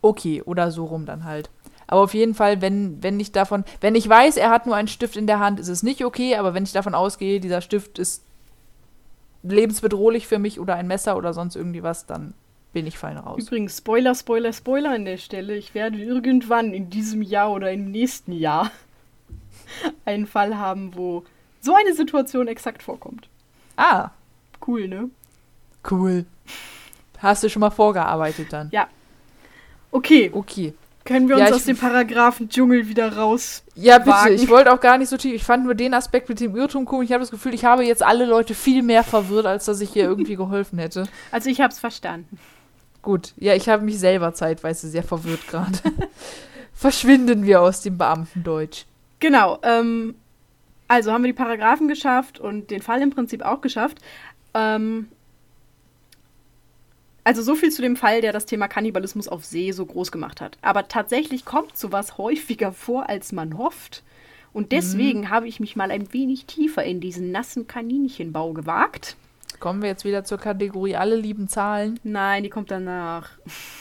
Okay, 0.00 0.42
oder 0.42 0.70
so 0.70 0.84
rum 0.84 1.04
dann 1.04 1.24
halt. 1.24 1.50
Aber 1.86 2.00
auf 2.00 2.14
jeden 2.14 2.34
Fall, 2.34 2.60
wenn, 2.60 3.02
wenn 3.02 3.20
ich 3.20 3.32
davon, 3.32 3.64
wenn 3.80 3.94
ich 3.94 4.08
weiß, 4.08 4.36
er 4.36 4.50
hat 4.50 4.66
nur 4.66 4.74
einen 4.74 4.88
Stift 4.88 5.16
in 5.16 5.26
der 5.26 5.38
Hand, 5.38 5.60
ist 5.60 5.68
es 5.68 5.82
nicht 5.82 6.04
okay, 6.04 6.36
aber 6.36 6.54
wenn 6.54 6.64
ich 6.64 6.72
davon 6.72 6.94
ausgehe, 6.94 7.40
dieser 7.40 7.60
Stift 7.60 7.98
ist 7.98 8.24
lebensbedrohlich 9.42 10.26
für 10.26 10.38
mich 10.38 10.58
oder 10.58 10.74
ein 10.74 10.88
Messer 10.88 11.16
oder 11.16 11.32
sonst 11.32 11.54
irgendwie 11.54 11.82
was, 11.82 12.06
dann 12.06 12.34
bin 12.72 12.86
ich 12.86 12.98
fein 12.98 13.16
raus. 13.16 13.40
Übrigens, 13.40 13.78
Spoiler, 13.78 14.14
Spoiler, 14.14 14.52
Spoiler 14.52 14.90
an 14.90 15.04
der 15.04 15.16
Stelle. 15.16 15.56
Ich 15.56 15.74
werde 15.74 15.98
irgendwann 15.98 16.72
in 16.74 16.90
diesem 16.90 17.22
Jahr 17.22 17.52
oder 17.52 17.70
im 17.72 17.90
nächsten 17.90 18.32
Jahr 18.32 18.70
einen 20.04 20.26
Fall 20.26 20.58
haben, 20.58 20.94
wo 20.96 21.24
so 21.60 21.74
eine 21.74 21.94
Situation 21.94 22.48
exakt 22.48 22.82
vorkommt. 22.82 23.28
Ah. 23.76 24.10
Cool, 24.66 24.88
ne? 24.88 25.10
Cool. 25.88 26.26
Hast 27.18 27.44
du 27.44 27.48
schon 27.48 27.60
mal 27.60 27.70
vorgearbeitet 27.70 28.52
dann? 28.52 28.68
Ja. 28.72 28.88
Okay. 29.90 30.30
Okay. 30.32 30.74
Können 31.06 31.28
wir 31.28 31.36
uns 31.36 31.48
ja, 31.48 31.54
aus 31.54 31.64
dem 31.64 31.76
Paragraphen 31.76 32.48
Dschungel 32.48 32.88
wieder 32.88 33.16
raus? 33.16 33.62
Ja, 33.74 33.98
bitte. 33.98 34.10
Wagen? 34.10 34.34
Ich 34.34 34.48
wollte 34.48 34.72
auch 34.72 34.80
gar 34.80 34.98
nicht 34.98 35.08
so 35.08 35.16
tief. 35.16 35.34
Ich 35.34 35.44
fand 35.44 35.64
nur 35.64 35.74
den 35.74 35.94
Aspekt 35.94 36.28
mit 36.28 36.40
dem 36.40 36.56
Irrtum 36.56 36.84
komisch. 36.84 37.06
Ich 37.06 37.12
habe 37.12 37.22
das 37.22 37.30
Gefühl, 37.30 37.54
ich 37.54 37.64
habe 37.64 37.84
jetzt 37.84 38.02
alle 38.02 38.26
Leute 38.26 38.54
viel 38.54 38.82
mehr 38.82 39.04
verwirrt, 39.04 39.46
als 39.46 39.66
dass 39.66 39.80
ich 39.80 39.90
hier 39.90 40.04
irgendwie 40.04 40.36
geholfen 40.36 40.78
hätte. 40.78 41.04
Also 41.30 41.48
ich 41.48 41.60
habe 41.60 41.72
es 41.72 41.78
verstanden. 41.78 42.38
Gut. 43.02 43.34
Ja, 43.36 43.54
ich 43.54 43.68
habe 43.68 43.84
mich 43.84 44.00
selber 44.00 44.34
zeitweise 44.34 44.88
sehr 44.88 45.04
verwirrt 45.04 45.46
gerade. 45.46 45.78
Verschwinden 46.74 47.46
wir 47.46 47.62
aus 47.62 47.82
dem 47.82 47.96
Beamtendeutsch. 47.96 48.84
Genau. 49.20 49.58
Ähm, 49.62 50.16
also 50.88 51.12
haben 51.12 51.22
wir 51.22 51.32
die 51.32 51.38
Paragraphen 51.38 51.86
geschafft 51.86 52.40
und 52.40 52.70
den 52.70 52.82
Fall 52.82 53.00
im 53.00 53.10
Prinzip 53.10 53.42
auch 53.42 53.60
geschafft. 53.60 53.98
Ähm, 54.54 55.08
also 57.26 57.42
so 57.42 57.56
viel 57.56 57.72
zu 57.72 57.82
dem 57.82 57.96
Fall, 57.96 58.20
der 58.20 58.32
das 58.32 58.46
Thema 58.46 58.68
Kannibalismus 58.68 59.26
auf 59.26 59.44
See 59.44 59.72
so 59.72 59.84
groß 59.84 60.12
gemacht 60.12 60.40
hat. 60.40 60.58
Aber 60.62 60.86
tatsächlich 60.86 61.44
kommt 61.44 61.76
sowas 61.76 62.18
häufiger 62.18 62.70
vor, 62.70 63.08
als 63.08 63.32
man 63.32 63.58
hofft. 63.58 64.04
Und 64.52 64.70
deswegen 64.70 65.22
mhm. 65.22 65.30
habe 65.30 65.48
ich 65.48 65.58
mich 65.58 65.74
mal 65.74 65.90
ein 65.90 66.12
wenig 66.12 66.46
tiefer 66.46 66.84
in 66.84 67.00
diesen 67.00 67.32
nassen 67.32 67.66
Kaninchenbau 67.66 68.52
gewagt. 68.52 69.16
Kommen 69.58 69.82
wir 69.82 69.88
jetzt 69.88 70.04
wieder 70.04 70.22
zur 70.22 70.38
Kategorie 70.38 70.94
alle 70.94 71.16
lieben 71.16 71.48
Zahlen? 71.48 71.98
Nein, 72.04 72.44
die 72.44 72.48
kommt 72.48 72.70
danach. 72.70 73.30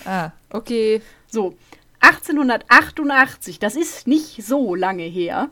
Ah, 0.05 0.31
okay. 0.49 1.03
So, 1.27 1.55
1888, 1.99 3.59
das 3.59 3.75
ist 3.75 4.07
nicht 4.07 4.43
so 4.43 4.73
lange 4.73 5.03
her. 5.03 5.51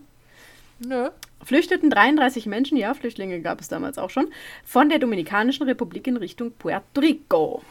Nö. 0.79 1.09
Flüchteten 1.43 1.91
33 1.91 2.47
Menschen, 2.47 2.75
ja, 2.75 2.95
Flüchtlinge 2.95 3.39
gab 3.41 3.61
es 3.61 3.67
damals 3.67 3.99
auch 3.99 4.09
schon, 4.09 4.29
von 4.65 4.89
der 4.89 4.97
Dominikanischen 4.97 5.67
Republik 5.67 6.07
in 6.07 6.17
Richtung 6.17 6.53
Puerto 6.53 7.01
Rico. 7.01 7.61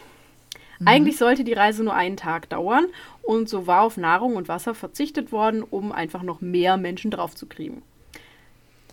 Mhm. 0.82 0.88
Eigentlich 0.88 1.16
sollte 1.16 1.44
die 1.44 1.52
Reise 1.52 1.84
nur 1.84 1.94
einen 1.94 2.16
Tag 2.16 2.48
dauern 2.48 2.86
und 3.22 3.48
so 3.48 3.66
war 3.66 3.82
auf 3.82 3.96
Nahrung 3.96 4.36
und 4.36 4.48
Wasser 4.48 4.74
verzichtet 4.74 5.30
worden, 5.30 5.62
um 5.62 5.92
einfach 5.92 6.22
noch 6.22 6.40
mehr 6.40 6.76
Menschen 6.76 7.10
draufzukriegen. 7.10 7.82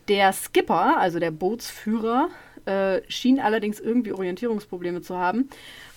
Der 0.08 0.32
Skipper, 0.34 0.98
also 0.98 1.20
der 1.20 1.32
Bootsführer, 1.32 2.30
äh, 2.66 3.02
schien 3.08 3.40
allerdings 3.40 3.80
irgendwie 3.80 4.12
Orientierungsprobleme 4.12 5.02
zu 5.02 5.18
haben. 5.18 5.50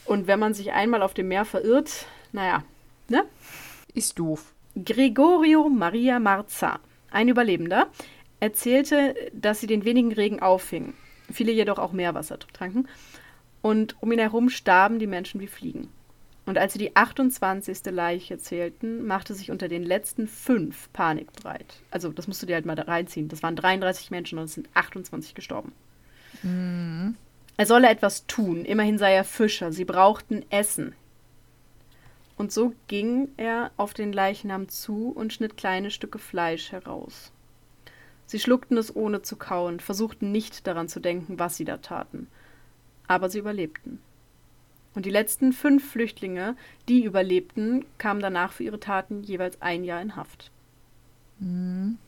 Und 0.05 0.27
wenn 0.27 0.39
man 0.39 0.55
sich 0.55 0.73
einmal 0.73 1.03
auf 1.03 1.15
dem 1.15 1.29
Meer 1.29 1.45
verirrt, 1.45 2.07
naja, 2.33 2.65
ne? 3.09 3.25
Ist 3.95 4.19
doof. 4.19 4.53
Gregorio 4.75 5.69
Maria 5.69 6.19
Marza, 6.19 6.81
ein 7.11 7.29
Überlebender, 7.29 7.89
erzählte, 8.41 9.15
dass 9.33 9.61
sie 9.61 9.67
den 9.67 9.85
wenigen 9.85 10.13
Regen 10.13 10.41
auffingen, 10.41 10.95
viele 11.31 11.53
jedoch 11.53 11.79
auch 11.79 11.93
Meerwasser 11.93 12.39
tranken 12.39 12.89
und 13.63 13.97
um 14.03 14.13
ihn 14.13 14.19
herum 14.19 14.51
starben 14.51 14.99
die 14.99 15.07
Menschen 15.07 15.41
wie 15.41 15.47
Fliegen. 15.47 15.89
Und 16.45 16.59
als 16.59 16.73
sie 16.73 16.81
die 16.81 16.97
28. 16.97 17.85
Leiche 17.93 18.37
zählten, 18.37 19.07
machte 19.07 19.33
sich 19.35 19.53
unter 19.53 19.69
den 19.69 19.85
letzten 19.85 20.27
fünf 20.27 20.93
Panik 20.93 21.33
breit. 21.33 21.77
Also, 21.93 22.11
das 22.11 22.27
musst 22.27 22.43
du 22.43 22.47
dir 22.47 22.57
halt 22.57 22.67
mal 22.67 22.75
da 22.75 22.83
reinziehen. 22.83 23.29
Das 23.29 23.45
waren 23.45 23.55
33 23.55 24.11
Menschen 24.11 24.39
und 24.39 24.47
es 24.47 24.55
sind 24.55 24.69
28 24.75 25.35
gestorben. 25.35 25.73
Mhm. 26.43 27.17
Er 27.57 27.67
solle 27.67 27.89
etwas 27.89 28.27
tun. 28.27 28.65
Immerhin 28.65 28.99
sei 28.99 29.15
er 29.15 29.25
Fischer. 29.25 29.71
Sie 29.73 29.85
brauchten 29.85 30.45
Essen. 30.51 30.95
Und 32.37 32.51
so 32.51 32.75
ging 32.89 33.29
er 33.37 33.71
auf 33.77 33.95
den 33.95 34.13
Leichnam 34.13 34.69
zu 34.69 35.11
und 35.11 35.33
schnitt 35.33 35.57
kleine 35.57 35.93
Stücke 35.93 36.19
Fleisch 36.19 36.73
heraus. 36.73 37.31
Sie 38.27 38.41
schluckten 38.41 38.79
es 38.79 38.97
ohne 38.97 39.23
zu 39.23 39.37
kauen, 39.37 39.79
versuchten 39.79 40.33
nicht 40.33 40.67
daran 40.67 40.89
zu 40.89 40.99
denken, 40.99 41.39
was 41.39 41.57
sie 41.57 41.65
da 41.65 41.77
taten. 41.77 42.27
Aber 43.13 43.29
sie 43.29 43.41
überlebten. 43.41 44.01
Und 44.95 45.05
die 45.05 45.11
letzten 45.11 45.53
fünf 45.53 45.91
Flüchtlinge, 45.91 46.57
die 46.89 47.05
überlebten, 47.05 47.85
kamen 47.99 48.21
danach 48.21 48.53
für 48.53 48.65
ihre 48.65 48.81
Taten 48.81 49.23
jeweils 49.23 49.61
ein 49.61 49.85
Jahr 49.85 50.01
in 50.01 50.17
Haft. 50.17 50.51
Mhm. 51.39 51.99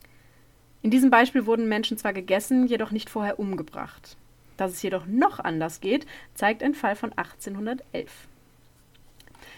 In 0.80 0.90
diesem 0.90 1.10
Beispiel 1.10 1.44
wurden 1.44 1.68
Menschen 1.68 1.98
zwar 1.98 2.14
gegessen, 2.14 2.66
jedoch 2.66 2.90
nicht 2.90 3.10
vorher 3.10 3.38
umgebracht. 3.38 4.16
Dass 4.56 4.72
es 4.72 4.82
jedoch 4.82 5.04
noch 5.04 5.40
anders 5.40 5.82
geht, 5.82 6.06
zeigt 6.34 6.62
ein 6.62 6.72
Fall 6.72 6.96
von 6.96 7.12
1811. 7.12 8.10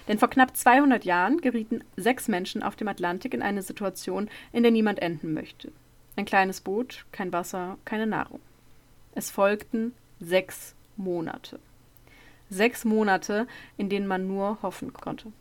Denn 0.09 0.19
vor 0.19 0.29
knapp 0.29 0.57
200 0.57 1.05
Jahren 1.05 1.41
gerieten 1.41 1.85
sechs 1.97 2.27
Menschen 2.27 2.65
auf 2.65 2.75
dem 2.75 2.89
Atlantik 2.89 3.35
in 3.35 3.43
eine 3.43 3.63
Situation, 3.63 4.29
in 4.53 4.65
der 4.65 4.73
niemand 4.73 5.01
enden 5.01 5.33
möchte. 5.33 5.71
Ein 6.17 6.25
kleines 6.25 6.61
Boot, 6.61 7.07
kein 7.13 7.33
Wasser, 7.33 7.79
keine 7.85 8.09
Nahrung. 8.09 8.41
Es 9.15 9.31
folgten 9.31 9.95
sechs 10.19 10.76
Monate. 10.97 11.59
Sechs 12.49 12.85
Monate, 12.85 13.47
in 13.77 13.89
denen 13.89 14.07
man 14.07 14.27
nur 14.27 14.59
hoffen 14.63 14.93
konnte. 14.93 15.33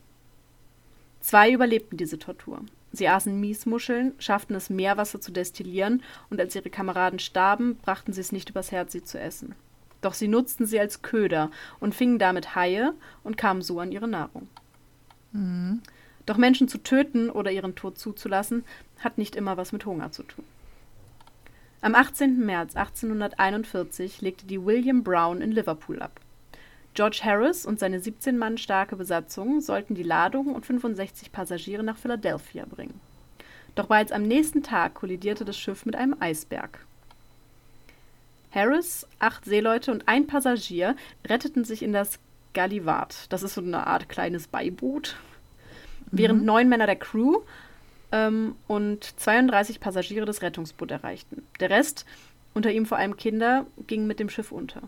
Zwei 1.19 1.51
überlebten 1.51 1.97
diese 1.97 2.19
Tortur. 2.19 2.61
Sie 2.91 3.07
aßen 3.07 3.39
Miesmuscheln, 3.39 4.13
schafften 4.19 4.55
es, 4.55 4.69
Meerwasser 4.69 5.19
zu 5.19 5.31
destillieren, 5.31 6.01
und 6.29 6.39
als 6.39 6.55
ihre 6.55 6.69
Kameraden 6.69 7.19
starben, 7.19 7.75
brachten 7.77 8.13
sie 8.13 8.21
es 8.21 8.31
nicht 8.31 8.49
übers 8.49 8.71
Herz, 8.71 8.91
sie 8.93 9.03
zu 9.03 9.19
essen. 9.19 9.55
Doch 10.01 10.13
sie 10.13 10.27
nutzten 10.27 10.65
sie 10.65 10.79
als 10.79 11.01
Köder 11.01 11.51
und 11.79 11.95
fingen 11.95 12.19
damit 12.19 12.55
Haie 12.55 12.93
und 13.23 13.37
kamen 13.37 13.61
so 13.61 13.79
an 13.79 13.91
ihre 13.91 14.07
Nahrung. 14.07 14.47
Mhm. 15.31 15.81
Doch 16.25 16.37
Menschen 16.37 16.67
zu 16.67 16.77
töten 16.77 17.29
oder 17.29 17.51
ihren 17.51 17.75
Tod 17.75 17.99
zuzulassen, 17.99 18.63
hat 18.99 19.17
nicht 19.17 19.35
immer 19.35 19.57
was 19.57 19.71
mit 19.71 19.85
Hunger 19.85 20.11
zu 20.11 20.23
tun. 20.23 20.45
Am 21.81 21.93
18. 21.93 22.45
März 22.45 22.75
1841 22.75 24.21
legte 24.21 24.45
die 24.45 24.63
William 24.63 25.03
Brown 25.03 25.41
in 25.41 25.51
Liverpool 25.51 26.01
ab. 26.01 26.19
George 26.95 27.21
Harris 27.23 27.65
und 27.65 27.79
seine 27.79 27.99
17 27.99 28.37
Mann 28.37 28.57
starke 28.57 28.95
Besatzung 28.95 29.59
sollten 29.59 29.95
die 29.95 30.03
Ladung 30.03 30.55
und 30.55 30.65
65 30.65 31.31
Passagiere 31.31 31.83
nach 31.83 31.97
Philadelphia 31.97 32.65
bringen. 32.65 32.99
Doch 33.75 33.87
bereits 33.87 34.13
am 34.13 34.23
nächsten 34.23 34.63
Tag 34.63 34.93
kollidierte 34.93 35.43
das 35.43 35.57
Schiff 35.57 35.85
mit 35.85 35.95
einem 35.95 36.15
Eisberg. 36.19 36.85
Harris, 38.51 39.05
acht 39.19 39.43
Seeleute 39.43 39.91
und 39.91 40.07
ein 40.07 40.27
Passagier 40.27 40.95
retteten 41.27 41.65
sich 41.65 41.83
in 41.83 41.91
das 41.91 42.19
Gallivard. 42.53 43.31
Das 43.33 43.43
ist 43.43 43.55
so 43.55 43.61
eine 43.61 43.85
Art 43.85 44.07
kleines 44.07 44.47
Beiboot. 44.47 45.17
Mhm. 46.05 46.17
Während 46.17 46.45
neun 46.45 46.69
Männer 46.69 46.85
der 46.85 46.95
Crew 46.95 47.41
ähm, 48.11 48.55
und 48.67 49.19
32 49.19 49.79
Passagiere 49.79 50.25
das 50.25 50.41
Rettungsboot 50.41 50.91
erreichten. 50.91 51.43
Der 51.59 51.69
Rest, 51.69 52.05
unter 52.53 52.71
ihm 52.71 52.85
vor 52.85 52.97
allem 52.97 53.17
Kinder, 53.17 53.65
ging 53.87 54.07
mit 54.07 54.19
dem 54.19 54.29
Schiff 54.29 54.51
unter. 54.51 54.83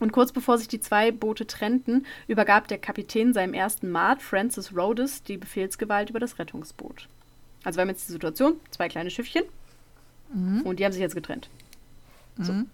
Und 0.00 0.12
kurz 0.12 0.32
bevor 0.32 0.56
sich 0.56 0.66
die 0.66 0.80
zwei 0.80 1.12
Boote 1.12 1.46
trennten, 1.46 2.06
übergab 2.26 2.68
der 2.68 2.78
Kapitän 2.78 3.34
seinem 3.34 3.52
ersten 3.52 3.90
Maat, 3.90 4.22
Francis 4.22 4.74
Rhodes, 4.74 5.22
die 5.22 5.36
Befehlsgewalt 5.36 6.08
über 6.10 6.20
das 6.20 6.38
Rettungsboot. 6.38 7.06
Also 7.62 7.76
wir 7.76 7.82
haben 7.82 7.90
jetzt 7.90 8.08
die 8.08 8.12
Situation, 8.12 8.58
zwei 8.70 8.88
kleine 8.88 9.10
Schiffchen 9.10 9.44
mhm. 10.32 10.62
und 10.62 10.78
die 10.80 10.84
haben 10.84 10.92
sich 10.92 11.02
jetzt 11.02 11.14
getrennt. 11.14 11.50
So. 12.38 12.52
Mhm. 12.54 12.70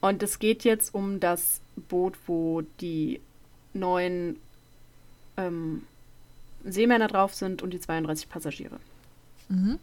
Und 0.00 0.22
es 0.22 0.38
geht 0.38 0.64
jetzt 0.64 0.94
um 0.94 1.20
das 1.20 1.60
Boot, 1.88 2.16
wo 2.26 2.62
die 2.80 3.20
neun 3.72 4.36
ähm, 5.36 5.86
Seemänner 6.64 7.08
drauf 7.08 7.34
sind 7.34 7.62
und 7.62 7.70
die 7.70 7.80
32 7.80 8.28
Passagiere. 8.28 8.78
Mhm. 9.48 9.78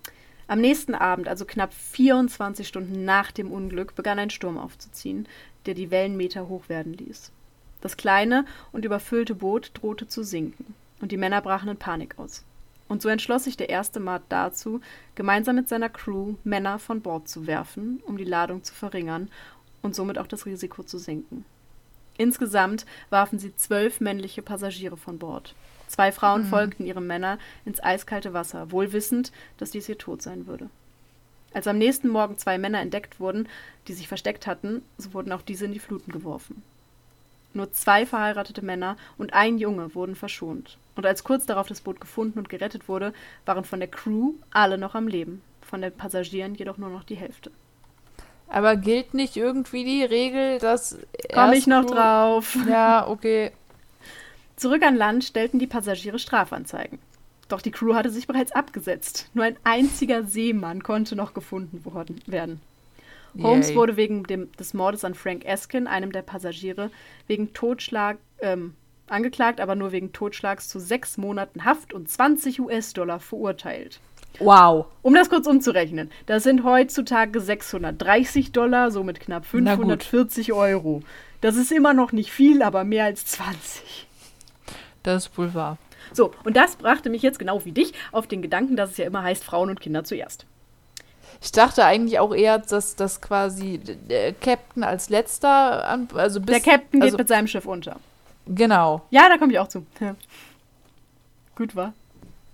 Am 0.47 0.61
nächsten 0.61 0.95
Abend, 0.95 1.27
also 1.27 1.45
knapp 1.45 1.73
24 1.73 2.67
Stunden 2.67 3.03
nach 3.03 3.31
dem 3.31 3.51
Unglück, 3.51 3.95
begann 3.95 4.19
ein 4.19 4.29
Sturm 4.29 4.57
aufzuziehen, 4.57 5.27
der 5.65 5.73
die 5.73 5.91
Wellen 5.91 6.15
Meter 6.15 6.47
hoch 6.47 6.69
werden 6.69 6.93
ließ. 6.93 7.31
Das 7.81 7.97
kleine 7.97 8.45
und 8.71 8.85
überfüllte 8.85 9.35
Boot 9.35 9.71
drohte 9.73 10.07
zu 10.07 10.23
sinken, 10.23 10.73
und 11.01 11.11
die 11.11 11.17
Männer 11.17 11.41
brachen 11.41 11.69
in 11.69 11.77
Panik 11.77 12.17
aus. 12.17 12.43
Und 12.87 13.01
so 13.01 13.09
entschloss 13.09 13.43
sich 13.43 13.57
der 13.57 13.69
erste 13.69 13.99
Mart 13.99 14.23
dazu, 14.29 14.79
gemeinsam 15.15 15.57
mit 15.57 15.67
seiner 15.67 15.89
Crew 15.89 16.35
Männer 16.45 16.79
von 16.79 17.01
Bord 17.01 17.27
zu 17.27 17.45
werfen, 17.45 18.01
um 18.05 18.17
die 18.17 18.23
Ladung 18.23 18.63
zu 18.63 18.73
verringern 18.73 19.29
und 19.81 19.95
somit 19.95 20.17
auch 20.17 20.27
das 20.27 20.45
Risiko 20.45 20.83
zu 20.83 20.97
senken. 20.97 21.43
Insgesamt 22.17 22.85
warfen 23.09 23.37
sie 23.37 23.55
zwölf 23.55 23.99
männliche 23.99 24.41
Passagiere 24.41 24.97
von 24.97 25.19
Bord. 25.19 25.53
Zwei 25.87 26.11
Frauen 26.11 26.43
mhm. 26.43 26.47
folgten 26.47 26.85
ihrem 26.85 27.07
Männer 27.07 27.39
ins 27.65 27.81
eiskalte 27.81 28.33
Wasser, 28.33 28.71
wohl 28.71 28.93
wissend, 28.93 29.31
dass 29.57 29.71
dies 29.71 29.89
ihr 29.89 29.97
Tod 29.97 30.21
sein 30.21 30.47
würde. 30.47 30.69
Als 31.53 31.67
am 31.67 31.77
nächsten 31.77 32.09
Morgen 32.09 32.37
zwei 32.37 32.57
Männer 32.57 32.81
entdeckt 32.81 33.19
wurden, 33.19 33.47
die 33.87 33.93
sich 33.93 34.07
versteckt 34.07 34.47
hatten, 34.47 34.83
so 34.97 35.13
wurden 35.13 35.31
auch 35.31 35.41
diese 35.41 35.65
in 35.65 35.71
die 35.71 35.79
Fluten 35.79 36.11
geworfen. 36.11 36.61
Nur 37.53 37.71
zwei 37.71 38.05
verheiratete 38.05 38.61
Männer 38.61 38.97
und 39.17 39.33
ein 39.33 39.57
Junge 39.57 39.95
wurden 39.95 40.15
verschont. 40.15 40.77
Und 40.95 41.05
als 41.05 41.23
kurz 41.23 41.45
darauf 41.45 41.67
das 41.67 41.81
Boot 41.81 42.01
gefunden 42.01 42.37
und 42.37 42.49
gerettet 42.49 42.87
wurde, 42.87 43.13
waren 43.45 43.63
von 43.63 43.79
der 43.79 43.89
Crew 43.89 44.33
alle 44.51 44.77
noch 44.77 44.93
am 44.93 45.07
Leben, 45.07 45.41
von 45.61 45.81
den 45.81 45.93
Passagieren 45.93 46.55
jedoch 46.55 46.77
nur 46.77 46.89
noch 46.89 47.03
die 47.03 47.15
Hälfte. 47.15 47.51
Aber 48.49 48.75
gilt 48.75 49.13
nicht 49.13 49.35
irgendwie 49.35 49.83
die 49.83 50.03
Regel, 50.03 50.59
dass. 50.59 50.97
Komme 51.33 51.57
ich 51.57 51.67
noch 51.67 51.85
drauf. 51.85 52.57
Ja, 52.67 53.07
okay. 53.07 53.51
Zurück 54.57 54.81
an 54.81 54.95
Land 54.95 55.23
stellten 55.23 55.59
die 55.59 55.67
Passagiere 55.67 56.17
Strafanzeigen. 56.17 56.97
Doch 57.47 57.61
die 57.61 57.71
Crew 57.71 57.93
hatte 57.93 58.09
sich 58.09 58.25
bereits 58.25 58.51
abgesetzt. 58.51 59.29
Nur 59.35 59.45
ein 59.45 59.55
einziger 59.63 60.23
Seemann 60.23 60.81
konnte 60.81 61.15
noch 61.15 61.35
gefunden 61.35 61.83
werden. 62.25 62.59
Holmes 63.39 63.69
Yay. 63.69 63.75
wurde 63.75 63.97
wegen 63.97 64.23
dem, 64.23 64.51
des 64.53 64.73
Mordes 64.73 65.05
an 65.05 65.13
Frank 65.13 65.45
Eskin, 65.45 65.85
einem 65.85 66.11
der 66.11 66.23
Passagiere, 66.23 66.89
wegen 67.27 67.53
Totschlag 67.53 68.17
ähm, 68.41 68.73
angeklagt, 69.07 69.61
aber 69.61 69.75
nur 69.75 69.91
wegen 69.91 70.11
Totschlags 70.11 70.69
zu 70.69 70.79
sechs 70.79 71.17
Monaten 71.17 71.63
Haft 71.63 71.93
und 71.93 72.09
20 72.09 72.59
US-Dollar 72.59 73.19
verurteilt. 73.19 73.99
Wow. 74.39 74.87
Um 75.03 75.13
das 75.13 75.29
kurz 75.29 75.45
umzurechnen, 75.45 76.11
das 76.25 76.43
sind 76.43 76.63
heutzutage 76.63 77.39
630 77.39 78.51
Dollar, 78.53 78.89
somit 78.89 79.19
knapp 79.19 79.45
540 79.45 80.51
Euro. 80.53 81.03
Das 81.41 81.55
ist 81.55 81.71
immer 81.71 81.93
noch 81.93 82.11
nicht 82.11 82.31
viel, 82.31 82.63
aber 82.63 82.83
mehr 82.83 83.05
als 83.05 83.25
20. 83.27 84.07
Das 85.07 85.27
ist 85.27 85.37
wohl 85.37 85.53
wahr. 85.53 85.77
So, 86.11 86.33
und 86.43 86.57
das 86.57 86.75
brachte 86.75 87.09
mich 87.09 87.21
jetzt 87.21 87.39
genau 87.39 87.63
wie 87.63 87.71
dich 87.71 87.93
auf 88.11 88.27
den 88.27 88.41
Gedanken, 88.41 88.75
dass 88.75 88.91
es 88.91 88.97
ja 88.97 89.05
immer 89.05 89.23
heißt, 89.23 89.41
Frauen 89.41 89.69
und 89.69 89.79
Kinder 89.79 90.03
zuerst. 90.03 90.45
Ich 91.41 91.53
dachte 91.53 91.85
eigentlich 91.85 92.19
auch 92.19 92.35
eher, 92.35 92.59
dass 92.59 92.97
das 92.97 93.21
quasi 93.21 93.79
der 93.79 94.33
Captain 94.33 94.83
als 94.83 95.09
letzter, 95.09 95.87
an, 95.87 96.09
also 96.13 96.41
bis, 96.41 96.61
Der 96.61 96.73
Captain 96.73 97.01
also, 97.01 97.11
geht 97.11 97.19
mit 97.19 97.27
seinem 97.29 97.47
Schiff 97.47 97.65
unter. 97.65 97.97
Genau. 98.47 99.03
Ja, 99.09 99.29
da 99.29 99.37
komme 99.37 99.53
ich 99.53 99.59
auch 99.59 99.69
zu. 99.69 99.85
Ja. 100.01 100.15
Gut 101.55 101.73
war. 101.73 101.93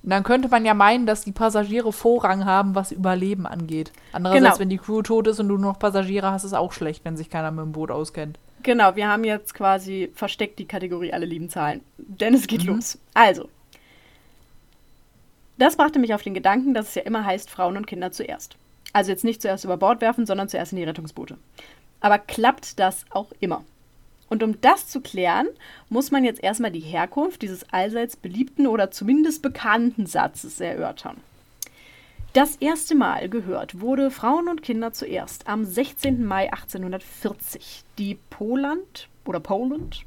Dann 0.04 0.24
könnte 0.24 0.50
man 0.50 0.64
ja 0.64 0.76
meinen, 0.76 1.08
dass 1.08 1.24
die 1.24 1.32
Passagiere 1.32 1.92
Vorrang 1.92 2.46
haben, 2.46 2.76
was 2.76 2.92
Überleben 2.92 3.48
angeht. 3.48 3.92
Andererseits, 4.12 4.44
genau. 4.44 4.60
wenn 4.60 4.70
die 4.70 4.78
Crew 4.78 5.02
tot 5.02 5.28
ist 5.28 5.40
und 5.40 5.48
du 5.48 5.58
nur 5.58 5.72
noch 5.72 5.80
Passagiere 5.80 6.30
hast, 6.30 6.44
ist 6.44 6.52
es 6.52 6.58
auch 6.58 6.74
schlecht, 6.74 7.04
wenn 7.04 7.18
sich 7.18 7.32
keiner 7.32 7.50
mit 7.50 7.64
dem 7.64 7.72
Boot 7.72 7.90
auskennt. 7.90 8.38
Genau, 8.64 8.96
wir 8.96 9.08
haben 9.08 9.24
jetzt 9.24 9.54
quasi 9.54 10.10
versteckt 10.16 10.58
die 10.58 10.66
Kategorie 10.66 11.14
alle 11.14 11.26
lieben 11.26 11.50
Zahlen. 11.50 11.82
Denn 11.98 12.34
es 12.34 12.48
geht 12.48 12.64
mhm. 12.64 12.76
los. 12.76 12.98
Also, 13.14 13.50
das 15.58 15.76
brachte 15.76 16.00
mich 16.00 16.14
auf 16.14 16.24
den 16.24 16.34
Gedanken, 16.34 16.74
dass 16.74 16.90
es 16.90 16.96
ja 16.96 17.04
immer 17.04 17.26
heißt, 17.26 17.50
Frauen 17.50 17.78
und 17.78 17.88
Kinder 17.88 18.12
zuerst. 18.12 18.58
Also 18.92 19.12
jetzt 19.12 19.24
nicht 19.24 19.42
zuerst 19.42 19.66
über 19.66 19.78
Bord 19.78 20.02
werfen, 20.02 20.26
sondern 20.26 20.50
zuerst 20.50 20.72
in 20.72 20.78
die 20.78 20.84
Rettungsboote. 20.84 21.38
Aber 22.00 22.20
klappt 22.20 22.80
das 22.80 23.06
auch 23.12 23.32
immer? 23.40 23.64
Und 24.30 24.44
um 24.44 24.60
das 24.62 24.88
zu 24.88 25.02
klären, 25.02 25.48
muss 25.90 26.12
man 26.12 26.24
jetzt 26.24 26.44
erstmal 26.44 26.72
die 26.72 26.80
Herkunft 26.80 27.42
dieses 27.42 27.72
allseits 27.72 28.16
beliebten 28.16 28.68
oder 28.68 28.92
zumindest 28.92 29.42
bekannten 29.42 30.06
Satzes 30.06 30.60
erörtern. 30.60 31.18
Das 32.34 32.56
erste 32.56 32.96
Mal 32.96 33.30
gehört 33.30 33.80
wurde 33.80 34.10
Frauen 34.10 34.48
und 34.48 34.64
Kinder 34.64 34.92
zuerst 34.92 35.48
am 35.48 35.64
16. 35.64 36.26
Mai 36.26 36.52
1840. 36.52 37.84
Die 38.00 38.18
Poland 38.32 39.08
oder 39.24 39.40
Poland, 39.40 40.04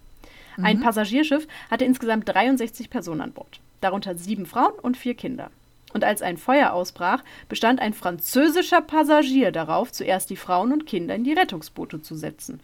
mhm. 0.56 0.64
ein 0.64 0.80
Passagierschiff, 0.80 1.46
hatte 1.70 1.84
insgesamt 1.84 2.28
63 2.28 2.90
Personen 2.90 3.20
an 3.20 3.32
Bord, 3.32 3.60
darunter 3.80 4.18
sieben 4.18 4.44
Frauen 4.44 4.72
und 4.82 4.96
vier 4.96 5.14
Kinder. 5.14 5.52
Und 5.92 6.02
als 6.02 6.20
ein 6.20 6.36
Feuer 6.36 6.72
ausbrach, 6.72 7.22
bestand 7.48 7.80
ein 7.80 7.94
französischer 7.94 8.80
Passagier 8.80 9.52
darauf, 9.52 9.92
zuerst 9.92 10.28
die 10.28 10.36
Frauen 10.36 10.72
und 10.72 10.84
Kinder 10.84 11.14
in 11.14 11.22
die 11.22 11.32
Rettungsboote 11.32 12.02
zu 12.02 12.16
setzen. 12.16 12.58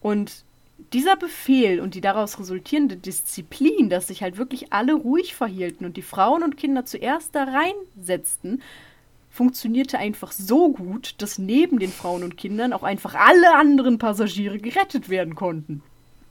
Und 0.00 0.44
dieser 0.92 1.16
Befehl 1.16 1.80
und 1.80 1.94
die 1.94 2.00
daraus 2.00 2.38
resultierende 2.38 2.96
Disziplin, 2.96 3.88
dass 3.90 4.08
sich 4.08 4.22
halt 4.22 4.36
wirklich 4.36 4.72
alle 4.72 4.94
ruhig 4.94 5.34
verhielten 5.34 5.84
und 5.84 5.96
die 5.96 6.02
Frauen 6.02 6.42
und 6.42 6.56
Kinder 6.56 6.84
zuerst 6.84 7.34
da 7.34 7.44
reinsetzten, 7.44 8.62
funktionierte 9.30 9.98
einfach 9.98 10.32
so 10.32 10.72
gut, 10.72 11.14
dass 11.18 11.38
neben 11.38 11.78
den 11.78 11.90
Frauen 11.90 12.22
und 12.22 12.36
Kindern 12.36 12.72
auch 12.72 12.82
einfach 12.82 13.14
alle 13.14 13.54
anderen 13.54 13.98
Passagiere 13.98 14.58
gerettet 14.58 15.08
werden 15.08 15.34
konnten. 15.34 15.82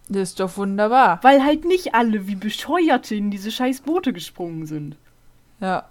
Das 0.07 0.29
ist 0.29 0.39
doch 0.39 0.57
wunderbar. 0.57 1.19
Weil 1.23 1.43
halt 1.43 1.65
nicht 1.65 1.95
alle 1.95 2.27
wie 2.27 2.35
Bescheuerte 2.35 3.15
in 3.15 3.31
diese 3.31 3.49
scheiß 3.49 3.81
Boote 3.81 4.13
gesprungen 4.13 4.65
sind. 4.65 4.97
Ja. 5.59 5.89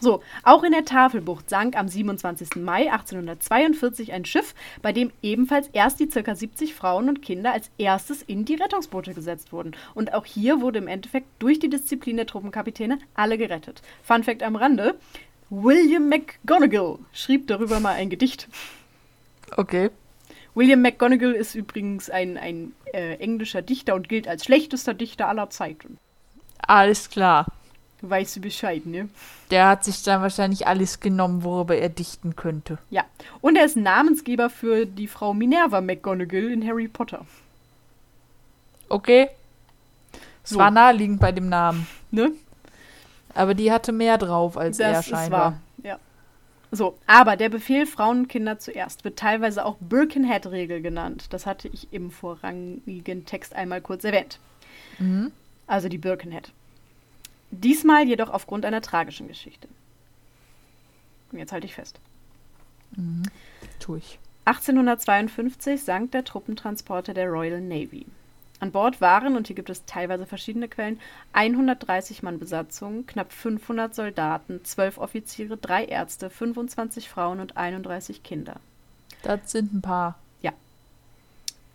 So, 0.00 0.22
auch 0.44 0.62
in 0.62 0.72
der 0.72 0.84
Tafelbucht 0.84 1.50
sank 1.50 1.76
am 1.76 1.88
27. 1.88 2.56
Mai 2.56 2.90
1842 2.90 4.12
ein 4.12 4.24
Schiff, 4.24 4.54
bei 4.80 4.92
dem 4.92 5.10
ebenfalls 5.22 5.68
erst 5.72 6.00
die 6.00 6.08
ca. 6.08 6.34
70 6.34 6.74
Frauen 6.74 7.08
und 7.08 7.22
Kinder 7.22 7.52
als 7.52 7.70
erstes 7.78 8.22
in 8.22 8.44
die 8.44 8.54
Rettungsboote 8.54 9.14
gesetzt 9.14 9.52
wurden. 9.52 9.72
Und 9.94 10.14
auch 10.14 10.24
hier 10.24 10.60
wurde 10.60 10.78
im 10.78 10.88
Endeffekt 10.88 11.26
durch 11.38 11.58
die 11.58 11.70
Disziplin 11.70 12.16
der 12.16 12.26
Truppenkapitäne 12.26 12.98
alle 13.14 13.38
gerettet. 13.38 13.82
Fun 14.02 14.22
Fact 14.22 14.42
am 14.42 14.56
Rande: 14.56 14.94
William 15.50 16.08
McGonagall 16.08 16.98
schrieb 17.12 17.46
darüber 17.48 17.80
mal 17.80 17.94
ein 17.94 18.10
Gedicht. 18.10 18.48
Okay. 19.56 19.90
William 20.54 20.82
McGonagall 20.82 21.32
ist 21.32 21.54
übrigens 21.54 22.10
ein, 22.10 22.36
ein 22.36 22.72
äh, 22.92 23.14
englischer 23.16 23.62
Dichter 23.62 23.94
und 23.94 24.08
gilt 24.08 24.28
als 24.28 24.44
schlechtester 24.44 24.94
Dichter 24.94 25.28
aller 25.28 25.50
Zeiten. 25.50 25.98
Alles 26.58 27.10
klar. 27.10 27.46
Weißt 28.00 28.36
du 28.36 28.40
Bescheid, 28.40 28.86
ne? 28.86 29.08
Der 29.50 29.68
hat 29.68 29.84
sich 29.84 30.02
dann 30.04 30.22
wahrscheinlich 30.22 30.66
alles 30.66 31.00
genommen, 31.00 31.42
worüber 31.42 31.76
er 31.76 31.88
dichten 31.88 32.36
könnte. 32.36 32.78
Ja. 32.90 33.04
Und 33.40 33.56
er 33.56 33.64
ist 33.64 33.76
Namensgeber 33.76 34.50
für 34.50 34.86
die 34.86 35.08
Frau 35.08 35.34
Minerva 35.34 35.80
McGonagall 35.80 36.52
in 36.52 36.66
Harry 36.66 36.86
Potter. 36.86 37.26
Okay. 38.88 39.28
Es 40.44 40.50
so. 40.50 40.58
war 40.58 40.70
naheliegend 40.70 41.20
bei 41.20 41.32
dem 41.32 41.48
Namen. 41.48 41.86
Ne? 42.10 42.32
Aber 43.34 43.54
die 43.54 43.72
hatte 43.72 43.92
mehr 43.92 44.16
drauf 44.16 44.56
als 44.56 44.78
das 44.78 44.86
er 44.86 45.02
scheinbar. 45.02 45.24
Ist 45.24 45.84
wahr. 45.84 45.92
Ja. 45.92 45.98
So, 46.70 46.98
aber 47.06 47.36
der 47.36 47.48
Befehl 47.48 47.86
Frauen 47.86 48.20
und 48.20 48.28
Kinder 48.28 48.58
zuerst 48.58 49.04
wird 49.04 49.18
teilweise 49.18 49.64
auch 49.64 49.76
Birkenhead-Regel 49.80 50.82
genannt. 50.82 51.26
Das 51.30 51.46
hatte 51.46 51.68
ich 51.68 51.92
im 51.92 52.10
vorrangigen 52.10 53.24
Text 53.24 53.54
einmal 53.56 53.80
kurz 53.80 54.04
erwähnt. 54.04 54.38
Mhm. 54.98 55.32
Also 55.66 55.88
die 55.88 55.98
Birkenhead. 55.98 56.52
Diesmal 57.50 58.06
jedoch 58.06 58.30
aufgrund 58.30 58.64
einer 58.64 58.82
tragischen 58.82 59.28
Geschichte. 59.28 59.68
Und 61.32 61.38
jetzt 61.38 61.52
halte 61.52 61.66
ich 61.66 61.74
fest. 61.74 62.00
Mhm. 62.96 63.22
Tue 63.80 63.98
ich. 63.98 64.18
1852 64.44 65.82
sank 65.82 66.12
der 66.12 66.24
Truppentransporter 66.24 67.12
der 67.12 67.28
Royal 67.28 67.60
Navy. 67.60 68.06
An 68.60 68.72
Bord 68.72 69.00
waren, 69.00 69.36
und 69.36 69.46
hier 69.46 69.54
gibt 69.54 69.70
es 69.70 69.84
teilweise 69.84 70.26
verschiedene 70.26 70.68
Quellen, 70.68 71.00
130 71.32 72.22
Mann 72.22 72.38
Besatzung, 72.38 73.06
knapp 73.06 73.32
500 73.32 73.94
Soldaten, 73.94 74.64
12 74.64 74.98
Offiziere, 74.98 75.56
3 75.56 75.84
Ärzte, 75.84 76.28
25 76.28 77.08
Frauen 77.08 77.40
und 77.40 77.56
31 77.56 78.22
Kinder. 78.22 78.56
Das 79.22 79.52
sind 79.52 79.74
ein 79.74 79.82
paar. 79.82 80.18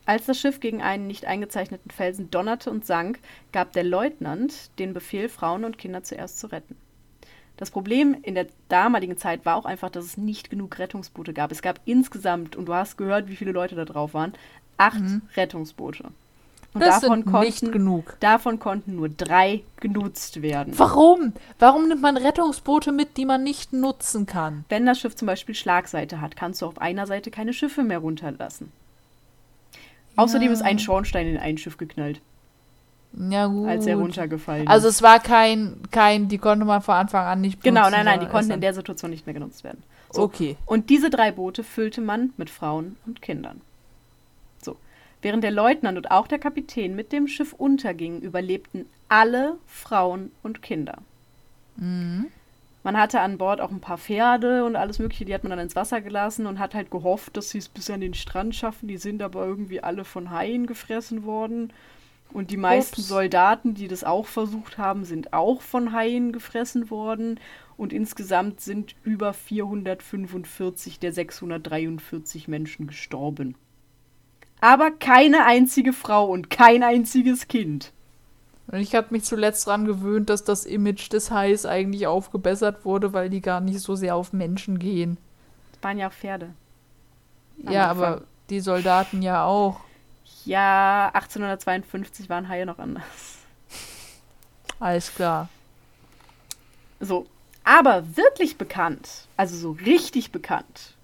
Als 0.06 0.26
das 0.26 0.40
Schiff 0.40 0.60
gegen 0.60 0.82
einen 0.82 1.08
nicht 1.08 1.26
eingezeichneten 1.26 1.92
Felsen 1.92 2.30
donnerte 2.30 2.70
und 2.70 2.86
sank, 2.86 3.20
gab 3.52 3.72
der 3.74 3.84
Leutnant 3.84 4.78
den 4.80 4.94
Befehl, 4.94 5.30
Frauen 5.30 5.64
und 5.64 5.78
Kinder 5.78 6.04
zuerst 6.04 6.40
zu 6.40 6.48
retten. 6.48 6.76
Das 7.56 7.72
Problem 7.72 8.18
in 8.24 8.36
der 8.36 8.48
damaligen 8.68 9.18
Zeit 9.18 9.46
war 9.46 9.56
auch 9.56 9.66
einfach, 9.66 9.90
dass 9.90 10.04
es 10.04 10.18
nicht 10.18 10.50
genug 10.50 10.80
Rettungsboote 10.80 11.34
gab. 11.34 11.52
Es 11.52 11.62
gab 11.62 11.80
insgesamt, 11.86 12.56
und 12.56 12.66
du 12.66 12.74
hast 12.74 12.98
gehört, 12.98 13.30
wie 13.30 13.36
viele 13.36 13.52
Leute 13.52 13.76
da 13.76 13.86
drauf 13.86 14.14
waren, 14.14 14.34
acht 14.78 15.00
mhm. 15.00 15.22
Rettungsboote. 15.36 16.10
Und 16.74 16.82
das 16.82 17.02
davon 17.02 17.24
konnten, 17.24 17.46
nicht 17.46 17.72
genug. 17.72 18.18
Davon 18.20 18.58
konnten 18.58 18.96
nur 18.96 19.08
drei 19.08 19.62
genutzt 19.80 20.42
werden. 20.42 20.74
Warum? 20.76 21.34
Warum 21.60 21.88
nimmt 21.88 22.02
man 22.02 22.18
Rettungsboote 22.18 22.92
mit, 22.92 23.16
die 23.18 23.26
man 23.26 23.44
nicht 23.44 23.74
nutzen 23.74 24.26
kann? 24.26 24.66
Wenn 24.70 24.88
das 24.88 25.00
Schiff 25.00 25.16
zum 25.16 25.28
Beispiel 25.28 25.54
Schlagseite 25.54 26.20
hat, 26.20 26.36
kannst 26.36 26.64
du 26.64 26.66
auf 26.66 26.82
einer 26.82 27.06
Seite 27.06 27.30
keine 27.30 27.54
Schiffe 27.54 27.84
mehr 27.84 28.00
runterlassen. 28.00 28.72
Außerdem 30.16 30.52
ist 30.52 30.62
ein 30.62 30.80
Schornstein 30.80 31.28
in 31.28 31.38
ein 31.38 31.58
Schiff 31.58 31.78
geknallt. 31.78 32.22
Ja, 33.14 33.48
gut. 33.48 33.68
Als 33.68 33.86
er 33.86 33.98
runtergefallen 33.98 34.68
Also 34.68 34.88
es 34.88 35.02
war 35.02 35.20
kein, 35.20 35.78
kein, 35.92 36.28
die 36.28 36.40
konnte 36.40 36.66
man 36.66 36.82
von 36.82 36.96
Anfang 36.96 37.26
an 37.26 37.42
nicht 37.42 37.60
benutzen. 37.60 37.76
Genau, 37.76 37.96
nein, 37.96 38.06
nein, 38.06 38.20
die 38.20 38.26
konnten 38.26 38.52
in 38.52 38.62
der 38.62 38.74
Situation 38.74 39.12
nicht 39.12 39.26
mehr 39.26 39.34
genutzt 39.34 39.64
werden. 39.64 39.84
So. 40.12 40.24
Okay. 40.24 40.58
Und 40.66 40.90
diese 40.90 41.10
drei 41.10 41.32
Boote 41.32 41.64
füllte 41.64 42.02
man 42.02 42.34
mit 42.38 42.50
Frauen 42.50 42.98
und 43.06 43.22
Kindern. 43.22 43.62
So. 44.62 44.78
Während 45.22 45.44
der 45.44 45.52
Leutnant 45.52 45.98
und 45.98 46.12
auch 46.12 46.28
der 46.28 46.40
Kapitän 46.40 46.96
mit 46.96 47.12
dem 47.12 47.28
Schiff 47.28 47.54
untergingen, 47.54 48.22
überlebten 48.22 48.86
alle 49.10 49.58
Frauen 49.68 50.32
und 50.42 50.62
Kinder. 50.62 50.98
Mhm. 51.76 52.28
Man 52.84 52.98
hatte 52.98 53.22
an 53.22 53.38
Bord 53.38 53.62
auch 53.62 53.72
ein 53.72 53.80
paar 53.80 53.98
Pferde 53.98 54.66
und 54.66 54.76
alles 54.76 55.00
Mögliche, 55.00 55.24
die 55.24 55.34
hat 55.34 55.44
man 55.44 55.52
dann 55.52 55.60
ins 55.60 55.76
Wasser 55.76 56.02
gelassen 56.02 56.46
und 56.46 56.60
hat 56.60 56.76
halt 56.76 56.92
gehofft, 56.92 57.38
dass 57.38 57.50
sie 57.50 57.58
es 57.58 57.70
bis 57.70 57.90
an 57.90 58.02
den 58.02 58.14
Strand 58.14 58.56
schaffen. 58.56 58.90
Die 58.90 58.98
sind 58.98 59.22
aber 59.22 59.46
irgendwie 59.46 59.82
alle 59.82 60.04
von 60.04 60.32
Haien 60.32 60.68
gefressen 60.68 61.24
worden. 61.24 61.72
Und 62.34 62.52
die 62.52 62.58
meisten 62.58 63.00
Ups. 63.00 63.08
Soldaten, 63.08 63.74
die 63.74 63.88
das 63.88 64.04
auch 64.04 64.26
versucht 64.26 64.78
haben, 64.78 65.06
sind 65.06 65.32
auch 65.34 65.62
von 65.62 65.94
Haien 65.94 66.34
gefressen 66.34 66.90
worden. 66.90 67.40
Und 67.78 67.94
insgesamt 67.94 68.60
sind 68.60 68.96
über 69.04 69.34
445 69.34 71.00
der 71.00 71.14
643 71.14 72.48
Menschen 72.50 72.88
gestorben. 72.88 73.56
Aber 74.60 74.92
keine 74.92 75.46
einzige 75.46 75.94
Frau 75.94 76.26
und 76.26 76.50
kein 76.50 76.84
einziges 76.84 77.48
Kind. 77.48 77.94
Und 78.68 78.80
ich 78.80 78.96
habe 78.96 79.08
mich 79.12 79.24
zuletzt 79.24 79.68
daran 79.68 79.86
gewöhnt, 79.86 80.30
dass 80.30 80.44
das 80.44 80.66
Image 80.66 81.12
des 81.12 81.32
Hais 81.32 81.66
eigentlich 81.66 82.08
aufgebessert 82.08 82.86
wurde, 82.86 83.14
weil 83.14 83.30
die 83.30 83.42
gar 83.42 83.60
nicht 83.60 83.82
so 83.82 83.96
sehr 83.96 84.16
auf 84.16 84.34
Menschen 84.34 84.80
gehen. 84.80 85.18
Das 85.74 85.84
waren 85.84 85.98
ja 85.98 86.08
auch 86.08 86.14
Pferde. 86.14 86.54
Ja, 87.58 87.88
aber 87.88 88.24
die 88.50 88.62
Soldaten 88.62 89.22
ja 89.22 89.46
auch. 89.46 89.82
Ja, 90.46 91.12
1852 91.14 92.30
waren 92.30 92.50
Haie 92.50 92.66
noch 92.66 92.80
anders. 92.80 93.38
Alles 94.80 95.14
klar. 95.14 95.50
So, 97.00 97.28
aber 97.64 98.18
wirklich 98.18 98.58
bekannt, 98.58 99.28
also 99.38 99.56
so 99.56 99.72
richtig 99.72 100.32
bekannt, 100.32 100.96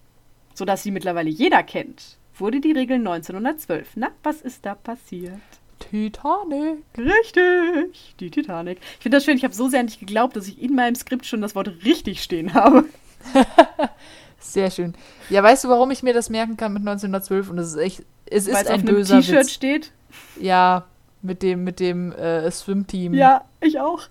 sodass 0.54 0.84
sie 0.84 0.92
mittlerweile 0.92 1.30
jeder 1.30 1.64
kennt, 1.64 2.18
wurde 2.38 2.60
die 2.60 2.72
Regel 2.72 2.98
1912. 2.98 3.92
Na, 3.96 4.10
was 4.24 4.42
ist 4.42 4.66
da 4.66 4.76
passiert? 4.76 5.40
Titanic. 5.80 6.84
Richtig, 6.98 8.16
die 8.20 8.30
Titanic. 8.30 8.80
Ich 8.98 9.04
finde 9.04 9.18
das 9.18 9.26
schön, 9.26 9.38
ich 9.38 9.44
habe 9.44 9.54
so 9.54 9.68
sehr 9.70 9.84
nicht 9.84 10.00
geglaubt, 10.00 10.36
dass 10.36 10.48
ich 10.48 10.62
in 10.62 10.76
meinem 10.76 10.96
Skript 10.96 11.26
schon 11.26 11.42
das 11.42 11.56
Wort 11.56 11.72
richtig 11.84 12.22
stehen 12.22 12.54
habe. 12.54 12.86
sehr 14.40 14.72
schön. 14.72 14.94
Ja, 15.30 15.44
weißt 15.44 15.64
du, 15.64 15.70
warum 15.70 15.92
ich 15.92 16.04
mir 16.04 16.14
das 16.14 16.30
merken 16.30 16.58
kann 16.58 16.74
mit 16.74 16.82
1912? 16.82 17.50
Und 17.50 17.58
es 17.58 17.70
ist 17.70 17.78
echt, 17.78 18.04
es 18.26 18.48
ist 18.48 18.56
ein 18.56 18.82
auf 18.82 18.86
böser 18.86 19.16
einem 19.16 19.24
T-Shirt 19.24 19.50
steht? 19.50 19.92
Ja, 20.40 20.86
mit 21.22 21.44
dem, 21.44 21.64
mit 21.64 21.80
dem 21.80 22.12
äh, 22.14 22.50
Swim-Team. 22.50 23.14
Ja, 23.14 23.46
ich 23.62 23.80
auch. 23.80 24.02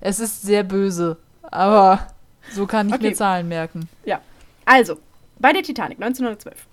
Es 0.00 0.20
ist 0.20 0.42
sehr 0.42 0.62
böse, 0.62 1.18
aber 1.42 2.06
so 2.52 2.66
kann 2.66 2.88
ich 2.88 2.94
okay. 2.94 3.08
mir 3.08 3.14
Zahlen 3.14 3.48
merken. 3.48 3.88
Ja, 4.04 4.20
also, 4.64 4.98
bei 5.38 5.52
der 5.52 5.62
Titanic 5.62 6.00
1912 6.02 6.66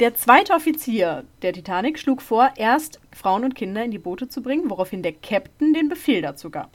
der 0.00 0.14
zweite 0.14 0.52
Offizier 0.52 1.24
der 1.42 1.52
Titanic 1.52 1.98
schlug 1.98 2.20
vor, 2.20 2.50
erst 2.56 3.00
Frauen 3.12 3.44
und 3.44 3.54
Kinder 3.54 3.84
in 3.84 3.90
die 3.90 3.98
Boote 3.98 4.28
zu 4.28 4.42
bringen, 4.42 4.68
woraufhin 4.68 5.02
der 5.02 5.12
Captain 5.12 5.72
den 5.72 5.88
Befehl 5.88 6.20
dazu 6.20 6.50
gab. 6.50 6.70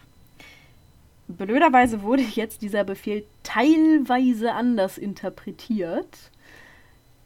Blöderweise 1.27 2.01
wurde 2.01 2.23
jetzt 2.23 2.61
dieser 2.61 2.83
Befehl 2.83 3.25
teilweise 3.43 4.53
anders 4.53 4.97
interpretiert. 4.97 6.17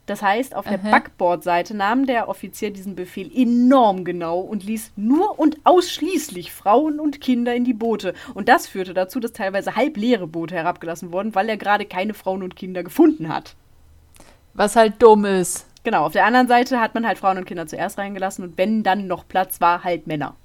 Das 0.05 0.21
heißt, 0.21 0.55
auf 0.55 0.67
der 0.67 0.77
Backbordseite 0.77 1.75
nahm 1.75 2.05
der 2.05 2.29
Offizier 2.29 2.69
diesen 2.69 2.95
Befehl 2.95 3.31
enorm 3.35 4.05
genau 4.05 4.39
und 4.39 4.63
ließ 4.63 4.91
nur 4.95 5.39
und 5.39 5.57
ausschließlich 5.63 6.51
Frauen 6.51 6.99
und 6.99 7.21
Kinder 7.21 7.55
in 7.55 7.63
die 7.63 7.73
Boote. 7.73 8.13
Und 8.35 8.47
das 8.47 8.67
führte 8.67 8.93
dazu, 8.93 9.19
dass 9.19 9.33
teilweise 9.33 9.75
halbleere 9.75 10.27
Boote 10.27 10.53
herabgelassen 10.53 11.11
wurden, 11.11 11.33
weil 11.33 11.49
er 11.49 11.57
gerade 11.57 11.85
keine 11.85 12.13
Frauen 12.13 12.43
und 12.43 12.55
Kinder 12.55 12.83
gefunden 12.83 13.29
hat. 13.29 13.55
Was 14.53 14.75
halt 14.75 15.01
dumm 15.01 15.25
ist. 15.25 15.65
Genau, 15.85 16.03
auf 16.03 16.13
der 16.13 16.25
anderen 16.25 16.47
Seite 16.47 16.81
hat 16.81 16.95
man 16.95 17.05
halt 17.05 17.19
Frauen 17.19 17.37
und 17.37 17.45
Kinder 17.45 17.67
zuerst 17.67 17.99
reingelassen 17.99 18.43
und 18.43 18.57
wenn 18.57 18.81
dann 18.81 19.05
noch 19.05 19.27
Platz 19.27 19.61
war, 19.61 19.83
halt 19.83 20.07
Männer. 20.07 20.35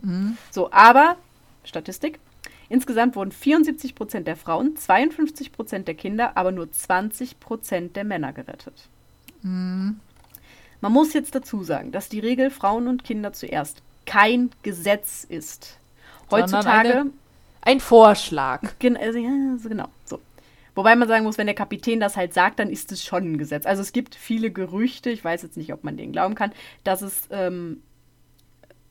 Mhm. 0.00 0.38
So, 0.50 0.72
aber, 0.72 1.16
Statistik, 1.64 2.18
insgesamt 2.70 3.14
wurden 3.14 3.30
74 3.30 3.94
Prozent 3.94 4.26
der 4.26 4.36
Frauen, 4.36 4.76
52 4.76 5.52
Prozent 5.52 5.86
der 5.86 5.94
Kinder, 5.96 6.34
aber 6.34 6.50
nur 6.50 6.72
20 6.72 7.38
Prozent 7.38 7.94
der 7.94 8.04
Männer 8.04 8.32
gerettet. 8.32 8.88
Mhm. 9.42 10.00
Man 10.80 10.92
muss 10.92 11.12
jetzt 11.12 11.34
dazu 11.34 11.62
sagen, 11.62 11.92
dass 11.92 12.08
die 12.08 12.20
Regel 12.20 12.48
Frauen 12.48 12.88
und 12.88 13.04
Kinder 13.04 13.34
zuerst 13.34 13.82
kein 14.06 14.50
Gesetz 14.62 15.24
ist. 15.24 15.76
Heutzutage. 16.30 16.88
Eine, 16.88 17.10
ein 17.60 17.80
Vorschlag. 17.80 18.62
Gen 18.78 18.96
also, 18.96 19.18
ja, 19.18 19.28
genau. 19.62 19.88
So. 20.06 20.20
Wobei 20.74 20.94
man 20.96 21.08
sagen 21.08 21.24
muss, 21.24 21.38
wenn 21.38 21.46
der 21.46 21.54
Kapitän 21.54 22.00
das 22.00 22.16
halt 22.16 22.32
sagt, 22.32 22.58
dann 22.58 22.70
ist 22.70 22.92
es 22.92 23.04
schon 23.04 23.32
ein 23.32 23.38
Gesetz. 23.38 23.66
Also 23.66 23.82
es 23.82 23.92
gibt 23.92 24.14
viele 24.14 24.50
Gerüchte, 24.50 25.10
ich 25.10 25.24
weiß 25.24 25.42
jetzt 25.42 25.56
nicht, 25.56 25.72
ob 25.72 25.84
man 25.84 25.96
denen 25.96 26.12
glauben 26.12 26.34
kann, 26.34 26.52
dass 26.84 27.02
es 27.02 27.28
ähm, 27.30 27.82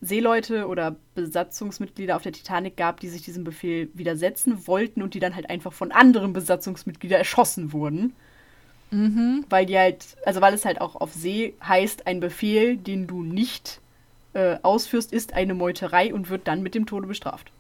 Seeleute 0.02 0.68
oder 0.68 0.96
Besatzungsmitglieder 1.16 2.16
auf 2.16 2.22
der 2.22 2.32
Titanic 2.32 2.78
gab, 2.78 3.00
die 3.00 3.10
sich 3.10 3.22
diesem 3.22 3.44
Befehl 3.44 3.90
widersetzen 3.94 4.68
wollten 4.68 5.02
und 5.02 5.14
die 5.14 5.20
dann 5.20 5.36
halt 5.36 5.50
einfach 5.50 5.74
von 5.74 5.92
anderen 5.92 6.34
Besatzungsmitgliedern 6.34 7.20
erschossen 7.20 7.74
wurden. 7.74 8.14
Mhm. 8.92 9.46
Weil 9.50 9.66
die 9.66 9.78
halt, 9.78 10.18
also 10.26 10.42
weil 10.42 10.54
es 10.54 10.66
halt 10.66 10.82
auch 10.82 10.96
auf 10.96 11.14
See 11.14 11.54
heißt, 11.64 12.08
ein 12.08 12.20
Befehl, 12.20 12.78
den 12.78 13.08
du 13.08 13.24
nicht 13.24 13.82
äh, 14.34 14.58
ausführst, 14.62 15.12
ist 15.12 15.34
eine 15.34 15.54
Meuterei 15.54 16.14
und 16.14 16.30
wird 16.30 16.48
dann 16.48 16.64
mit 16.64 16.76
dem 16.76 16.86
Tode 16.86 17.08
bestraft. 17.08 17.52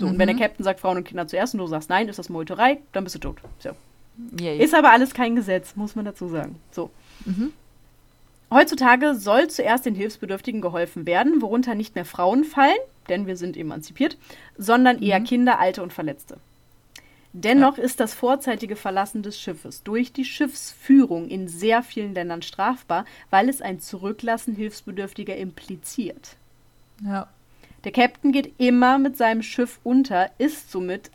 So, 0.00 0.06
mhm. 0.06 0.12
und 0.12 0.18
wenn 0.18 0.28
der 0.28 0.36
mhm. 0.36 0.40
Captain 0.40 0.64
sagt 0.64 0.80
Frauen 0.80 0.96
und 0.96 1.04
Kinder 1.04 1.26
zuerst 1.26 1.54
und 1.54 1.60
du 1.60 1.66
sagst 1.66 1.90
nein, 1.90 2.08
ist 2.08 2.18
das 2.18 2.30
Meuterei, 2.30 2.78
dann 2.92 3.04
bist 3.04 3.16
du 3.16 3.20
tot. 3.20 3.36
So. 3.58 3.70
Yay. 4.40 4.58
Ist 4.58 4.74
aber 4.74 4.90
alles 4.90 5.12
kein 5.12 5.36
Gesetz, 5.36 5.76
muss 5.76 5.94
man 5.94 6.06
dazu 6.06 6.26
sagen. 6.28 6.56
So. 6.70 6.90
Mhm. 7.26 7.52
Heutzutage 8.50 9.14
soll 9.14 9.48
zuerst 9.48 9.86
den 9.86 9.94
Hilfsbedürftigen 9.94 10.62
geholfen 10.62 11.06
werden, 11.06 11.42
worunter 11.42 11.74
nicht 11.74 11.94
mehr 11.94 12.06
Frauen 12.06 12.44
fallen, 12.44 12.78
denn 13.08 13.26
wir 13.26 13.36
sind 13.36 13.56
emanzipiert, 13.56 14.16
sondern 14.56 15.02
eher 15.02 15.20
mhm. 15.20 15.24
Kinder, 15.24 15.60
Alte 15.60 15.82
und 15.82 15.92
Verletzte. 15.92 16.38
Dennoch 17.32 17.76
ja. 17.76 17.84
ist 17.84 18.00
das 18.00 18.14
vorzeitige 18.14 18.74
Verlassen 18.74 19.22
des 19.22 19.38
Schiffes 19.38 19.82
durch 19.84 20.12
die 20.12 20.24
Schiffsführung 20.24 21.28
in 21.28 21.46
sehr 21.46 21.82
vielen 21.82 22.14
Ländern 22.14 22.42
strafbar, 22.42 23.04
weil 23.28 23.48
es 23.48 23.60
ein 23.60 23.80
Zurücklassen 23.80 24.56
Hilfsbedürftiger 24.56 25.36
impliziert. 25.36 26.36
Ja. 27.04 27.28
Der 27.84 27.92
Captain 27.92 28.32
geht 28.32 28.54
immer 28.58 28.98
mit 28.98 29.16
seinem 29.16 29.42
Schiff 29.42 29.80
unter, 29.82 30.30
ist 30.38 30.70
somit 30.70 31.10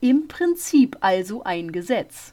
im 0.00 0.28
Prinzip 0.28 0.96
also 1.00 1.42
ein 1.42 1.72
Gesetz. 1.72 2.32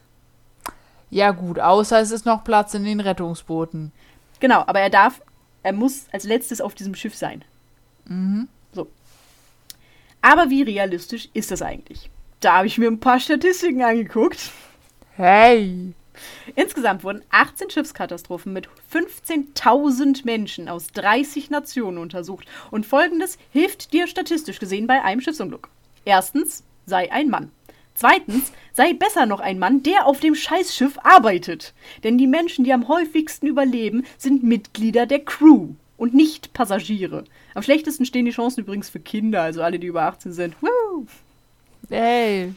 Ja 1.10 1.32
gut, 1.32 1.58
außer 1.58 2.00
es 2.00 2.10
ist 2.10 2.26
noch 2.26 2.44
Platz 2.44 2.74
in 2.74 2.84
den 2.84 3.00
Rettungsbooten. 3.00 3.92
Genau, 4.40 4.60
aber 4.66 4.80
er 4.80 4.90
darf, 4.90 5.20
er 5.62 5.72
muss 5.72 6.06
als 6.12 6.24
letztes 6.24 6.60
auf 6.60 6.74
diesem 6.74 6.94
Schiff 6.94 7.14
sein. 7.14 7.44
Mhm. 8.06 8.48
So. 8.72 8.88
Aber 10.22 10.50
wie 10.50 10.62
realistisch 10.62 11.28
ist 11.32 11.50
das 11.50 11.62
eigentlich? 11.62 12.10
Da 12.40 12.58
habe 12.58 12.66
ich 12.66 12.78
mir 12.78 12.88
ein 12.88 13.00
paar 13.00 13.20
Statistiken 13.20 13.82
angeguckt. 13.82 14.50
Hey! 15.16 15.94
Insgesamt 16.54 17.04
wurden 17.04 17.22
18 17.30 17.70
Schiffskatastrophen 17.70 18.52
mit 18.52 18.68
15.000 18.92 20.24
Menschen 20.24 20.68
aus 20.68 20.88
30 20.88 21.50
Nationen 21.50 21.98
untersucht. 21.98 22.46
Und 22.70 22.86
folgendes 22.86 23.38
hilft 23.50 23.92
dir 23.92 24.06
statistisch 24.06 24.58
gesehen 24.58 24.86
bei 24.86 25.02
einem 25.02 25.20
Schiffsunglück. 25.20 25.68
Erstens, 26.04 26.64
sei 26.86 27.10
ein 27.12 27.28
Mann. 27.30 27.50
Zweitens, 27.94 28.52
sei 28.72 28.92
besser 28.92 29.24
noch 29.24 29.40
ein 29.40 29.58
Mann, 29.58 29.82
der 29.84 30.06
auf 30.06 30.18
dem 30.18 30.34
Scheißschiff 30.34 30.98
arbeitet. 31.04 31.74
Denn 32.02 32.18
die 32.18 32.26
Menschen, 32.26 32.64
die 32.64 32.72
am 32.72 32.88
häufigsten 32.88 33.46
überleben, 33.46 34.04
sind 34.18 34.42
Mitglieder 34.42 35.06
der 35.06 35.20
Crew 35.20 35.68
und 35.96 36.12
nicht 36.12 36.52
Passagiere. 36.52 37.24
Am 37.54 37.62
schlechtesten 37.62 38.04
stehen 38.04 38.24
die 38.24 38.32
Chancen 38.32 38.60
übrigens 38.60 38.90
für 38.90 38.98
Kinder, 38.98 39.42
also 39.42 39.62
alle, 39.62 39.78
die 39.78 39.86
über 39.86 40.02
18 40.02 40.32
sind. 40.32 40.56
Woo! 40.60 41.06
Ey. 41.88 42.52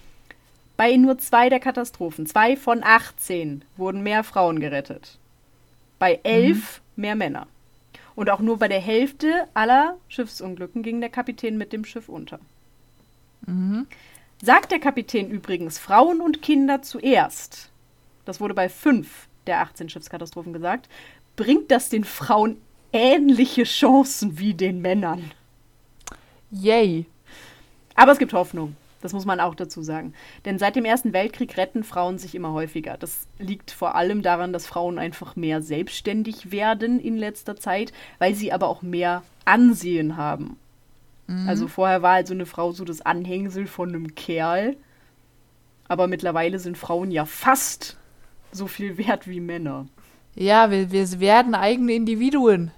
Bei 0.77 0.95
nur 0.95 1.17
zwei 1.17 1.49
der 1.49 1.59
Katastrophen, 1.59 2.27
zwei 2.27 2.55
von 2.55 2.83
18, 2.83 3.65
wurden 3.75 4.03
mehr 4.03 4.23
Frauen 4.23 4.59
gerettet. 4.59 5.17
Bei 5.97 6.19
elf 6.23 6.81
mhm. 6.95 7.01
mehr 7.01 7.15
Männer. 7.15 7.47
Und 8.15 8.29
auch 8.29 8.39
nur 8.39 8.57
bei 8.57 8.67
der 8.67 8.79
Hälfte 8.79 9.47
aller 9.55 9.97
Schiffsunglücken 10.07 10.83
ging 10.83 11.01
der 11.01 11.09
Kapitän 11.09 11.57
mit 11.57 11.73
dem 11.73 11.83
Schiff 11.83 12.07
unter. 12.07 12.39
Mhm. 13.45 13.87
Sagt 14.41 14.71
der 14.71 14.79
Kapitän 14.79 15.31
übrigens 15.31 15.79
Frauen 15.79 16.21
und 16.21 16.43
Kinder 16.43 16.83
zuerst, 16.83 17.71
das 18.25 18.39
wurde 18.39 18.53
bei 18.53 18.69
fünf 18.69 19.27
der 19.47 19.61
18 19.61 19.89
Schiffskatastrophen 19.89 20.53
gesagt, 20.53 20.89
bringt 21.35 21.71
das 21.71 21.89
den 21.89 22.03
Frauen 22.03 22.57
ähnliche 22.93 23.63
Chancen 23.63 24.37
wie 24.37 24.53
den 24.53 24.81
Männern. 24.81 25.31
Yay. 26.51 27.05
Aber 27.95 28.11
es 28.11 28.19
gibt 28.19 28.33
Hoffnung. 28.33 28.75
Das 29.01 29.13
muss 29.13 29.25
man 29.25 29.39
auch 29.39 29.55
dazu 29.55 29.81
sagen. 29.81 30.13
Denn 30.45 30.57
seit 30.57 30.75
dem 30.75 30.85
Ersten 30.85 31.13
Weltkrieg 31.13 31.57
retten 31.57 31.83
Frauen 31.83 32.17
sich 32.17 32.33
immer 32.33 32.53
häufiger. 32.53 32.97
Das 32.97 33.27
liegt 33.37 33.71
vor 33.71 33.95
allem 33.95 34.21
daran, 34.21 34.53
dass 34.53 34.65
Frauen 34.65 34.97
einfach 34.97 35.35
mehr 35.35 35.61
selbstständig 35.61 36.51
werden 36.51 36.99
in 36.99 37.15
letzter 37.15 37.55
Zeit, 37.55 37.93
weil 38.17 38.33
sie 38.33 38.51
aber 38.51 38.67
auch 38.67 38.81
mehr 38.81 39.23
Ansehen 39.45 40.17
haben. 40.17 40.57
Mhm. 41.27 41.47
Also 41.47 41.67
vorher 41.67 42.01
war 42.01 42.13
halt 42.13 42.27
so 42.27 42.33
eine 42.33 42.45
Frau 42.45 42.71
so 42.71 42.85
das 42.85 43.01
Anhängsel 43.01 43.67
von 43.67 43.89
einem 43.89 44.15
Kerl. 44.15 44.75
Aber 45.87 46.07
mittlerweile 46.07 46.59
sind 46.59 46.77
Frauen 46.77 47.11
ja 47.11 47.25
fast 47.25 47.97
so 48.51 48.67
viel 48.67 48.97
wert 48.97 49.27
wie 49.27 49.39
Männer. 49.39 49.87
Ja, 50.35 50.71
wir, 50.71 50.91
wir 50.91 51.19
werden 51.19 51.55
eigene 51.55 51.93
Individuen. 51.93 52.71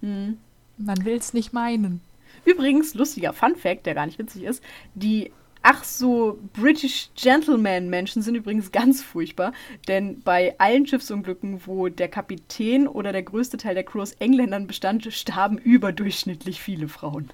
Mhm. 0.00 0.38
Man 0.78 1.04
will 1.04 1.16
es 1.16 1.34
nicht 1.34 1.52
meinen. 1.52 2.00
Übrigens, 2.44 2.94
lustiger 2.94 3.32
Fun 3.32 3.56
Fact, 3.56 3.86
der 3.86 3.94
gar 3.94 4.06
nicht 4.06 4.18
witzig 4.18 4.44
ist, 4.44 4.62
die 4.94 5.32
ach 5.66 5.82
so 5.82 6.38
British 6.52 7.10
Gentleman-Menschen 7.16 8.22
sind 8.22 8.36
übrigens 8.36 8.70
ganz 8.70 9.02
furchtbar, 9.02 9.52
denn 9.88 10.20
bei 10.22 10.54
allen 10.58 10.86
Schiffsunglücken, 10.86 11.66
wo 11.66 11.88
der 11.88 12.08
Kapitän 12.08 12.86
oder 12.86 13.10
der 13.10 13.24
größte 13.24 13.56
Teil 13.56 13.74
der 13.74 13.82
Crew 13.82 14.00
aus 14.00 14.12
Engländern 14.12 14.68
bestand, 14.68 15.12
starben 15.12 15.58
überdurchschnittlich 15.58 16.62
viele 16.62 16.86
Frauen. 16.88 17.30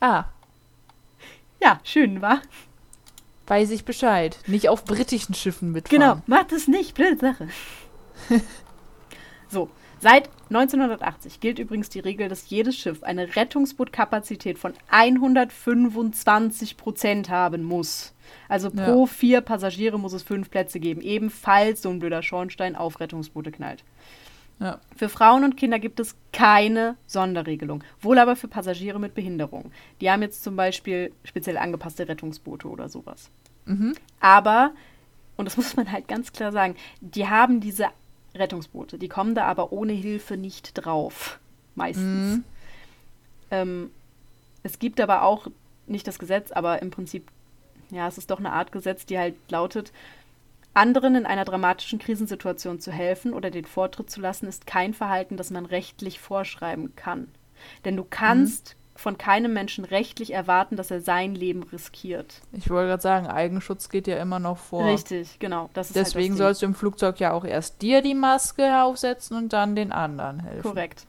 Ah. 0.00 0.24
Ja, 1.62 1.78
schön, 1.84 2.20
wa? 2.20 2.42
Weiß 3.46 3.70
ich 3.70 3.84
Bescheid. 3.84 4.36
Nicht 4.48 4.68
auf 4.68 4.84
britischen 4.84 5.34
Schiffen 5.34 5.70
mitfahren. 5.70 6.00
Genau, 6.00 6.22
macht 6.26 6.50
es 6.50 6.66
nicht. 6.66 6.94
Blöde 6.94 7.16
Sache. 7.16 7.48
so, 9.48 9.70
seit 10.00 10.28
1980 10.48 11.40
gilt 11.40 11.58
übrigens 11.58 11.88
die 11.88 12.00
Regel, 12.00 12.28
dass 12.28 12.50
jedes 12.50 12.76
Schiff 12.76 13.02
eine 13.02 13.36
Rettungsbootkapazität 13.36 14.58
von 14.58 14.72
125 14.90 16.76
Prozent 16.76 17.30
haben 17.30 17.62
muss. 17.62 18.14
Also 18.48 18.70
pro 18.70 19.00
ja. 19.00 19.06
vier 19.06 19.40
Passagiere 19.40 19.98
muss 19.98 20.12
es 20.12 20.22
fünf 20.22 20.50
Plätze 20.50 20.80
geben. 20.80 21.00
Ebenfalls 21.00 21.82
so 21.82 21.90
ein 21.90 21.98
blöder 21.98 22.22
Schornstein 22.22 22.76
auf 22.76 23.00
Rettungsboote 23.00 23.52
knallt. 23.52 23.84
Ja. 24.60 24.78
Für 24.94 25.08
Frauen 25.08 25.42
und 25.42 25.56
Kinder 25.56 25.78
gibt 25.78 26.00
es 26.00 26.16
keine 26.32 26.96
Sonderregelung, 27.06 27.82
wohl 28.00 28.18
aber 28.18 28.36
für 28.36 28.48
Passagiere 28.48 29.00
mit 29.00 29.14
Behinderung. 29.14 29.72
Die 30.00 30.10
haben 30.10 30.20
jetzt 30.20 30.42
zum 30.44 30.54
Beispiel 30.54 31.12
speziell 31.24 31.56
angepasste 31.56 32.06
Rettungsboote 32.06 32.68
oder 32.68 32.90
sowas. 32.90 33.30
Mhm. 33.64 33.94
Aber, 34.20 34.72
und 35.36 35.46
das 35.46 35.56
muss 35.56 35.76
man 35.76 35.90
halt 35.90 36.08
ganz 36.08 36.32
klar 36.32 36.52
sagen, 36.52 36.76
die 37.00 37.26
haben 37.26 37.60
diese 37.60 37.86
Rettungsboote, 38.34 38.98
die 38.98 39.08
kommen 39.08 39.34
da 39.34 39.44
aber 39.46 39.72
ohne 39.72 39.92
Hilfe 39.92 40.36
nicht 40.36 40.72
drauf. 40.74 41.38
Meistens. 41.74 42.36
Mhm. 42.36 42.44
Ähm, 43.50 43.90
es 44.62 44.78
gibt 44.78 45.00
aber 45.00 45.22
auch 45.22 45.48
nicht 45.86 46.06
das 46.06 46.18
Gesetz, 46.18 46.52
aber 46.52 46.82
im 46.82 46.90
Prinzip, 46.90 47.28
ja, 47.90 48.06
es 48.06 48.18
ist 48.18 48.30
doch 48.30 48.38
eine 48.38 48.52
Art 48.52 48.72
Gesetz, 48.72 49.06
die 49.06 49.18
halt 49.18 49.34
lautet, 49.50 49.92
anderen 50.74 51.16
in 51.16 51.26
einer 51.26 51.44
dramatischen 51.44 51.98
Krisensituation 51.98 52.78
zu 52.78 52.92
helfen 52.92 53.32
oder 53.34 53.50
den 53.50 53.64
Vortritt 53.64 54.10
zu 54.10 54.20
lassen, 54.20 54.46
ist 54.46 54.66
kein 54.66 54.94
Verhalten, 54.94 55.36
das 55.36 55.50
man 55.50 55.66
rechtlich 55.66 56.20
vorschreiben 56.20 56.94
kann. 56.94 57.28
Denn 57.84 57.96
du 57.96 58.06
kannst 58.08 58.74
mhm. 58.74 58.79
Von 59.00 59.18
keinem 59.18 59.52
Menschen 59.52 59.84
rechtlich 59.84 60.32
erwarten, 60.32 60.76
dass 60.76 60.90
er 60.90 61.00
sein 61.00 61.34
Leben 61.34 61.62
riskiert. 61.62 62.40
Ich 62.52 62.70
wollte 62.70 62.88
gerade 62.88 63.02
sagen, 63.02 63.26
Eigenschutz 63.26 63.88
geht 63.88 64.06
ja 64.06 64.18
immer 64.18 64.38
noch 64.38 64.58
vor. 64.58 64.84
Richtig, 64.84 65.38
genau. 65.38 65.70
Halt 65.74 65.94
Deswegen 65.94 66.34
halt 66.34 66.38
sollst 66.38 66.62
du 66.62 66.66
im 66.66 66.74
Flugzeug 66.74 67.18
ja 67.18 67.32
auch 67.32 67.44
erst 67.44 67.82
dir 67.82 68.02
die 68.02 68.14
Maske 68.14 68.82
aufsetzen 68.82 69.36
und 69.36 69.52
dann 69.52 69.74
den 69.74 69.92
anderen 69.92 70.40
helfen. 70.40 70.62
Korrekt. 70.62 71.06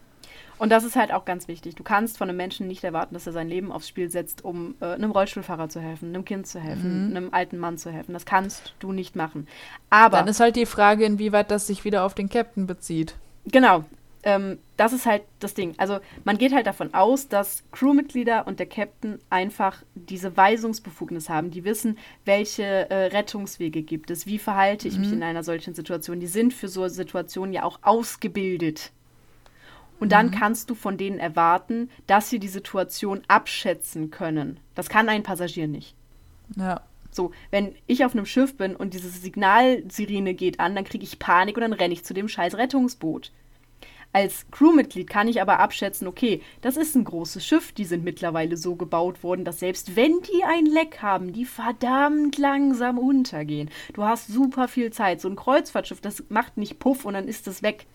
Und 0.61 0.69
das 0.69 0.83
ist 0.83 0.95
halt 0.95 1.11
auch 1.11 1.25
ganz 1.25 1.47
wichtig. 1.47 1.73
Du 1.73 1.81
kannst 1.81 2.19
von 2.19 2.29
einem 2.29 2.37
Menschen 2.37 2.67
nicht 2.67 2.83
erwarten, 2.83 3.15
dass 3.15 3.25
er 3.25 3.33
sein 3.33 3.47
Leben 3.47 3.71
aufs 3.71 3.87
Spiel 3.87 4.11
setzt, 4.11 4.45
um 4.45 4.75
äh, 4.79 4.85
einem 4.85 5.09
Rollstuhlfahrer 5.09 5.69
zu 5.69 5.79
helfen, 5.79 6.09
einem 6.09 6.23
Kind 6.23 6.45
zu 6.45 6.59
helfen, 6.59 7.09
mhm. 7.09 7.17
einem 7.17 7.33
alten 7.33 7.57
Mann 7.57 7.79
zu 7.79 7.89
helfen. 7.89 8.13
Das 8.13 8.25
kannst 8.25 8.75
du 8.79 8.91
nicht 8.91 9.15
machen. 9.15 9.47
Aber. 9.89 10.17
Dann 10.17 10.27
ist 10.27 10.39
halt 10.39 10.55
die 10.55 10.67
Frage, 10.67 11.03
inwieweit 11.03 11.49
das 11.49 11.65
sich 11.65 11.83
wieder 11.83 12.03
auf 12.03 12.13
den 12.13 12.29
Captain 12.29 12.67
bezieht. 12.67 13.15
Genau. 13.47 13.85
Ähm, 14.23 14.59
das 14.77 14.93
ist 14.93 15.05
halt 15.05 15.23
das 15.39 15.53
Ding. 15.53 15.73
Also 15.77 15.99
man 16.23 16.37
geht 16.37 16.53
halt 16.53 16.67
davon 16.67 16.93
aus, 16.93 17.27
dass 17.27 17.63
Crewmitglieder 17.71 18.47
und 18.47 18.59
der 18.59 18.67
Captain 18.67 19.19
einfach 19.29 19.83
diese 19.95 20.35
Weisungsbefugnis 20.37 21.29
haben. 21.29 21.51
Die 21.51 21.63
wissen, 21.63 21.97
welche 22.25 22.63
äh, 22.63 23.07
Rettungswege 23.07 23.81
gibt 23.81 24.11
es, 24.11 24.25
wie 24.25 24.39
verhalte 24.39 24.87
ich 24.87 24.95
mhm. 24.95 25.01
mich 25.01 25.11
in 25.13 25.23
einer 25.23 25.43
solchen 25.43 25.73
Situation. 25.73 26.19
Die 26.19 26.27
sind 26.27 26.53
für 26.53 26.67
so 26.67 26.87
Situationen 26.87 27.53
ja 27.53 27.63
auch 27.63 27.79
ausgebildet. 27.81 28.91
Und 29.99 30.11
dann 30.11 30.27
mhm. 30.27 30.31
kannst 30.31 30.69
du 30.69 30.75
von 30.75 30.97
denen 30.97 31.19
erwarten, 31.19 31.89
dass 32.07 32.29
sie 32.29 32.39
die 32.39 32.47
Situation 32.47 33.21
abschätzen 33.27 34.09
können. 34.09 34.59
Das 34.73 34.89
kann 34.89 35.09
ein 35.09 35.21
Passagier 35.21 35.67
nicht. 35.67 35.95
Ja. 36.57 36.81
So, 37.11 37.31
wenn 37.51 37.75
ich 37.87 38.05
auf 38.05 38.13
einem 38.13 38.25
Schiff 38.25 38.57
bin 38.57 38.75
und 38.75 38.93
diese 38.93 39.09
Signalsirene 39.09 40.33
geht 40.33 40.59
an, 40.59 40.75
dann 40.75 40.85
kriege 40.85 41.03
ich 41.03 41.19
Panik 41.19 41.57
und 41.57 41.61
dann 41.61 41.73
renne 41.73 41.93
ich 41.93 42.05
zu 42.05 42.13
dem 42.13 42.29
scheiß 42.29 42.55
Rettungsboot. 42.55 43.31
Als 44.13 44.45
Crewmitglied 44.51 45.09
kann 45.09 45.29
ich 45.29 45.41
aber 45.41 45.59
abschätzen, 45.59 46.05
okay, 46.05 46.41
das 46.59 46.75
ist 46.75 46.95
ein 46.95 47.05
großes 47.05 47.45
Schiff, 47.45 47.71
die 47.71 47.85
sind 47.85 48.03
mittlerweile 48.03 48.57
so 48.57 48.75
gebaut 48.75 49.23
worden, 49.23 49.45
dass 49.45 49.59
selbst 49.59 49.95
wenn 49.95 50.21
die 50.21 50.43
ein 50.43 50.65
Leck 50.65 51.01
haben, 51.01 51.31
die 51.31 51.45
verdammt 51.45 52.37
langsam 52.37 52.97
untergehen. 52.97 53.69
Du 53.93 54.03
hast 54.03 54.27
super 54.27 54.67
viel 54.67 54.91
Zeit. 54.91 55.21
So 55.21 55.29
ein 55.29 55.37
Kreuzfahrtschiff, 55.37 56.01
das 56.01 56.23
macht 56.27 56.57
nicht 56.57 56.79
Puff 56.79 57.05
und 57.05 57.13
dann 57.13 57.27
ist 57.27 57.47
es 57.47 57.63
weg. 57.63 57.85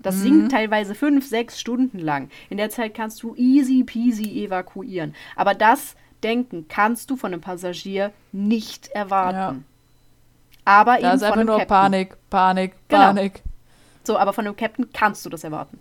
Das 0.00 0.16
mhm. 0.16 0.22
sinkt 0.22 0.52
teilweise 0.52 0.96
fünf, 0.96 1.26
sechs 1.26 1.60
Stunden 1.60 2.00
lang. 2.00 2.28
In 2.50 2.56
der 2.56 2.70
Zeit 2.70 2.94
kannst 2.94 3.22
du 3.22 3.36
easy 3.36 3.84
peasy 3.84 4.44
evakuieren. 4.44 5.14
Aber 5.36 5.54
das 5.54 5.94
Denken 6.24 6.66
kannst 6.68 7.10
du 7.10 7.16
von 7.16 7.32
einem 7.32 7.40
Passagier 7.40 8.12
nicht 8.32 8.88
erwarten. 8.88 9.36
Ja. 9.36 9.56
Aber 10.64 10.98
da 10.98 10.98
eben 10.98 11.16
ist 11.16 11.20
von 11.20 11.32
einfach 11.32 11.44
nur 11.44 11.58
Captain. 11.58 11.68
Panik, 11.68 12.16
Panik, 12.30 12.74
genau. 12.88 13.42
So, 14.04 14.18
aber 14.18 14.32
von 14.32 14.46
einem 14.46 14.56
Captain 14.56 14.92
kannst 14.92 15.24
du 15.24 15.30
das 15.30 15.44
erwarten. 15.44 15.78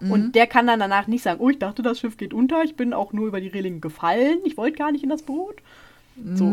Mhm. 0.00 0.10
Und 0.10 0.32
der 0.34 0.46
kann 0.46 0.66
dann 0.66 0.80
danach 0.80 1.06
nicht 1.06 1.22
sagen, 1.22 1.40
oh, 1.40 1.50
ich 1.50 1.58
dachte, 1.58 1.82
das 1.82 2.00
Schiff 2.00 2.16
geht 2.16 2.34
unter, 2.34 2.62
ich 2.62 2.76
bin 2.76 2.92
auch 2.92 3.12
nur 3.12 3.26
über 3.26 3.40
die 3.40 3.48
Reling 3.48 3.80
gefallen, 3.80 4.38
ich 4.44 4.56
wollte 4.56 4.78
gar 4.78 4.92
nicht 4.92 5.02
in 5.02 5.10
das 5.10 5.22
Boot. 5.22 5.56
Mhm. 6.16 6.36
So. 6.36 6.44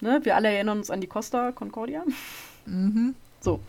Ne? 0.00 0.20
Wir 0.22 0.36
alle 0.36 0.48
erinnern 0.48 0.78
uns 0.78 0.90
an 0.90 1.00
die 1.00 1.06
Costa 1.06 1.52
Concordia. 1.52 2.02
Mhm. 2.66 3.14
So. 3.40 3.60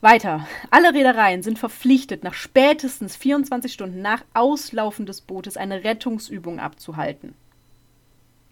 Weiter. 0.00 0.46
Alle 0.70 0.92
Reedereien 0.92 1.42
sind 1.42 1.58
verpflichtet, 1.58 2.22
nach 2.22 2.34
spätestens 2.34 3.16
24 3.16 3.72
Stunden 3.72 4.02
nach 4.02 4.22
Auslaufen 4.34 5.06
des 5.06 5.20
Bootes 5.20 5.56
eine 5.56 5.84
Rettungsübung 5.84 6.60
abzuhalten. 6.60 7.34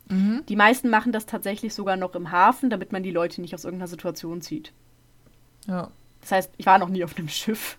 Mhm. 0.09 0.43
Die 0.49 0.57
meisten 0.57 0.89
machen 0.89 1.13
das 1.13 1.27
tatsächlich 1.27 1.75
sogar 1.75 1.97
noch 1.97 2.15
im 2.15 2.31
Hafen, 2.31 2.71
damit 2.71 2.93
man 2.93 3.03
die 3.03 3.11
Leute 3.11 3.41
nicht 3.41 3.55
aus 3.55 3.65
irgendeiner 3.65 3.89
Situation 3.89 4.41
zieht. 4.41 4.73
Ja. 5.67 5.91
Das 6.21 6.33
heißt, 6.33 6.51
ich 6.57 6.67
war 6.67 6.79
noch 6.79 6.89
nie 6.89 7.05
auf 7.05 7.17
einem 7.17 7.29
Schiff. 7.29 7.77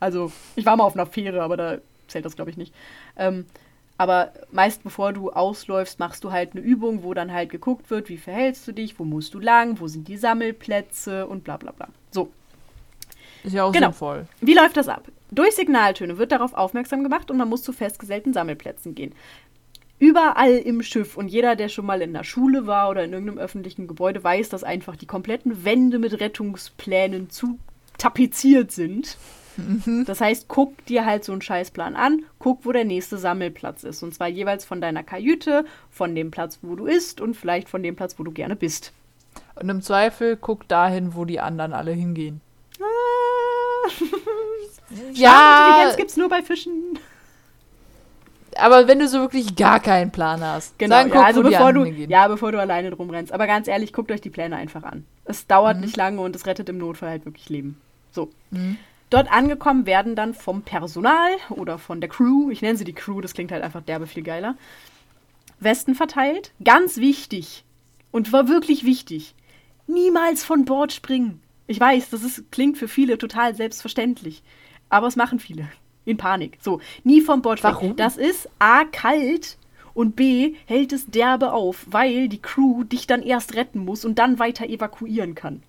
Also, 0.00 0.32
ich 0.56 0.66
war 0.66 0.76
mal 0.76 0.84
auf 0.84 0.94
einer 0.94 1.06
Fähre, 1.06 1.42
aber 1.42 1.56
da 1.56 1.78
zählt 2.08 2.24
das, 2.24 2.36
glaube 2.36 2.50
ich, 2.50 2.56
nicht. 2.56 2.74
Ähm, 3.16 3.46
aber 3.98 4.32
meist 4.50 4.82
bevor 4.82 5.12
du 5.12 5.30
ausläufst, 5.30 6.00
machst 6.00 6.24
du 6.24 6.32
halt 6.32 6.52
eine 6.52 6.60
Übung, 6.60 7.04
wo 7.04 7.14
dann 7.14 7.32
halt 7.32 7.50
geguckt 7.50 7.90
wird, 7.90 8.08
wie 8.08 8.16
verhältst 8.16 8.66
du 8.66 8.72
dich, 8.72 8.98
wo 8.98 9.04
musst 9.04 9.34
du 9.34 9.38
lang, 9.38 9.78
wo 9.78 9.86
sind 9.86 10.08
die 10.08 10.16
Sammelplätze 10.16 11.26
und 11.26 11.44
bla 11.44 11.56
bla 11.56 11.70
bla. 11.70 11.88
So. 12.10 12.32
Ist 13.44 13.52
ja 13.52 13.64
auch 13.64 13.72
genau. 13.72 13.88
sinnvoll. 13.88 14.26
Wie 14.40 14.54
läuft 14.54 14.76
das 14.76 14.88
ab? 14.88 15.06
Durch 15.30 15.54
Signaltöne 15.54 16.18
wird 16.18 16.32
darauf 16.32 16.52
aufmerksam 16.54 17.02
gemacht 17.02 17.30
und 17.30 17.36
man 17.36 17.48
muss 17.48 17.62
zu 17.62 17.72
festgestellten 17.72 18.32
Sammelplätzen 18.32 18.94
gehen. 18.94 19.14
Überall 20.02 20.56
im 20.56 20.82
Schiff 20.82 21.16
und 21.16 21.28
jeder, 21.28 21.54
der 21.54 21.68
schon 21.68 21.86
mal 21.86 22.02
in 22.02 22.12
der 22.12 22.24
Schule 22.24 22.66
war 22.66 22.90
oder 22.90 23.04
in 23.04 23.12
irgendeinem 23.12 23.38
öffentlichen 23.38 23.86
Gebäude, 23.86 24.24
weiß, 24.24 24.48
dass 24.48 24.64
einfach 24.64 24.96
die 24.96 25.06
kompletten 25.06 25.64
Wände 25.64 26.00
mit 26.00 26.18
Rettungsplänen 26.18 27.30
zu 27.30 27.60
tapeziert 27.98 28.72
sind. 28.72 29.16
Mhm. 29.56 30.02
Das 30.04 30.20
heißt, 30.20 30.48
guck 30.48 30.84
dir 30.86 31.04
halt 31.04 31.22
so 31.22 31.30
einen 31.30 31.40
Scheißplan 31.40 31.94
an, 31.94 32.24
guck, 32.40 32.66
wo 32.66 32.72
der 32.72 32.84
nächste 32.84 33.16
Sammelplatz 33.16 33.84
ist. 33.84 34.02
Und 34.02 34.12
zwar 34.12 34.26
jeweils 34.26 34.64
von 34.64 34.80
deiner 34.80 35.04
Kajüte, 35.04 35.64
von 35.88 36.16
dem 36.16 36.32
Platz, 36.32 36.58
wo 36.62 36.74
du 36.74 36.86
isst 36.86 37.20
und 37.20 37.36
vielleicht 37.36 37.68
von 37.68 37.84
dem 37.84 37.94
Platz, 37.94 38.18
wo 38.18 38.24
du 38.24 38.32
gerne 38.32 38.56
bist. 38.56 38.92
Und 39.54 39.68
im 39.68 39.82
Zweifel 39.82 40.36
guck 40.36 40.66
dahin, 40.66 41.14
wo 41.14 41.24
die 41.24 41.38
anderen 41.38 41.72
alle 41.72 41.92
hingehen. 41.92 42.40
Ah. 42.80 43.88
ja. 45.12 45.68
Intelligenz 45.68 45.96
gibt's 45.96 46.16
nur 46.16 46.28
bei 46.28 46.42
Fischen. 46.42 46.98
Aber 48.62 48.86
wenn 48.86 49.00
du 49.00 49.08
so 49.08 49.18
wirklich 49.18 49.56
gar 49.56 49.80
keinen 49.80 50.12
Plan 50.12 50.40
hast, 50.40 50.78
genau, 50.78 50.96
dann 50.96 51.08
guck, 51.08 51.20
ja, 51.20 51.26
also 51.26 51.42
bevor 51.42 51.72
du, 51.72 51.84
ja, 51.84 52.28
bevor 52.28 52.52
du 52.52 52.60
alleine 52.60 52.92
rumrennst. 52.92 53.32
Aber 53.32 53.48
ganz 53.48 53.66
ehrlich, 53.66 53.92
guckt 53.92 54.12
euch 54.12 54.20
die 54.20 54.30
Pläne 54.30 54.54
einfach 54.54 54.84
an. 54.84 55.04
Es 55.24 55.48
dauert 55.48 55.78
mhm. 55.78 55.82
nicht 55.82 55.96
lange 55.96 56.20
und 56.20 56.36
es 56.36 56.46
rettet 56.46 56.68
im 56.68 56.78
Notfall 56.78 57.10
halt 57.10 57.24
wirklich 57.24 57.48
Leben. 57.48 57.80
So. 58.12 58.30
Mhm. 58.50 58.76
Dort 59.10 59.30
angekommen 59.32 59.84
werden 59.84 60.14
dann 60.14 60.32
vom 60.32 60.62
Personal 60.62 61.32
oder 61.50 61.76
von 61.76 62.00
der 62.00 62.08
Crew, 62.08 62.50
ich 62.50 62.62
nenne 62.62 62.78
sie 62.78 62.84
die 62.84 62.92
Crew, 62.92 63.20
das 63.20 63.34
klingt 63.34 63.50
halt 63.50 63.64
einfach 63.64 63.82
derbe 63.82 64.06
viel 64.06 64.22
geiler, 64.22 64.54
Westen 65.58 65.94
verteilt. 65.94 66.52
Ganz 66.62 66.98
wichtig 66.98 67.64
und 68.12 68.32
war 68.32 68.48
wirklich 68.48 68.84
wichtig. 68.84 69.34
Niemals 69.88 70.44
von 70.44 70.64
Bord 70.64 70.92
springen. 70.92 71.40
Ich 71.66 71.80
weiß, 71.80 72.10
das 72.10 72.22
ist, 72.22 72.52
klingt 72.52 72.78
für 72.78 72.88
viele 72.88 73.18
total 73.18 73.56
selbstverständlich. 73.56 74.42
Aber 74.88 75.08
es 75.08 75.16
machen 75.16 75.40
viele 75.40 75.68
in 76.04 76.16
Panik. 76.16 76.58
So, 76.60 76.80
nie 77.04 77.20
vom 77.20 77.42
Bord 77.42 77.58
springen. 77.58 77.74
Warum? 77.74 77.96
Das 77.96 78.16
ist 78.16 78.48
A, 78.58 78.84
kalt 78.84 79.56
und 79.94 80.16
B, 80.16 80.54
hält 80.66 80.92
es 80.92 81.06
derbe 81.06 81.52
auf, 81.52 81.86
weil 81.86 82.28
die 82.28 82.40
Crew 82.40 82.84
dich 82.84 83.06
dann 83.06 83.22
erst 83.22 83.54
retten 83.54 83.80
muss 83.80 84.04
und 84.04 84.18
dann 84.18 84.38
weiter 84.38 84.66
evakuieren 84.66 85.34
kann. 85.34 85.62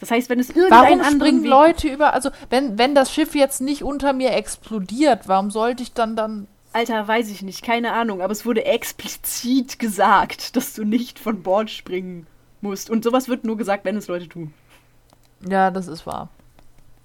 Das 0.00 0.10
heißt, 0.10 0.30
wenn 0.30 0.40
es 0.40 0.50
irgendein 0.50 0.98
Warum 0.98 1.04
springen 1.04 1.42
Weg 1.44 1.50
Leute 1.50 1.88
über, 1.88 2.12
also 2.12 2.30
wenn, 2.50 2.76
wenn 2.76 2.94
das 2.94 3.12
Schiff 3.12 3.36
jetzt 3.36 3.60
nicht 3.60 3.84
unter 3.84 4.12
mir 4.12 4.32
explodiert, 4.32 5.28
warum 5.28 5.50
sollte 5.50 5.84
ich 5.84 5.92
dann 5.92 6.16
dann... 6.16 6.48
Alter, 6.72 7.06
weiß 7.06 7.30
ich 7.30 7.42
nicht, 7.42 7.62
keine 7.62 7.92
Ahnung, 7.92 8.20
aber 8.20 8.32
es 8.32 8.44
wurde 8.44 8.64
explizit 8.64 9.78
gesagt, 9.78 10.56
dass 10.56 10.72
du 10.72 10.84
nicht 10.84 11.18
von 11.18 11.42
Bord 11.42 11.70
springen 11.70 12.26
musst. 12.62 12.90
Und 12.90 13.04
sowas 13.04 13.28
wird 13.28 13.44
nur 13.44 13.56
gesagt, 13.56 13.84
wenn 13.84 13.96
es 13.96 14.08
Leute 14.08 14.28
tun. 14.28 14.52
Ja, 15.48 15.70
das 15.70 15.86
ist 15.86 16.06
wahr. 16.06 16.30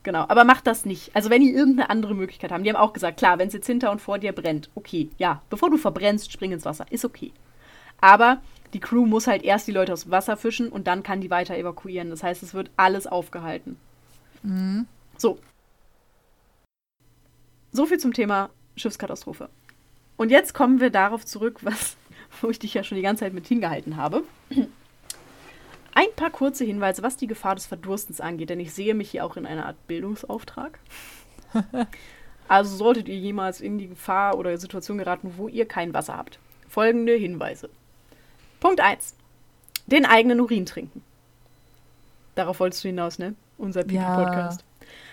Genau, 0.07 0.23
aber 0.29 0.45
macht 0.45 0.67
das 0.67 0.85
nicht. 0.85 1.13
Also 1.13 1.29
wenn 1.29 1.41
die 1.41 1.51
irgendeine 1.51 1.89
andere 1.89 2.15
Möglichkeit 2.15 2.53
haben. 2.53 2.63
Die 2.63 2.69
haben 2.69 2.77
auch 2.77 2.93
gesagt, 2.93 3.17
klar, 3.17 3.39
wenn 3.39 3.49
es 3.49 3.53
jetzt 3.53 3.67
hinter 3.67 3.91
und 3.91 3.99
vor 3.99 4.19
dir 4.19 4.31
brennt, 4.31 4.69
okay, 4.73 5.09
ja, 5.17 5.41
bevor 5.49 5.69
du 5.69 5.75
verbrennst, 5.75 6.31
spring 6.31 6.53
ins 6.53 6.63
Wasser, 6.63 6.85
ist 6.91 7.03
okay. 7.03 7.33
Aber 7.99 8.41
die 8.71 8.79
Crew 8.79 9.05
muss 9.05 9.27
halt 9.27 9.43
erst 9.43 9.67
die 9.67 9.73
Leute 9.73 9.91
aus 9.91 10.03
dem 10.03 10.11
Wasser 10.11 10.37
fischen 10.37 10.69
und 10.69 10.87
dann 10.87 11.03
kann 11.03 11.19
die 11.19 11.29
weiter 11.29 11.57
evakuieren. 11.57 12.09
Das 12.09 12.23
heißt, 12.23 12.41
es 12.41 12.53
wird 12.53 12.71
alles 12.77 13.05
aufgehalten. 13.05 13.75
Mhm. 14.43 14.85
So. 15.17 15.39
So 17.73 17.85
viel 17.85 17.97
zum 17.97 18.13
Thema 18.13 18.49
Schiffskatastrophe. 18.77 19.49
Und 20.15 20.31
jetzt 20.31 20.53
kommen 20.53 20.79
wir 20.79 20.89
darauf 20.89 21.25
zurück, 21.25 21.59
was, 21.63 21.97
wo 22.41 22.49
ich 22.49 22.59
dich 22.59 22.73
ja 22.73 22.85
schon 22.85 22.95
die 22.95 23.01
ganze 23.01 23.25
Zeit 23.25 23.33
mit 23.33 23.45
hingehalten 23.45 23.97
habe. 23.97 24.23
Ein 25.97 26.13
paar 26.15 26.29
kurze 26.29 26.63
Hinweise, 26.63 27.01
was 27.01 27.17
die 27.17 27.25
Gefahr 27.25 27.55
des 27.55 27.65
Verdurstens 27.65 28.21
angeht, 28.21 28.51
denn 28.51 28.59
ich 28.59 28.71
sehe 28.71 28.93
mich 28.93 29.09
hier 29.09 29.25
auch 29.25 29.35
in 29.35 29.47
einer 29.47 29.65
Art 29.65 29.87
Bildungsauftrag. 29.87 30.77
also 32.47 32.75
solltet 32.75 33.07
ihr 33.07 33.17
jemals 33.17 33.61
in 33.61 33.79
die 33.79 33.87
Gefahr 33.87 34.37
oder 34.37 34.55
Situation 34.59 34.99
geraten, 34.99 35.33
wo 35.37 35.47
ihr 35.47 35.67
kein 35.67 35.95
Wasser 35.95 36.15
habt. 36.15 36.37
Folgende 36.69 37.15
Hinweise. 37.15 37.71
Punkt 38.59 38.79
1. 38.79 39.15
Den 39.87 40.05
eigenen 40.05 40.39
Urin 40.39 40.67
trinken. 40.67 41.01
Darauf 42.35 42.59
wolltest 42.59 42.83
du 42.83 42.89
hinaus, 42.89 43.17
ne? 43.17 43.33
Unser 43.57 43.81
Pipi-Podcast. 43.81 44.63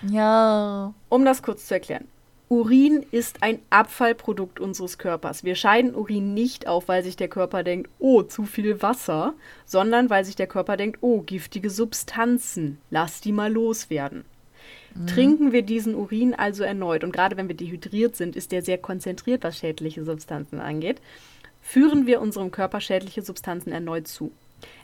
Ja. 0.03 0.11
ja. 0.11 0.95
Um 1.09 1.25
das 1.25 1.43
kurz 1.43 1.67
zu 1.67 1.73
erklären. 1.73 2.07
Urin 2.49 3.05
ist 3.11 3.43
ein 3.43 3.61
Abfallprodukt 3.71 4.61
unseres 4.61 4.99
Körpers. 4.99 5.45
Wir 5.45 5.55
scheiden 5.55 5.95
Urin 5.95 6.35
nicht 6.35 6.67
auf, 6.67 6.89
weil 6.89 7.03
sich 7.03 7.17
der 7.17 7.29
Körper 7.29 7.63
denkt, 7.63 7.91
oh, 7.99 8.23
zu 8.23 8.45
viel 8.45 8.83
Wasser, 8.83 9.35
sondern 9.65 10.11
weil 10.11 10.25
sich 10.25 10.37
der 10.37 10.47
Körper 10.47 10.77
denkt, 10.77 10.99
oh, 11.01 11.23
giftige 11.23 11.71
Substanzen, 11.71 12.79
lass 12.91 13.23
die 13.23 13.33
mal 13.33 13.51
loswerden. 13.51 14.25
Mhm. 14.95 15.07
Trinken 15.07 15.53
wir 15.53 15.63
diesen 15.63 15.95
Urin 15.95 16.35
also 16.35 16.65
erneut, 16.65 17.03
und 17.03 17.13
gerade 17.13 17.37
wenn 17.37 17.49
wir 17.49 17.57
dehydriert 17.57 18.15
sind, 18.15 18.37
ist 18.37 18.53
der 18.53 18.63
sehr 18.63 18.79
konzentriert, 18.79 19.43
was 19.43 19.59
schädliche 19.59 20.05
Substanzen 20.05 20.61
angeht, 20.61 21.01
führen 21.63 22.07
wir 22.07 22.21
unserem 22.21 22.51
Körper 22.51 22.81
schädliche 22.81 23.23
Substanzen 23.23 23.73
erneut 23.73 24.07
zu. 24.07 24.33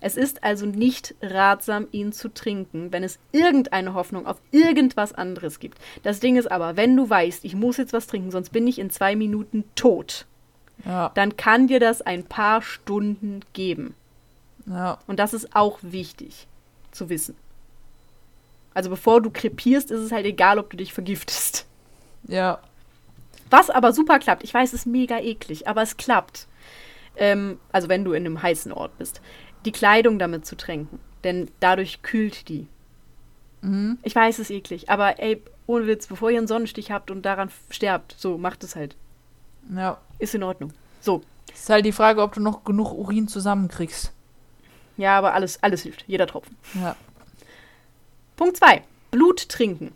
Es 0.01 0.17
ist 0.17 0.43
also 0.43 0.67
nicht 0.67 1.15
ratsam, 1.23 1.87
ihn 1.93 2.13
zu 2.13 2.33
trinken, 2.33 2.93
wenn 2.93 3.05
es 3.05 3.19
irgendeine 3.33 3.95
Hoffnung 3.95 4.27
auf 4.27 4.41
irgendwas 4.51 5.13
anderes 5.13 5.61
gibt. 5.61 5.79
Das 6.03 6.21
Ding 6.21 6.37
ist 6.37 6.51
aber, 6.51 6.77
wenn 6.77 6.97
du 6.97 7.09
weißt, 7.09 7.45
ich 7.45 7.55
muss 7.55 7.77
jetzt 7.77 7.93
was 7.93 8.07
trinken, 8.07 8.31
sonst 8.31 8.51
bin 8.51 8.67
ich 8.67 8.79
in 8.79 8.91
zwei 8.91 9.17
Minuten 9.17 9.65
tot, 9.75 10.27
ja. 10.85 11.11
dann 11.15 11.37
kann 11.37 11.67
dir 11.67 11.81
das 11.81 12.03
ein 12.03 12.25
paar 12.25 12.63
Stunden 12.63 13.41
geben. 13.53 13.95
Ja. 14.67 14.99
Und 15.07 15.19
das 15.19 15.35
ist 15.35 15.55
auch 15.55 15.79
wichtig 15.83 16.47
zu 16.93 17.09
wissen. 17.09 17.37
Also 18.73 18.91
bevor 18.91 19.21
du 19.21 19.31
krepierst, 19.31 19.91
ist 19.91 20.01
es 20.01 20.13
halt 20.13 20.27
egal, 20.27 20.59
ob 20.59 20.71
du 20.71 20.77
dich 20.77 20.93
vergiftest. 20.93 21.67
Ja. 22.29 22.61
Was 23.51 23.69
aber 23.69 23.93
super 23.93 24.19
klappt. 24.19 24.45
Ich 24.45 24.55
weiß, 24.55 24.73
es 24.73 24.81
ist 24.81 24.87
mega 24.87 25.19
eklig, 25.19 25.67
aber 25.67 25.83
es 25.83 25.97
klappt. 25.97 26.47
Ähm, 27.17 27.59
also 27.73 27.89
wenn 27.89 28.05
du 28.05 28.13
in 28.13 28.25
einem 28.25 28.43
heißen 28.43 28.73
Ort 28.73 28.97
bist 28.99 29.21
die 29.65 29.73
Kleidung 29.73 30.19
damit 30.19 30.47
zu 30.47 30.57
tränken. 30.57 30.99
Denn 31.25 31.51
dadurch 31.61 32.03
kühlt 32.03 32.49
die. 32.49 32.67
Mhm. 33.63 33.99
Ich 34.03 34.15
weiß, 34.15 34.39
es 34.39 34.51
ist 34.51 34.57
eklig, 34.57 34.89
aber 34.89 35.19
ey, 35.21 35.43
ohne 35.67 35.87
Witz, 35.87 36.07
bevor 36.07 36.31
ihr 36.31 36.39
einen 36.39 36.47
Sonnenstich 36.47 36.91
habt 36.91 37.11
und 37.11 37.23
daran 37.23 37.51
sterbt, 37.71 38.15
so, 38.19 38.39
macht 38.39 38.65
es 38.65 38.75
halt. 38.75 38.97
Ja. 39.75 39.99
Ist 40.19 40.35
in 40.35 40.43
Ordnung. 40.43 40.73
So. 41.01 41.23
Ist 41.53 41.69
halt 41.69 41.85
die 41.85 41.93
Frage, 41.93 42.23
ob 42.23 42.35
du 42.35 42.41
noch 42.41 42.65
genug 42.65 42.93
Urin 42.93 43.29
zusammenkriegst. 43.29 44.13
Ja, 44.97 45.17
aber 45.19 45.35
alles, 45.35 45.63
alles 45.63 45.83
hilft. 45.83 46.05
Jeder 46.07 46.27
Tropfen. 46.27 46.57
Ja. 46.75 46.97
Punkt 48.37 48.57
2. 48.57 48.83
Blut 49.11 49.49
trinken. 49.49 49.93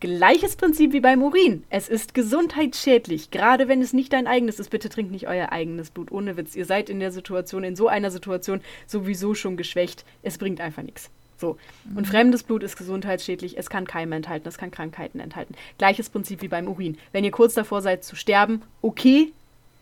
Gleiches 0.00 0.54
Prinzip 0.54 0.92
wie 0.92 1.00
beim 1.00 1.22
Urin. 1.22 1.64
Es 1.70 1.88
ist 1.88 2.14
gesundheitsschädlich, 2.14 3.32
gerade 3.32 3.66
wenn 3.66 3.82
es 3.82 3.92
nicht 3.92 4.12
dein 4.12 4.28
eigenes 4.28 4.60
ist. 4.60 4.70
Bitte 4.70 4.88
trinkt 4.88 5.10
nicht 5.10 5.26
euer 5.26 5.50
eigenes 5.50 5.90
Blut, 5.90 6.12
ohne 6.12 6.36
Witz. 6.36 6.54
Ihr 6.54 6.66
seid 6.66 6.88
in 6.88 7.00
der 7.00 7.10
Situation, 7.10 7.64
in 7.64 7.74
so 7.74 7.88
einer 7.88 8.12
Situation 8.12 8.60
sowieso 8.86 9.34
schon 9.34 9.56
geschwächt. 9.56 10.04
Es 10.22 10.38
bringt 10.38 10.60
einfach 10.60 10.84
nichts. 10.84 11.10
So. 11.36 11.56
Und 11.94 12.06
mhm. 12.06 12.10
fremdes 12.10 12.44
Blut 12.44 12.62
ist 12.62 12.76
gesundheitsschädlich, 12.76 13.58
es 13.58 13.70
kann 13.70 13.86
Keime 13.86 14.14
enthalten, 14.16 14.48
es 14.48 14.58
kann 14.58 14.70
Krankheiten 14.70 15.20
enthalten. 15.20 15.54
Gleiches 15.78 16.10
Prinzip 16.10 16.42
wie 16.42 16.48
beim 16.48 16.68
Urin. 16.68 16.96
Wenn 17.12 17.24
ihr 17.24 17.30
kurz 17.32 17.54
davor 17.54 17.82
seid 17.82 18.04
zu 18.04 18.14
sterben, 18.14 18.62
okay, 18.82 19.32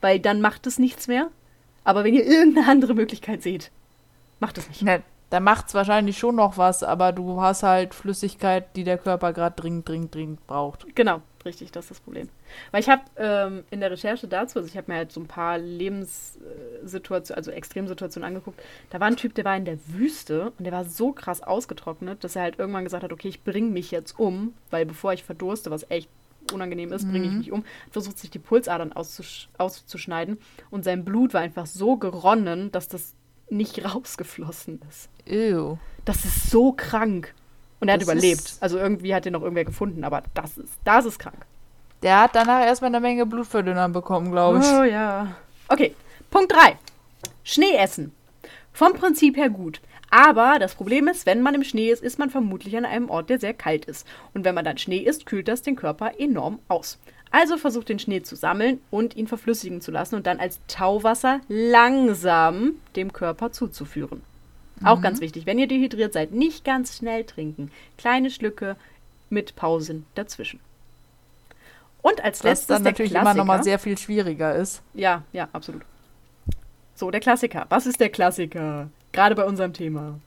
weil 0.00 0.18
dann 0.18 0.40
macht 0.40 0.66
es 0.66 0.78
nichts 0.78 1.08
mehr. 1.08 1.30
Aber 1.84 2.04
wenn 2.04 2.14
ihr 2.14 2.26
irgendeine 2.26 2.68
andere 2.68 2.94
Möglichkeit 2.94 3.42
seht, 3.42 3.70
macht 4.40 4.56
es 4.58 4.68
nicht. 4.68 4.82
Ne, 4.82 5.02
da 5.30 5.40
macht 5.40 5.68
es 5.68 5.74
wahrscheinlich 5.74 6.18
schon 6.18 6.36
noch 6.36 6.56
was, 6.56 6.82
aber 6.82 7.12
du 7.12 7.40
hast 7.40 7.62
halt 7.62 7.94
Flüssigkeit, 7.94 8.76
die 8.76 8.84
der 8.84 8.98
Körper 8.98 9.32
gerade 9.32 9.56
dringend, 9.60 9.88
dringend, 9.88 10.14
dringend 10.14 10.46
braucht. 10.46 10.86
Genau, 10.94 11.20
richtig, 11.44 11.72
das 11.72 11.86
ist 11.86 11.90
das 11.90 12.00
Problem. 12.00 12.28
Weil 12.70 12.80
ich 12.80 12.88
habe 12.88 13.02
ähm, 13.16 13.64
in 13.70 13.80
der 13.80 13.90
Recherche 13.90 14.28
dazu, 14.28 14.58
also 14.58 14.68
ich 14.68 14.76
habe 14.76 14.90
mir 14.90 14.98
halt 14.98 15.10
so 15.10 15.20
ein 15.20 15.26
paar 15.26 15.58
Lebenssituationen, 15.58 17.36
also 17.36 17.50
Extremsituationen 17.50 18.26
angeguckt. 18.26 18.62
Da 18.90 19.00
war 19.00 19.08
ein 19.08 19.16
Typ, 19.16 19.34
der 19.34 19.44
war 19.44 19.56
in 19.56 19.64
der 19.64 19.78
Wüste 19.88 20.52
und 20.58 20.64
der 20.64 20.72
war 20.72 20.84
so 20.84 21.10
krass 21.10 21.42
ausgetrocknet, 21.42 22.22
dass 22.22 22.36
er 22.36 22.42
halt 22.42 22.60
irgendwann 22.60 22.84
gesagt 22.84 23.02
hat, 23.02 23.12
okay, 23.12 23.28
ich 23.28 23.42
bringe 23.42 23.70
mich 23.70 23.90
jetzt 23.90 24.18
um, 24.20 24.54
weil 24.70 24.86
bevor 24.86 25.12
ich 25.12 25.24
verdurste, 25.24 25.72
was 25.72 25.90
echt 25.90 26.08
unangenehm 26.52 26.92
ist, 26.92 27.10
bringe 27.10 27.26
ich 27.26 27.32
mhm. 27.32 27.38
mich 27.38 27.50
um, 27.50 27.64
versucht 27.90 28.18
sich 28.18 28.30
die 28.30 28.38
Pulsadern 28.38 28.92
auszusch 28.92 29.48
auszuschneiden 29.58 30.38
und 30.70 30.84
sein 30.84 31.04
Blut 31.04 31.34
war 31.34 31.40
einfach 31.40 31.66
so 31.66 31.96
geronnen, 31.96 32.70
dass 32.70 32.86
das 32.86 33.16
nicht 33.48 33.84
rausgeflossen 33.84 34.80
ist. 34.88 35.08
Ew. 35.26 35.78
Das 36.04 36.24
ist 36.24 36.50
so 36.50 36.72
krank. 36.72 37.34
Und 37.80 37.88
er 37.88 37.98
das 37.98 38.08
hat 38.08 38.14
überlebt. 38.14 38.56
Also 38.60 38.78
irgendwie 38.78 39.14
hat 39.14 39.26
er 39.26 39.32
noch 39.32 39.42
irgendwer 39.42 39.64
gefunden, 39.64 40.04
aber 40.04 40.22
das 40.34 40.56
ist, 40.58 40.78
das 40.84 41.04
ist 41.04 41.18
krank. 41.18 41.46
Der 42.02 42.20
hat 42.22 42.34
danach 42.34 42.64
erstmal 42.64 42.88
eine 42.88 43.00
Menge 43.00 43.26
Blutverdünner 43.26 43.88
bekommen, 43.88 44.30
glaube 44.30 44.58
ich. 44.58 44.66
Oh 44.66 44.82
ja. 44.82 45.36
Okay, 45.68 45.94
Punkt 46.30 46.52
3. 46.52 46.78
Schnee 47.44 47.76
essen. 47.76 48.12
Vom 48.72 48.92
Prinzip 48.92 49.36
her 49.36 49.50
gut. 49.50 49.80
Aber 50.10 50.58
das 50.58 50.74
Problem 50.74 51.08
ist, 51.08 51.26
wenn 51.26 51.42
man 51.42 51.54
im 51.54 51.64
Schnee 51.64 51.90
ist, 51.90 52.02
ist 52.02 52.18
man 52.18 52.30
vermutlich 52.30 52.76
an 52.76 52.84
einem 52.84 53.10
Ort, 53.10 53.28
der 53.28 53.40
sehr 53.40 53.54
kalt 53.54 53.86
ist. 53.86 54.06
Und 54.34 54.44
wenn 54.44 54.54
man 54.54 54.64
dann 54.64 54.78
Schnee 54.78 54.98
isst, 54.98 55.26
kühlt 55.26 55.48
das 55.48 55.62
den 55.62 55.76
Körper 55.76 56.12
enorm 56.18 56.60
aus. 56.68 56.98
Also 57.30 57.56
versucht 57.56 57.88
den 57.88 57.98
Schnee 57.98 58.22
zu 58.22 58.36
sammeln 58.36 58.80
und 58.90 59.16
ihn 59.16 59.26
verflüssigen 59.26 59.80
zu 59.80 59.90
lassen 59.90 60.14
und 60.14 60.26
dann 60.26 60.40
als 60.40 60.60
Tauwasser 60.68 61.40
langsam 61.48 62.76
dem 62.94 63.12
Körper 63.12 63.52
zuzuführen. 63.52 64.22
Mhm. 64.80 64.86
Auch 64.86 65.00
ganz 65.00 65.20
wichtig, 65.20 65.46
wenn 65.46 65.58
ihr 65.58 65.68
dehydriert 65.68 66.12
seid, 66.12 66.32
nicht 66.32 66.64
ganz 66.64 66.96
schnell 66.96 67.24
trinken. 67.24 67.70
Kleine 67.98 68.30
Schlücke 68.30 68.76
mit 69.28 69.56
Pausen 69.56 70.06
dazwischen. 70.14 70.60
Und 72.02 72.22
als 72.22 72.44
letztes 72.44 72.68
Was 72.68 72.76
dann 72.76 72.82
natürlich 72.84 73.10
Klassiker. 73.10 73.32
immer 73.32 73.38
noch 73.38 73.44
mal 73.44 73.64
sehr 73.64 73.80
viel 73.80 73.98
schwieriger 73.98 74.54
ist. 74.54 74.80
Ja, 74.94 75.24
ja, 75.32 75.48
absolut. 75.52 75.82
So, 76.94 77.10
der 77.10 77.20
Klassiker. 77.20 77.66
Was 77.68 77.86
ist 77.86 77.98
der 77.98 78.10
Klassiker? 78.10 78.88
Gerade 79.12 79.34
bei 79.34 79.44
unserem 79.44 79.72
Thema. 79.72 80.20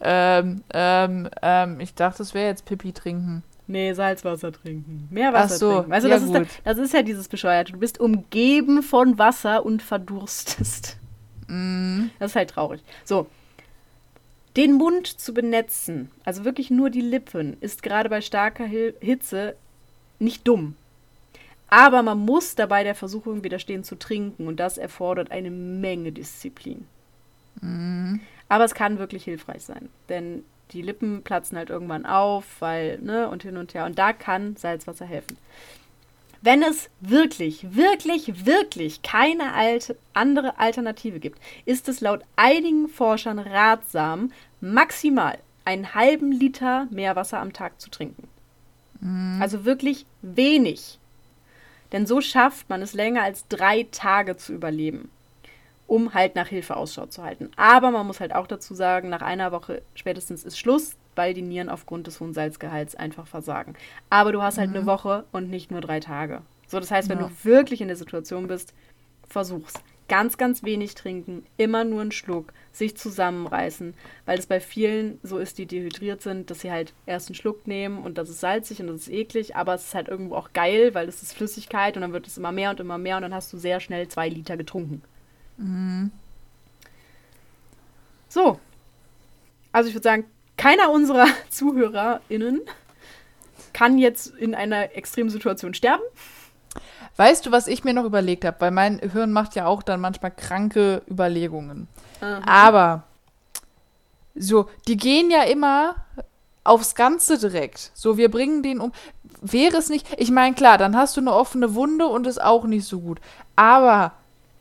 Ähm, 0.00 0.62
ähm, 0.74 1.30
ähm, 1.40 1.80
ich 1.80 1.94
dachte, 1.94 2.22
es 2.22 2.34
wäre 2.34 2.48
jetzt 2.48 2.66
Pipi 2.66 2.92
trinken. 2.92 3.42
Nee, 3.66 3.92
Salzwasser 3.92 4.52
trinken. 4.52 5.08
Mehr 5.10 5.32
Wasser 5.32 5.54
Ach 5.54 5.58
so, 5.58 5.70
trinken. 5.82 5.90
Du, 5.90 6.08
ja 6.08 6.14
das, 6.14 6.22
ist 6.22 6.34
da, 6.34 6.42
das 6.64 6.78
ist 6.78 6.94
ja 6.94 7.02
dieses 7.02 7.28
Bescheuerte. 7.28 7.72
Du 7.72 7.78
bist 7.78 8.00
umgeben 8.00 8.82
von 8.82 9.18
Wasser 9.18 9.64
und 9.64 9.82
verdurstest. 9.82 10.98
Mm. 11.48 12.06
Das 12.18 12.32
ist 12.32 12.36
halt 12.36 12.50
traurig. 12.50 12.82
So. 13.04 13.26
Den 14.56 14.74
Mund 14.74 15.06
zu 15.06 15.32
benetzen, 15.32 16.10
also 16.24 16.44
wirklich 16.44 16.70
nur 16.70 16.90
die 16.90 17.00
Lippen, 17.00 17.56
ist 17.60 17.82
gerade 17.82 18.10
bei 18.10 18.20
starker 18.20 18.66
Hitze 18.66 19.56
nicht 20.18 20.46
dumm. 20.46 20.76
Aber 21.68 22.02
man 22.02 22.18
muss 22.18 22.54
dabei 22.54 22.84
der 22.84 22.94
Versuchung 22.94 23.44
widerstehen 23.44 23.82
zu 23.82 23.98
trinken 23.98 24.46
und 24.46 24.60
das 24.60 24.76
erfordert 24.76 25.30
eine 25.30 25.50
Menge 25.50 26.12
Disziplin. 26.12 26.86
Mhm. 27.62 28.20
Aber 28.50 28.64
es 28.64 28.74
kann 28.74 28.98
wirklich 28.98 29.24
hilfreich 29.24 29.62
sein, 29.62 29.88
denn 30.10 30.44
die 30.70 30.82
Lippen 30.82 31.22
platzen 31.22 31.58
halt 31.58 31.70
irgendwann 31.70 32.06
auf, 32.06 32.44
weil, 32.60 32.98
ne, 32.98 33.28
und 33.28 33.42
hin 33.42 33.56
und 33.56 33.74
her. 33.74 33.84
Und 33.84 33.98
da 33.98 34.12
kann 34.12 34.56
Salzwasser 34.56 35.04
helfen. 35.04 35.36
Wenn 36.40 36.62
es 36.62 36.90
wirklich, 37.00 37.76
wirklich, 37.76 38.46
wirklich 38.46 39.02
keine 39.02 39.52
alte, 39.54 39.96
andere 40.12 40.58
Alternative 40.58 41.20
gibt, 41.20 41.40
ist 41.66 41.88
es 41.88 42.00
laut 42.00 42.22
einigen 42.34 42.88
Forschern 42.88 43.38
ratsam, 43.38 44.32
maximal 44.60 45.38
einen 45.64 45.94
halben 45.94 46.32
Liter 46.32 46.88
Meerwasser 46.90 47.38
am 47.38 47.52
Tag 47.52 47.80
zu 47.80 47.90
trinken. 47.90 48.26
Mhm. 49.00 49.40
Also 49.40 49.64
wirklich 49.64 50.04
wenig. 50.22 50.98
Denn 51.92 52.06
so 52.06 52.20
schafft 52.20 52.68
man 52.70 52.82
es 52.82 52.94
länger 52.94 53.22
als 53.22 53.46
drei 53.48 53.86
Tage 53.92 54.36
zu 54.36 54.52
überleben 54.52 55.10
um 55.92 56.14
halt 56.14 56.36
nach 56.36 56.48
Hilfe 56.48 56.74
Ausschau 56.74 57.04
zu 57.04 57.22
halten. 57.22 57.50
Aber 57.56 57.90
man 57.90 58.06
muss 58.06 58.18
halt 58.18 58.34
auch 58.34 58.46
dazu 58.46 58.72
sagen, 58.72 59.10
nach 59.10 59.20
einer 59.20 59.52
Woche 59.52 59.82
spätestens 59.94 60.42
ist 60.42 60.58
Schluss, 60.58 60.96
weil 61.16 61.34
die 61.34 61.42
Nieren 61.42 61.68
aufgrund 61.68 62.06
des 62.06 62.18
hohen 62.18 62.32
Salzgehalts 62.32 62.94
einfach 62.94 63.26
versagen. 63.26 63.74
Aber 64.08 64.32
du 64.32 64.40
hast 64.40 64.56
halt 64.56 64.70
mhm. 64.70 64.76
eine 64.76 64.86
Woche 64.86 65.24
und 65.32 65.50
nicht 65.50 65.70
nur 65.70 65.82
drei 65.82 66.00
Tage. 66.00 66.40
So, 66.66 66.80
das 66.80 66.90
heißt, 66.90 67.10
wenn 67.10 67.18
ja. 67.18 67.26
du 67.26 67.44
wirklich 67.44 67.82
in 67.82 67.88
der 67.88 67.98
Situation 67.98 68.46
bist, 68.46 68.72
versuch's. 69.28 69.74
Ganz, 70.08 70.38
ganz 70.38 70.62
wenig 70.62 70.94
trinken, 70.94 71.44
immer 71.58 71.84
nur 71.84 72.00
einen 72.00 72.12
Schluck, 72.12 72.54
sich 72.72 72.96
zusammenreißen, 72.96 73.92
weil 74.24 74.38
es 74.38 74.46
bei 74.46 74.60
vielen 74.60 75.20
so 75.22 75.36
ist, 75.36 75.58
die 75.58 75.66
dehydriert 75.66 76.22
sind, 76.22 76.48
dass 76.48 76.60
sie 76.60 76.70
halt 76.70 76.94
erst 77.04 77.28
einen 77.28 77.34
Schluck 77.34 77.66
nehmen 77.66 77.98
und 77.98 78.16
das 78.16 78.30
ist 78.30 78.40
salzig 78.40 78.80
und 78.80 78.86
das 78.86 78.96
ist 78.96 79.10
eklig, 79.10 79.56
aber 79.56 79.74
es 79.74 79.88
ist 79.88 79.94
halt 79.94 80.08
irgendwo 80.08 80.36
auch 80.36 80.54
geil, 80.54 80.94
weil 80.94 81.06
es 81.06 81.22
ist 81.22 81.34
Flüssigkeit 81.34 81.96
und 81.96 82.00
dann 82.00 82.14
wird 82.14 82.26
es 82.26 82.38
immer 82.38 82.52
mehr 82.52 82.70
und 82.70 82.80
immer 82.80 82.96
mehr 82.96 83.16
und 83.16 83.22
dann 83.22 83.34
hast 83.34 83.52
du 83.52 83.58
sehr 83.58 83.78
schnell 83.78 84.08
zwei 84.08 84.30
Liter 84.30 84.56
getrunken. 84.56 85.02
Mhm. 85.62 86.10
So. 88.28 88.58
Also 89.72 89.88
ich 89.88 89.94
würde 89.94 90.04
sagen, 90.04 90.24
keiner 90.56 90.90
unserer 90.90 91.26
ZuhörerInnen 91.50 92.60
kann 93.72 93.98
jetzt 93.98 94.28
in 94.36 94.54
einer 94.54 94.96
extremen 94.96 95.30
Situation 95.30 95.74
sterben. 95.74 96.02
Weißt 97.16 97.46
du, 97.46 97.52
was 97.52 97.66
ich 97.66 97.84
mir 97.84 97.94
noch 97.94 98.04
überlegt 98.04 98.44
habe? 98.44 98.60
Weil 98.60 98.70
mein 98.70 98.98
Hirn 98.98 99.32
macht 99.32 99.54
ja 99.54 99.66
auch 99.66 99.82
dann 99.82 100.00
manchmal 100.00 100.30
kranke 100.30 101.02
Überlegungen. 101.10 101.88
Aha. 102.20 102.42
Aber 102.46 103.02
so, 104.34 104.68
die 104.88 104.96
gehen 104.96 105.30
ja 105.30 105.42
immer 105.42 105.96
aufs 106.64 106.94
Ganze 106.94 107.38
direkt. 107.38 107.90
So, 107.94 108.16
wir 108.16 108.30
bringen 108.30 108.62
den 108.62 108.80
um. 108.80 108.92
Wäre 109.40 109.76
es 109.76 109.90
nicht. 109.90 110.06
Ich 110.16 110.30
meine, 110.30 110.54
klar, 110.54 110.78
dann 110.78 110.96
hast 110.96 111.16
du 111.16 111.20
eine 111.20 111.34
offene 111.34 111.74
Wunde 111.74 112.06
und 112.06 112.26
ist 112.26 112.42
auch 112.42 112.64
nicht 112.64 112.86
so 112.86 113.00
gut. 113.00 113.20
Aber 113.56 114.12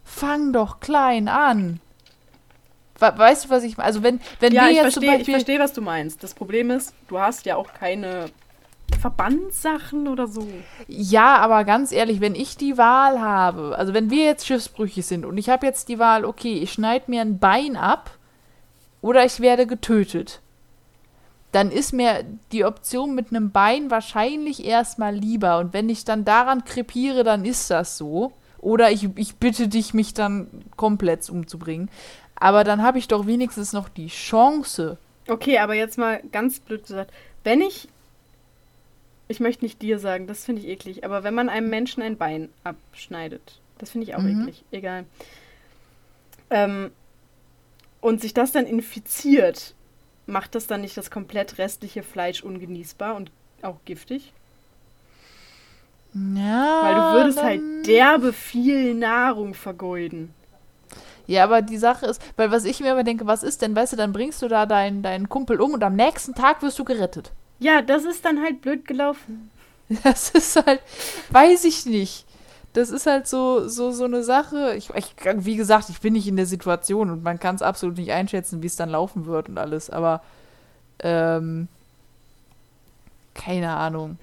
fang 0.03 0.53
doch 0.53 0.79
klein 0.79 1.27
an. 1.27 1.79
Weißt 2.99 3.45
du, 3.45 3.49
was 3.49 3.63
ich 3.63 3.77
meine? 3.77 3.87
Also 3.87 4.03
wenn, 4.03 4.19
wenn 4.39 4.53
ja, 4.53 4.65
wir 4.65 4.73
jetzt 4.73 4.81
versteh, 4.81 5.07
Beispiel... 5.07 5.21
ich 5.21 5.29
verstehe, 5.29 5.59
was 5.59 5.73
du 5.73 5.81
meinst. 5.81 6.23
Das 6.23 6.35
Problem 6.35 6.69
ist, 6.69 6.93
du 7.07 7.19
hast 7.19 7.45
ja 7.45 7.55
auch 7.55 7.73
keine 7.73 8.25
Verbandssachen 8.99 10.07
oder 10.07 10.27
so. 10.27 10.47
Ja, 10.87 11.37
aber 11.37 11.63
ganz 11.63 11.91
ehrlich, 11.91 12.21
wenn 12.21 12.35
ich 12.35 12.57
die 12.57 12.77
Wahl 12.77 13.19
habe, 13.19 13.75
also 13.75 13.93
wenn 13.93 14.11
wir 14.11 14.25
jetzt 14.25 14.45
Schiffsbrüchig 14.45 15.05
sind 15.05 15.25
und 15.25 15.37
ich 15.37 15.49
habe 15.49 15.65
jetzt 15.65 15.89
die 15.89 15.97
Wahl, 15.97 16.25
okay, 16.25 16.53
ich 16.53 16.73
schneide 16.73 17.09
mir 17.09 17.21
ein 17.21 17.39
Bein 17.39 17.75
ab 17.75 18.11
oder 19.01 19.25
ich 19.25 19.39
werde 19.39 19.65
getötet, 19.65 20.41
dann 21.51 21.71
ist 21.71 21.93
mir 21.93 22.23
die 22.51 22.63
Option 22.63 23.15
mit 23.15 23.31
einem 23.31 23.51
Bein 23.51 23.89
wahrscheinlich 23.89 24.63
erstmal 24.63 25.15
lieber. 25.15 25.57
Und 25.57 25.73
wenn 25.73 25.89
ich 25.89 26.05
dann 26.05 26.23
daran 26.23 26.63
krepiere, 26.63 27.23
dann 27.23 27.43
ist 27.45 27.69
das 27.71 27.97
so. 27.97 28.31
Oder 28.61 28.91
ich, 28.91 29.09
ich 29.15 29.35
bitte 29.35 29.67
dich, 29.67 29.93
mich 29.93 30.13
dann 30.13 30.47
komplett 30.77 31.29
umzubringen. 31.29 31.89
Aber 32.35 32.63
dann 32.63 32.81
habe 32.81 32.99
ich 32.99 33.07
doch 33.07 33.27
wenigstens 33.27 33.73
noch 33.73 33.89
die 33.89 34.07
Chance. 34.07 34.97
Okay, 35.27 35.57
aber 35.57 35.73
jetzt 35.73 35.97
mal 35.97 36.21
ganz 36.31 36.59
blöd 36.59 36.83
gesagt. 36.83 37.11
Wenn 37.43 37.61
ich. 37.61 37.87
Ich 39.27 39.39
möchte 39.39 39.63
nicht 39.63 39.81
dir 39.81 39.97
sagen, 39.97 40.27
das 40.27 40.43
finde 40.43 40.61
ich 40.61 40.67
eklig. 40.67 41.05
Aber 41.05 41.23
wenn 41.23 41.33
man 41.33 41.47
einem 41.47 41.69
Menschen 41.69 42.03
ein 42.03 42.17
Bein 42.17 42.49
abschneidet, 42.65 43.61
das 43.77 43.91
finde 43.91 44.07
ich 44.07 44.15
auch 44.15 44.21
mhm. 44.21 44.41
eklig. 44.41 44.63
Egal. 44.71 45.05
Ähm, 46.49 46.91
und 48.01 48.19
sich 48.19 48.33
das 48.33 48.51
dann 48.51 48.65
infiziert, 48.65 49.73
macht 50.25 50.55
das 50.55 50.67
dann 50.67 50.81
nicht 50.81 50.97
das 50.97 51.11
komplett 51.11 51.59
restliche 51.59 52.03
Fleisch 52.03 52.43
ungenießbar 52.43 53.15
und 53.15 53.31
auch 53.61 53.77
giftig? 53.85 54.33
Ja. 56.13 56.79
Weil 56.81 56.95
du 56.95 57.01
würdest 57.19 57.41
halt 57.41 57.61
derbe 57.87 58.33
viel 58.33 58.93
Nahrung 58.95 59.53
vergeuden. 59.53 60.33
Ja, 61.27 61.45
aber 61.45 61.61
die 61.61 61.77
Sache 61.77 62.07
ist, 62.07 62.21
weil 62.35 62.51
was 62.51 62.65
ich 62.65 62.81
mir 62.81 62.91
immer 62.91 63.03
denke, 63.03 63.25
was 63.25 63.43
ist 63.43 63.61
denn, 63.61 63.75
weißt 63.75 63.93
du, 63.93 63.97
dann 63.97 64.11
bringst 64.11 64.41
du 64.41 64.47
da 64.47 64.65
deinen, 64.65 65.01
deinen 65.01 65.29
Kumpel 65.29 65.61
um 65.61 65.73
und 65.73 65.83
am 65.83 65.95
nächsten 65.95 66.33
Tag 66.35 66.61
wirst 66.61 66.77
du 66.79 66.83
gerettet. 66.83 67.31
Ja, 67.59 67.81
das 67.81 68.03
ist 68.03 68.25
dann 68.25 68.41
halt 68.41 68.61
blöd 68.61 68.87
gelaufen. 68.87 69.49
Das 70.03 70.29
ist 70.29 70.55
halt, 70.65 70.79
weiß 71.31 71.65
ich 71.65 71.85
nicht. 71.85 72.25
Das 72.71 72.91
ist 72.91 73.07
halt 73.07 73.27
so, 73.27 73.67
so, 73.67 73.91
so 73.91 74.05
eine 74.05 74.23
Sache. 74.23 74.73
Ich, 74.77 74.89
ich, 74.91 75.13
wie 75.35 75.57
gesagt, 75.57 75.89
ich 75.89 75.99
bin 75.99 76.13
nicht 76.13 76.29
in 76.29 76.37
der 76.37 76.45
Situation 76.45 77.09
und 77.09 77.23
man 77.23 77.41
kann 77.41 77.55
es 77.55 77.61
absolut 77.61 77.97
nicht 77.97 78.13
einschätzen, 78.13 78.63
wie 78.63 78.67
es 78.67 78.77
dann 78.77 78.89
laufen 78.89 79.25
wird 79.25 79.49
und 79.49 79.57
alles, 79.57 79.89
aber 79.89 80.21
ähm, 80.99 81.67
keine 83.33 83.75
Ahnung. 83.75 84.17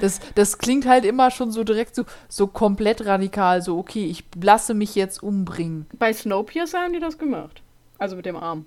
Das, 0.00 0.20
das 0.34 0.58
klingt 0.58 0.86
halt 0.86 1.04
immer 1.04 1.30
schon 1.30 1.50
so 1.50 1.64
direkt 1.64 1.94
so, 1.94 2.04
so 2.28 2.46
komplett 2.46 3.04
radikal, 3.06 3.62
so 3.62 3.78
okay, 3.78 4.06
ich 4.06 4.24
lasse 4.40 4.74
mich 4.74 4.94
jetzt 4.94 5.22
umbringen. 5.22 5.86
Bei 5.98 6.12
Snowpiercer 6.12 6.80
haben 6.80 6.92
die 6.92 7.00
das 7.00 7.18
gemacht. 7.18 7.62
Also 7.98 8.16
mit 8.16 8.26
dem 8.26 8.36
Arm. 8.36 8.66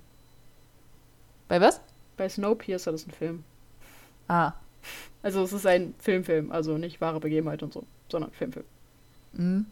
Bei 1.48 1.62
was? 1.62 1.82
Bei 2.18 2.28
Snowpiercer, 2.28 2.92
das 2.92 3.02
ist 3.02 3.08
ein 3.08 3.14
Film. 3.14 3.44
Ah. 4.28 4.54
Also 5.22 5.44
es 5.44 5.54
ist 5.54 5.66
ein 5.66 5.94
Filmfilm, 6.00 6.52
also 6.52 6.78
nicht 6.78 7.02
wahre 7.02 7.20
Begebenheit 7.20 7.62
und 7.64 7.74
so, 7.74 7.84
sondern 8.10 8.32
Filmfilm. 8.32 8.66
Hm. 9.36 9.66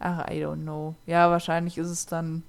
Ach, 0.00 0.28
I 0.28 0.44
don't 0.44 0.62
know. 0.62 0.94
Ja, 1.06 1.30
wahrscheinlich 1.30 1.78
ist 1.78 1.88
es 1.88 2.06
dann. 2.06 2.42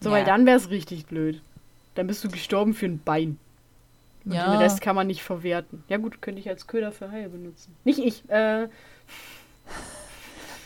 So, 0.00 0.10
ja. 0.10 0.16
weil 0.16 0.24
dann 0.24 0.46
wäre 0.46 0.56
es 0.56 0.70
richtig 0.70 1.06
blöd. 1.06 1.42
Dann 1.94 2.06
bist 2.06 2.24
du 2.24 2.28
gestorben 2.28 2.74
für 2.74 2.86
ein 2.86 3.00
Bein. 3.00 3.38
Und 4.24 4.32
ja. 4.32 4.50
den 4.50 4.60
Rest 4.60 4.80
kann 4.80 4.96
man 4.96 5.06
nicht 5.06 5.22
verwerten. 5.22 5.84
Ja 5.88 5.98
gut, 5.98 6.22
könnte 6.22 6.40
ich 6.40 6.48
als 6.48 6.66
Köder 6.66 6.92
für 6.92 7.10
Haie 7.10 7.28
benutzen. 7.28 7.76
Nicht 7.84 7.98
ich, 7.98 8.28
äh. 8.30 8.68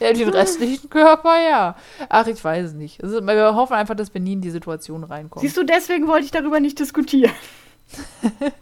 Ja, 0.00 0.12
den 0.12 0.28
restlichen 0.28 0.88
Körper, 0.90 1.42
ja. 1.42 1.76
Ach, 2.08 2.26
ich 2.26 2.42
weiß 2.42 2.66
es 2.66 2.72
nicht. 2.74 3.02
Also, 3.02 3.20
wir 3.20 3.54
hoffen 3.54 3.74
einfach, 3.74 3.96
dass 3.96 4.14
wir 4.14 4.20
nie 4.20 4.34
in 4.34 4.40
die 4.40 4.50
Situation 4.50 5.02
reinkommen. 5.02 5.42
Siehst 5.42 5.56
du, 5.56 5.64
deswegen 5.64 6.06
wollte 6.06 6.26
ich 6.26 6.30
darüber 6.30 6.60
nicht 6.60 6.78
diskutieren. 6.78 7.32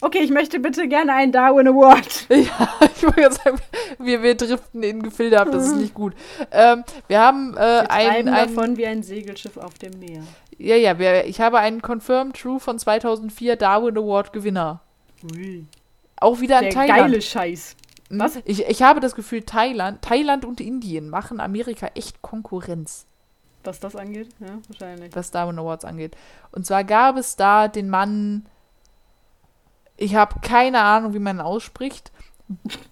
okay, 0.00 0.18
ich 0.18 0.30
möchte 0.30 0.60
bitte 0.60 0.86
gerne 0.88 1.14
einen 1.14 1.32
Darwin 1.32 1.68
Award. 1.68 2.26
Ja, 2.30 2.68
ich 2.94 3.02
wollte 3.02 3.20
gerade 3.20 3.34
sagen, 3.34 3.58
wir, 3.98 4.22
wir 4.22 4.34
driften 4.36 4.82
in 4.82 5.02
Gefilde 5.02 5.40
ab, 5.40 5.48
das 5.50 5.66
ist 5.66 5.76
nicht 5.80 5.94
gut. 5.94 6.14
Ähm, 6.50 6.84
wir 7.08 7.20
haben 7.20 7.54
äh, 7.56 7.60
wir 7.60 7.90
ein, 7.90 8.28
ein 8.28 8.54
davon 8.54 8.76
wie 8.76 8.86
ein 8.86 9.02
Segelschiff 9.02 9.56
auf 9.56 9.74
dem 9.74 9.98
Meer. 9.98 10.22
Ja, 10.58 10.76
ja, 10.76 11.22
ich 11.24 11.40
habe 11.40 11.58
einen 11.58 11.82
Confirmed 11.82 12.36
True 12.36 12.60
von 12.60 12.78
2004 12.78 13.56
Darwin 13.56 13.96
Award 13.96 14.32
Gewinner. 14.32 14.80
Ui. 15.32 15.66
Auch 16.16 16.40
wieder 16.40 16.58
ein 16.58 16.70
Thailand. 16.70 16.98
geile 16.98 17.22
Scheiß. 17.22 17.76
Hm? 18.08 18.20
Was? 18.20 18.38
Ich, 18.44 18.64
ich 18.66 18.82
habe 18.82 19.00
das 19.00 19.14
Gefühl, 19.14 19.42
Thailand, 19.42 20.02
Thailand 20.02 20.44
und 20.44 20.60
Indien 20.60 21.08
machen 21.08 21.40
Amerika 21.40 21.88
echt 21.94 22.22
Konkurrenz. 22.22 23.06
Was 23.64 23.80
das 23.80 23.96
angeht? 23.96 24.28
Ja, 24.40 24.58
wahrscheinlich. 24.68 25.14
Was 25.16 25.30
Darwin 25.30 25.58
Awards 25.58 25.84
angeht. 25.84 26.16
Und 26.52 26.66
zwar 26.66 26.84
gab 26.84 27.16
es 27.16 27.36
da 27.36 27.68
den 27.68 27.88
Mann, 27.88 28.46
ich 29.96 30.14
habe 30.14 30.40
keine 30.40 30.80
Ahnung, 30.82 31.14
wie 31.14 31.18
man 31.18 31.38
ihn 31.38 31.40
ausspricht, 31.40 32.12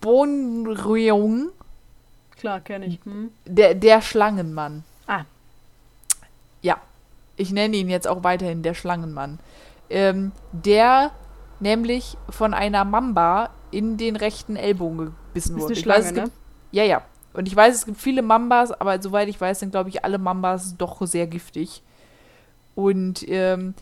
Bon 0.01 0.67
Ryong. 0.67 1.51
Klar, 2.37 2.61
kenne 2.61 2.87
ich. 2.87 3.01
Hm. 3.05 3.31
Der, 3.45 3.75
der 3.75 4.01
Schlangenmann. 4.01 4.85
Ich 7.37 7.53
nenne 7.53 7.77
ihn 7.77 7.89
jetzt 7.89 8.09
auch 8.09 8.25
weiterhin 8.25 8.63
der 8.63 8.75
Schlangenmann. 8.75 9.39
Ähm, 9.91 10.33
der 10.53 11.13
nämlich 11.61 12.17
von 12.29 12.55
einer 12.55 12.85
Mamba 12.85 13.51
in 13.71 13.97
den 13.97 14.17
rechten 14.17 14.57
Ellbogen 14.57 15.15
gebissen 15.29 15.61
wurde. 15.61 15.73
Ist 15.73 15.79
eine 15.79 15.83
Schlange, 15.83 16.05
weiß, 16.05 16.13
ne? 16.13 16.23
Gibt, 16.25 16.37
ja, 16.73 16.85
ja. 16.85 17.03
Und 17.33 17.49
ich 17.49 17.57
weiß, 17.57 17.75
es 17.75 17.87
gibt 17.87 17.99
viele 17.99 18.23
Mambas, 18.23 18.73
aber 18.73 19.01
soweit 19.01 19.29
ich 19.29 19.41
weiß, 19.41 19.61
sind, 19.61 19.71
glaube 19.71 19.89
ich, 19.89 20.05
alle 20.05 20.19
Mambas 20.19 20.77
doch 20.77 21.01
sehr 21.07 21.27
giftig. 21.27 21.83
Und 22.75 23.27
ähm, 23.29 23.75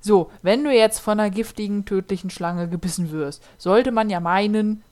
so, 0.00 0.30
wenn 0.42 0.64
du 0.64 0.72
jetzt 0.72 0.98
von 0.98 1.20
einer 1.20 1.30
giftigen, 1.30 1.84
tödlichen 1.84 2.30
Schlange 2.30 2.68
gebissen 2.68 3.10
wirst, 3.12 3.44
sollte 3.58 3.92
man 3.92 4.10
ja 4.10 4.20
meinen, 4.20 4.82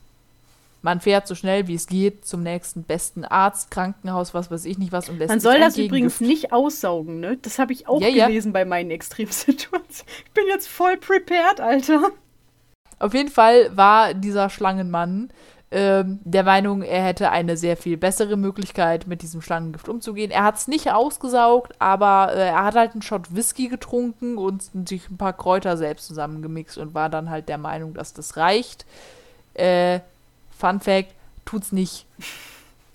man 0.85 1.01
fährt 1.01 1.27
so 1.27 1.33
schnell 1.33 1.67
wie 1.67 1.73
es 1.73 1.87
geht 1.87 2.25
zum 2.25 2.43
nächsten 2.43 2.83
besten 2.83 3.25
Arzt, 3.25 3.71
Krankenhaus, 3.71 4.35
was 4.35 4.51
weiß 4.51 4.65
ich 4.65 4.77
nicht 4.77 4.91
was 4.91 5.09
und 5.09 5.17
lässt 5.17 5.29
Man 5.29 5.39
soll 5.39 5.59
das 5.59 5.77
übrigens 5.77 6.21
nicht 6.21 6.53
aussaugen, 6.53 7.19
ne? 7.19 7.37
Das 7.41 7.57
habe 7.57 7.73
ich 7.73 7.87
auch 7.87 7.99
ja, 7.99 8.27
gelesen 8.27 8.49
ja. 8.49 8.53
bei 8.53 8.65
meinen 8.65 8.91
Extremsituationen. 8.91 9.85
Ich 10.25 10.31
bin 10.31 10.45
jetzt 10.47 10.67
voll 10.67 10.95
prepared, 10.97 11.59
Alter. 11.59 12.11
Auf 12.99 13.15
jeden 13.15 13.29
Fall 13.29 13.75
war 13.75 14.13
dieser 14.13 14.49
Schlangenmann 14.51 15.31
ähm, 15.71 16.19
der 16.23 16.43
Meinung, 16.43 16.83
er 16.83 17.03
hätte 17.03 17.31
eine 17.31 17.57
sehr 17.57 17.75
viel 17.75 17.97
bessere 17.97 18.37
Möglichkeit, 18.37 19.07
mit 19.07 19.23
diesem 19.23 19.41
Schlangengift 19.41 19.89
umzugehen. 19.89 20.29
Er 20.29 20.43
hat 20.43 20.55
es 20.55 20.67
nicht 20.67 20.91
ausgesaugt, 20.91 21.73
aber 21.79 22.31
äh, 22.31 22.49
er 22.49 22.63
hat 22.63 22.75
halt 22.75 22.91
einen 22.91 23.01
Shot 23.01 23.35
Whisky 23.35 23.69
getrunken 23.69 24.37
und 24.37 24.69
sich 24.87 25.09
ein 25.09 25.17
paar 25.17 25.33
Kräuter 25.33 25.77
selbst 25.77 26.05
zusammengemixt 26.05 26.77
und 26.77 26.93
war 26.93 27.09
dann 27.09 27.31
halt 27.31 27.49
der 27.49 27.57
Meinung, 27.57 27.95
dass 27.95 28.13
das 28.13 28.37
reicht. 28.37 28.85
Äh, 29.55 30.01
Fun 30.65 30.79
Fact, 30.79 31.13
tut's 31.45 31.71
nicht. 31.71 32.05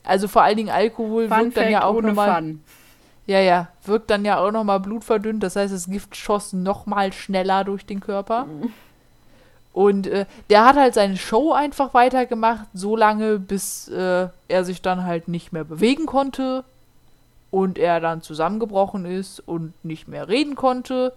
Also 0.03 0.29
vor 0.29 0.43
allen 0.43 0.57
Dingen 0.57 0.71
Alkohol 0.71 1.29
Fun 1.29 1.39
wirkt 1.39 1.55
Fact 1.55 1.67
dann 1.67 1.73
ja 1.73 1.85
auch 1.85 2.01
nochmal. 2.01 2.57
Ja, 3.27 3.39
ja, 3.39 3.69
wirkt 3.85 4.11
dann 4.11 4.25
ja 4.25 4.39
auch 4.39 4.51
nochmal 4.51 4.81
blutverdünnt. 4.81 5.43
Das 5.43 5.55
heißt, 5.55 5.73
das 5.73 5.87
Gift 5.87 6.17
schoss 6.17 6.53
nochmal 6.53 7.13
schneller 7.13 7.63
durch 7.63 7.87
den 7.87 8.01
Körper. 8.01 8.47
Mhm. 8.47 8.73
Und 9.73 10.09
äh, 10.09 10.27
der 10.49 10.65
hat 10.65 10.75
halt 10.75 10.95
seine 10.95 11.17
Show 11.17 11.53
einfach 11.53 11.95
weitergemacht, 11.95 12.67
so 12.75 12.97
lange, 12.97 13.39
bis 13.39 13.87
äh, 13.87 14.27
er 14.49 14.65
sich 14.65 14.83
dann 14.83 15.05
halt 15.05 15.29
nicht 15.29 15.53
mehr 15.53 15.63
bewegen 15.63 16.07
konnte 16.07 16.65
und 17.53 17.79
er 17.79 18.01
dann 18.01 18.21
zusammengebrochen 18.21 19.05
ist 19.05 19.39
und 19.39 19.73
nicht 19.85 20.09
mehr 20.09 20.29
reden 20.29 20.57
konnte. 20.57 21.13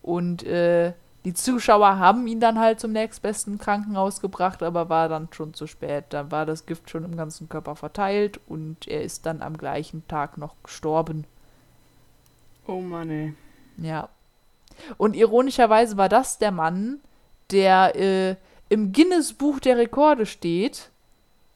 Und 0.00 0.44
äh, 0.44 0.94
die 1.24 1.32
Zuschauer 1.32 1.98
haben 1.98 2.26
ihn 2.26 2.40
dann 2.40 2.58
halt 2.58 2.80
zum 2.80 2.92
nächstbesten 2.92 3.58
Krankenhaus 3.58 4.20
gebracht, 4.20 4.62
aber 4.62 4.90
war 4.90 5.08
dann 5.08 5.28
schon 5.32 5.54
zu 5.54 5.66
spät. 5.66 6.06
Da 6.10 6.30
war 6.30 6.44
das 6.44 6.66
Gift 6.66 6.90
schon 6.90 7.04
im 7.04 7.16
ganzen 7.16 7.48
Körper 7.48 7.76
verteilt 7.76 8.40
und 8.46 8.86
er 8.86 9.02
ist 9.02 9.24
dann 9.24 9.40
am 9.40 9.56
gleichen 9.56 10.06
Tag 10.06 10.36
noch 10.36 10.54
gestorben. 10.62 11.26
Oh 12.66 12.80
Mann, 12.80 13.10
ey. 13.10 13.34
Ja. 13.78 14.08
Und 14.98 15.16
ironischerweise 15.16 15.96
war 15.96 16.08
das 16.08 16.38
der 16.38 16.50
Mann, 16.50 17.00
der 17.50 17.96
äh, 17.96 18.36
im 18.68 18.92
Guinness-Buch 18.92 19.60
der 19.60 19.78
Rekorde 19.78 20.26
steht, 20.26 20.90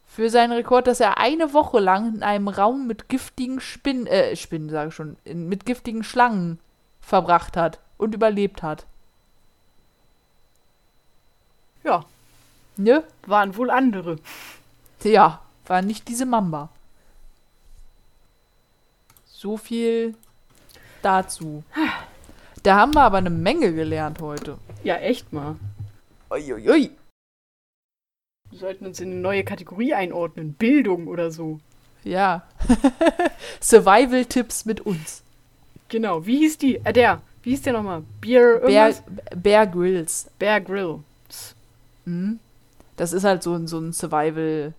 für 0.07 0.31
seinen 0.31 0.53
Rekord, 0.53 0.87
dass 0.87 1.01
er 1.01 1.19
eine 1.19 1.53
Woche 1.53 1.79
lang 1.79 2.17
in 2.17 2.23
einem 2.23 2.49
Raum 2.49 2.87
mit 2.87 3.09
giftigen 3.09 3.61
Spinnen, 3.61 4.07
äh, 4.07 4.35
Spinnen 4.35 4.71
sage 4.71 4.89
ich 4.89 4.95
schon, 4.95 5.17
in, 5.25 5.49
mit 5.49 5.67
giftigen 5.67 6.03
Schlangen 6.03 6.59
verbracht 7.01 7.57
hat 7.57 7.81
und 7.99 8.15
überlebt 8.15 8.63
hat. 8.63 8.87
Ja. 11.89 12.05
Ne? 12.77 13.03
Waren 13.27 13.57
wohl 13.57 13.71
andere. 13.71 14.19
Ja, 15.03 15.41
waren 15.67 15.87
nicht 15.87 16.07
diese 16.09 16.27
Mamba. 16.27 16.69
So 19.25 19.57
viel 19.57 20.15
dazu. 21.01 21.65
Da 22.63 22.77
haben 22.77 22.95
wir 22.95 23.03
aber 23.03 23.19
eine 23.19 23.31
Menge 23.31 23.73
gelernt 23.73 24.21
heute. 24.21 24.59
Ja, 24.85 24.97
echt 24.97 25.33
mal. 25.33 25.57
Uiuiui. 26.31 26.91
Wir 28.51 28.59
sollten 28.59 28.85
uns 28.85 29.01
in 29.01 29.13
eine 29.13 29.21
neue 29.21 29.45
Kategorie 29.45 29.95
einordnen. 29.95 30.53
Bildung 30.53 31.09
oder 31.09 31.31
so. 31.31 31.59
Ja. 32.05 32.47
Survival-Tipps 33.61 34.67
mit 34.67 34.83
uns. 34.83 35.23
Genau. 35.89 36.27
Wie 36.27 36.39
hieß 36.39 36.59
die? 36.59 36.77
Äh, 36.85 36.93
der. 36.93 37.23
Wie 37.43 37.51
hieß 37.51 37.63
der 37.63 37.73
nochmal? 37.73 38.03
Beer 38.21 38.59
Bear, 38.61 38.93
Bear 39.35 39.67
Grills. 39.67 40.31
Bear 40.39 40.61
Grill. 40.61 41.01
Mhm. 42.09 42.39
Das 42.97 43.13
ist 43.13 43.25
halt 43.25 43.43
so, 43.43 43.55
ein 43.55 43.67
so 43.67 43.79
ein 43.79 43.93
Survival-. 43.93 44.75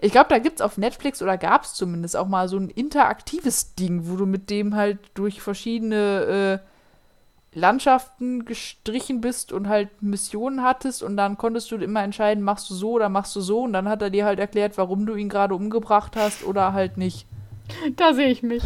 Ich 0.00 0.12
glaube, 0.12 0.28
da 0.28 0.38
gibt 0.38 0.60
es 0.60 0.62
auf 0.62 0.78
Netflix 0.78 1.20
oder 1.20 1.36
gab 1.36 1.64
es 1.64 1.74
zumindest 1.74 2.16
auch 2.16 2.28
mal 2.28 2.48
so 2.48 2.56
ein 2.56 2.70
interaktives 2.70 3.74
Ding, 3.74 4.02
wo 4.06 4.14
du 4.14 4.24
mit 4.24 4.50
dem 4.50 4.76
halt 4.76 4.98
durch 5.14 5.40
verschiedene 5.42 6.62
äh, 6.62 7.58
Landschaften 7.58 8.44
gestrichen 8.44 9.20
bist 9.20 9.52
und 9.52 9.68
halt 9.68 10.00
Missionen 10.00 10.62
hattest 10.62 11.02
und 11.02 11.16
dann 11.16 11.38
konntest 11.38 11.72
du 11.72 11.76
immer 11.76 12.04
entscheiden, 12.04 12.44
machst 12.44 12.70
du 12.70 12.74
so 12.74 12.92
oder 12.92 13.08
machst 13.08 13.34
du 13.34 13.40
so 13.40 13.62
und 13.62 13.72
dann 13.72 13.88
hat 13.88 14.00
er 14.00 14.10
dir 14.10 14.26
halt 14.26 14.38
erklärt, 14.38 14.78
warum 14.78 15.06
du 15.06 15.16
ihn 15.16 15.28
gerade 15.28 15.56
umgebracht 15.56 16.14
hast 16.14 16.44
oder 16.44 16.72
halt 16.72 16.96
nicht. 16.96 17.26
Da 17.96 18.14
sehe 18.14 18.28
ich 18.28 18.42
mich. 18.44 18.62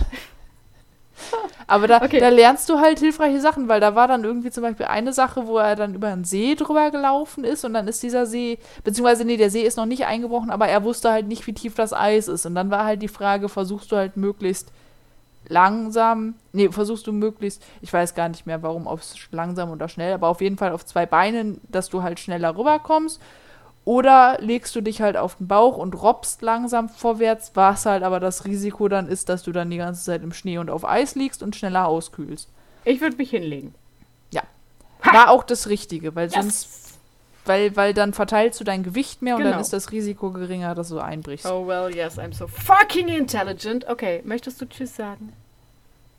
Aber 1.67 1.87
da, 1.87 2.03
okay. 2.03 2.21
da 2.21 2.29
lernst 2.29 2.69
du 2.69 2.81
halt 2.81 2.99
hilfreiche 2.99 3.41
Sachen, 3.41 3.69
weil 3.69 3.81
da 3.81 3.95
war 3.95 4.09
dann 4.09 4.25
irgendwie 4.25 4.51
zum 4.51 4.63
Beispiel 4.63 4.87
eine 4.87 5.13
Sache, 5.13 5.47
wo 5.47 5.59
er 5.59 5.77
dann 5.77 5.95
über 5.95 6.09
einen 6.09 6.25
See 6.25 6.55
drüber 6.55 6.91
gelaufen 6.91 7.45
ist 7.45 7.65
und 7.65 7.75
dann 7.75 7.89
ist 7.89 8.03
dieser 8.03 8.27
See, 8.27 8.59
beziehungsweise 8.85 9.25
nee, 9.25 9.37
der 9.37 9.51
See 9.51 9.63
ist 9.63 9.77
noch 9.77 9.87
nicht 9.87 10.07
eingebrochen, 10.07 10.51
aber 10.51 10.69
er 10.69 10.85
wusste 10.85 11.11
halt 11.11 11.29
nicht, 11.29 11.47
wie 11.47 11.55
tief 11.55 11.75
das 11.75 11.93
Eis 11.93 12.29
ist. 12.29 12.47
Und 12.47 12.55
dann 12.55 12.71
war 12.71 12.85
halt 12.85 13.03
die 13.03 13.09
Frage, 13.09 13.49
versuchst 13.49 13.93
du 13.93 13.97
halt 13.97 14.17
möglichst 14.17 14.73
langsam, 15.49 16.35
nee, 16.53 16.69
versuchst 16.71 17.07
du 17.07 17.13
möglichst, 17.13 17.63
ich 17.81 17.93
weiß 17.93 18.15
gar 18.15 18.29
nicht 18.29 18.47
mehr, 18.47 18.63
warum, 18.63 18.87
ob 18.87 19.01
es 19.01 19.17
langsam 19.33 19.71
oder 19.71 19.89
schnell, 19.89 20.13
aber 20.13 20.29
auf 20.29 20.41
jeden 20.41 20.57
Fall 20.57 20.73
auf 20.73 20.85
zwei 20.87 21.07
Beinen, 21.07 21.61
dass 21.69 21.89
du 21.89 22.03
halt 22.03 22.21
schneller 22.21 22.57
rüberkommst. 22.57 23.21
Oder 23.85 24.39
legst 24.41 24.77
du 24.77 24.81
dich 24.81 25.03
halt 25.03 25.17
auf 25.17 25.37
den 25.37 25.49
Bauch 25.49 25.77
und 25.77 26.01
robbst 26.01 26.41
langsam 26.43 26.89
vorwärts, 26.89 27.51
was 27.55 27.85
halt 27.85 28.05
aber 28.05 28.21
das 28.21 28.45
Risiko 28.45 28.89
dann 28.89 29.09
ist, 29.09 29.29
dass 29.29 29.43
du 29.43 29.51
dann 29.51 29.71
die 29.71 29.79
ganze 29.79 30.05
Zeit 30.05 30.23
im 30.23 30.33
Schnee 30.33 30.59
und 30.59 30.71
auf 30.71 30.85
Eis 30.85 31.17
liegst 31.17 31.43
und 31.43 31.57
schneller 31.57 31.89
auskühlst. 31.89 32.49
Ich 32.85 33.01
würde 33.01 33.17
mich 33.17 33.31
hinlegen. 33.31 33.75
Ja. 34.33 34.43
Ha! 35.05 35.13
War 35.13 35.31
auch 35.31 35.43
das 35.43 35.69
Richtige, 35.69 36.15
weil 36.15 36.27
yes. 36.27 36.35
sonst 36.35 36.83
weil, 37.45 37.75
weil 37.75 37.93
dann 37.93 38.13
verteilst 38.13 38.61
du 38.61 38.65
dein 38.65 38.85
Gewicht 38.85 39.21
mehr 39.21 39.35
und 39.35 39.41
genau. 39.41 39.55
dann 39.55 39.61
ist 39.61 39.73
das 39.73 39.91
Risiko 39.91 40.31
geringer, 40.31 40.75
dass 40.75 40.91
du 40.91 41.01
einbrichst. 41.01 41.47
Oh 41.47 41.67
well, 41.67 41.93
yes, 41.93 42.19
I'm 42.19 42.33
so 42.33 42.47
fucking 42.47 43.09
intelligent. 43.09 43.89
Okay, 43.89 44.23
möchtest 44.25 44.61
du 44.61 44.69
Tschüss 44.69 44.95
sagen? 44.95 45.33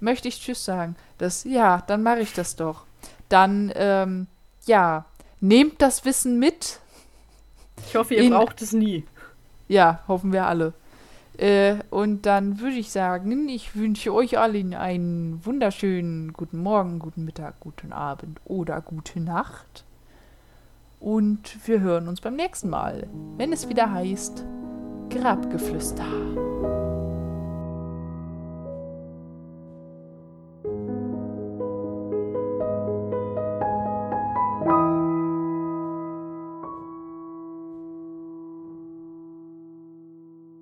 Möchte 0.01 0.27
ich 0.27 0.41
Tschüss 0.41 0.65
sagen? 0.65 0.97
Das, 1.17 1.45
ja, 1.45 1.81
dann 1.87 2.03
mache 2.03 2.19
ich 2.19 2.33
das 2.33 2.57
doch. 2.57 2.83
Dann, 3.29 3.71
ähm, 3.75 4.27
ja, 4.65 5.05
nehmt 5.39 5.81
das 5.81 6.03
Wissen 6.03 6.39
mit. 6.39 6.79
Ich 7.87 7.95
hoffe, 7.95 8.15
ihr 8.15 8.23
in, 8.23 8.31
braucht 8.31 8.61
es 8.61 8.73
nie. 8.73 9.03
Ja, 9.67 10.03
hoffen 10.07 10.31
wir 10.33 10.45
alle. 10.45 10.73
Äh, 11.37 11.77
und 11.89 12.25
dann 12.25 12.59
würde 12.59 12.75
ich 12.75 12.91
sagen, 12.91 13.49
ich 13.49 13.75
wünsche 13.75 14.13
euch 14.13 14.37
allen 14.37 14.73
einen 14.73 15.43
wunderschönen 15.45 16.33
guten 16.33 16.59
Morgen, 16.59 16.99
guten 16.99 17.25
Mittag, 17.25 17.59
guten 17.59 17.91
Abend 17.91 18.39
oder 18.45 18.81
gute 18.81 19.19
Nacht. 19.19 19.83
Und 20.99 21.67
wir 21.67 21.81
hören 21.81 22.07
uns 22.07 22.21
beim 22.21 22.35
nächsten 22.35 22.69
Mal, 22.69 23.07
wenn 23.37 23.51
es 23.51 23.67
wieder 23.67 23.91
heißt 23.91 24.45
Grabgeflüster. 25.09 26.05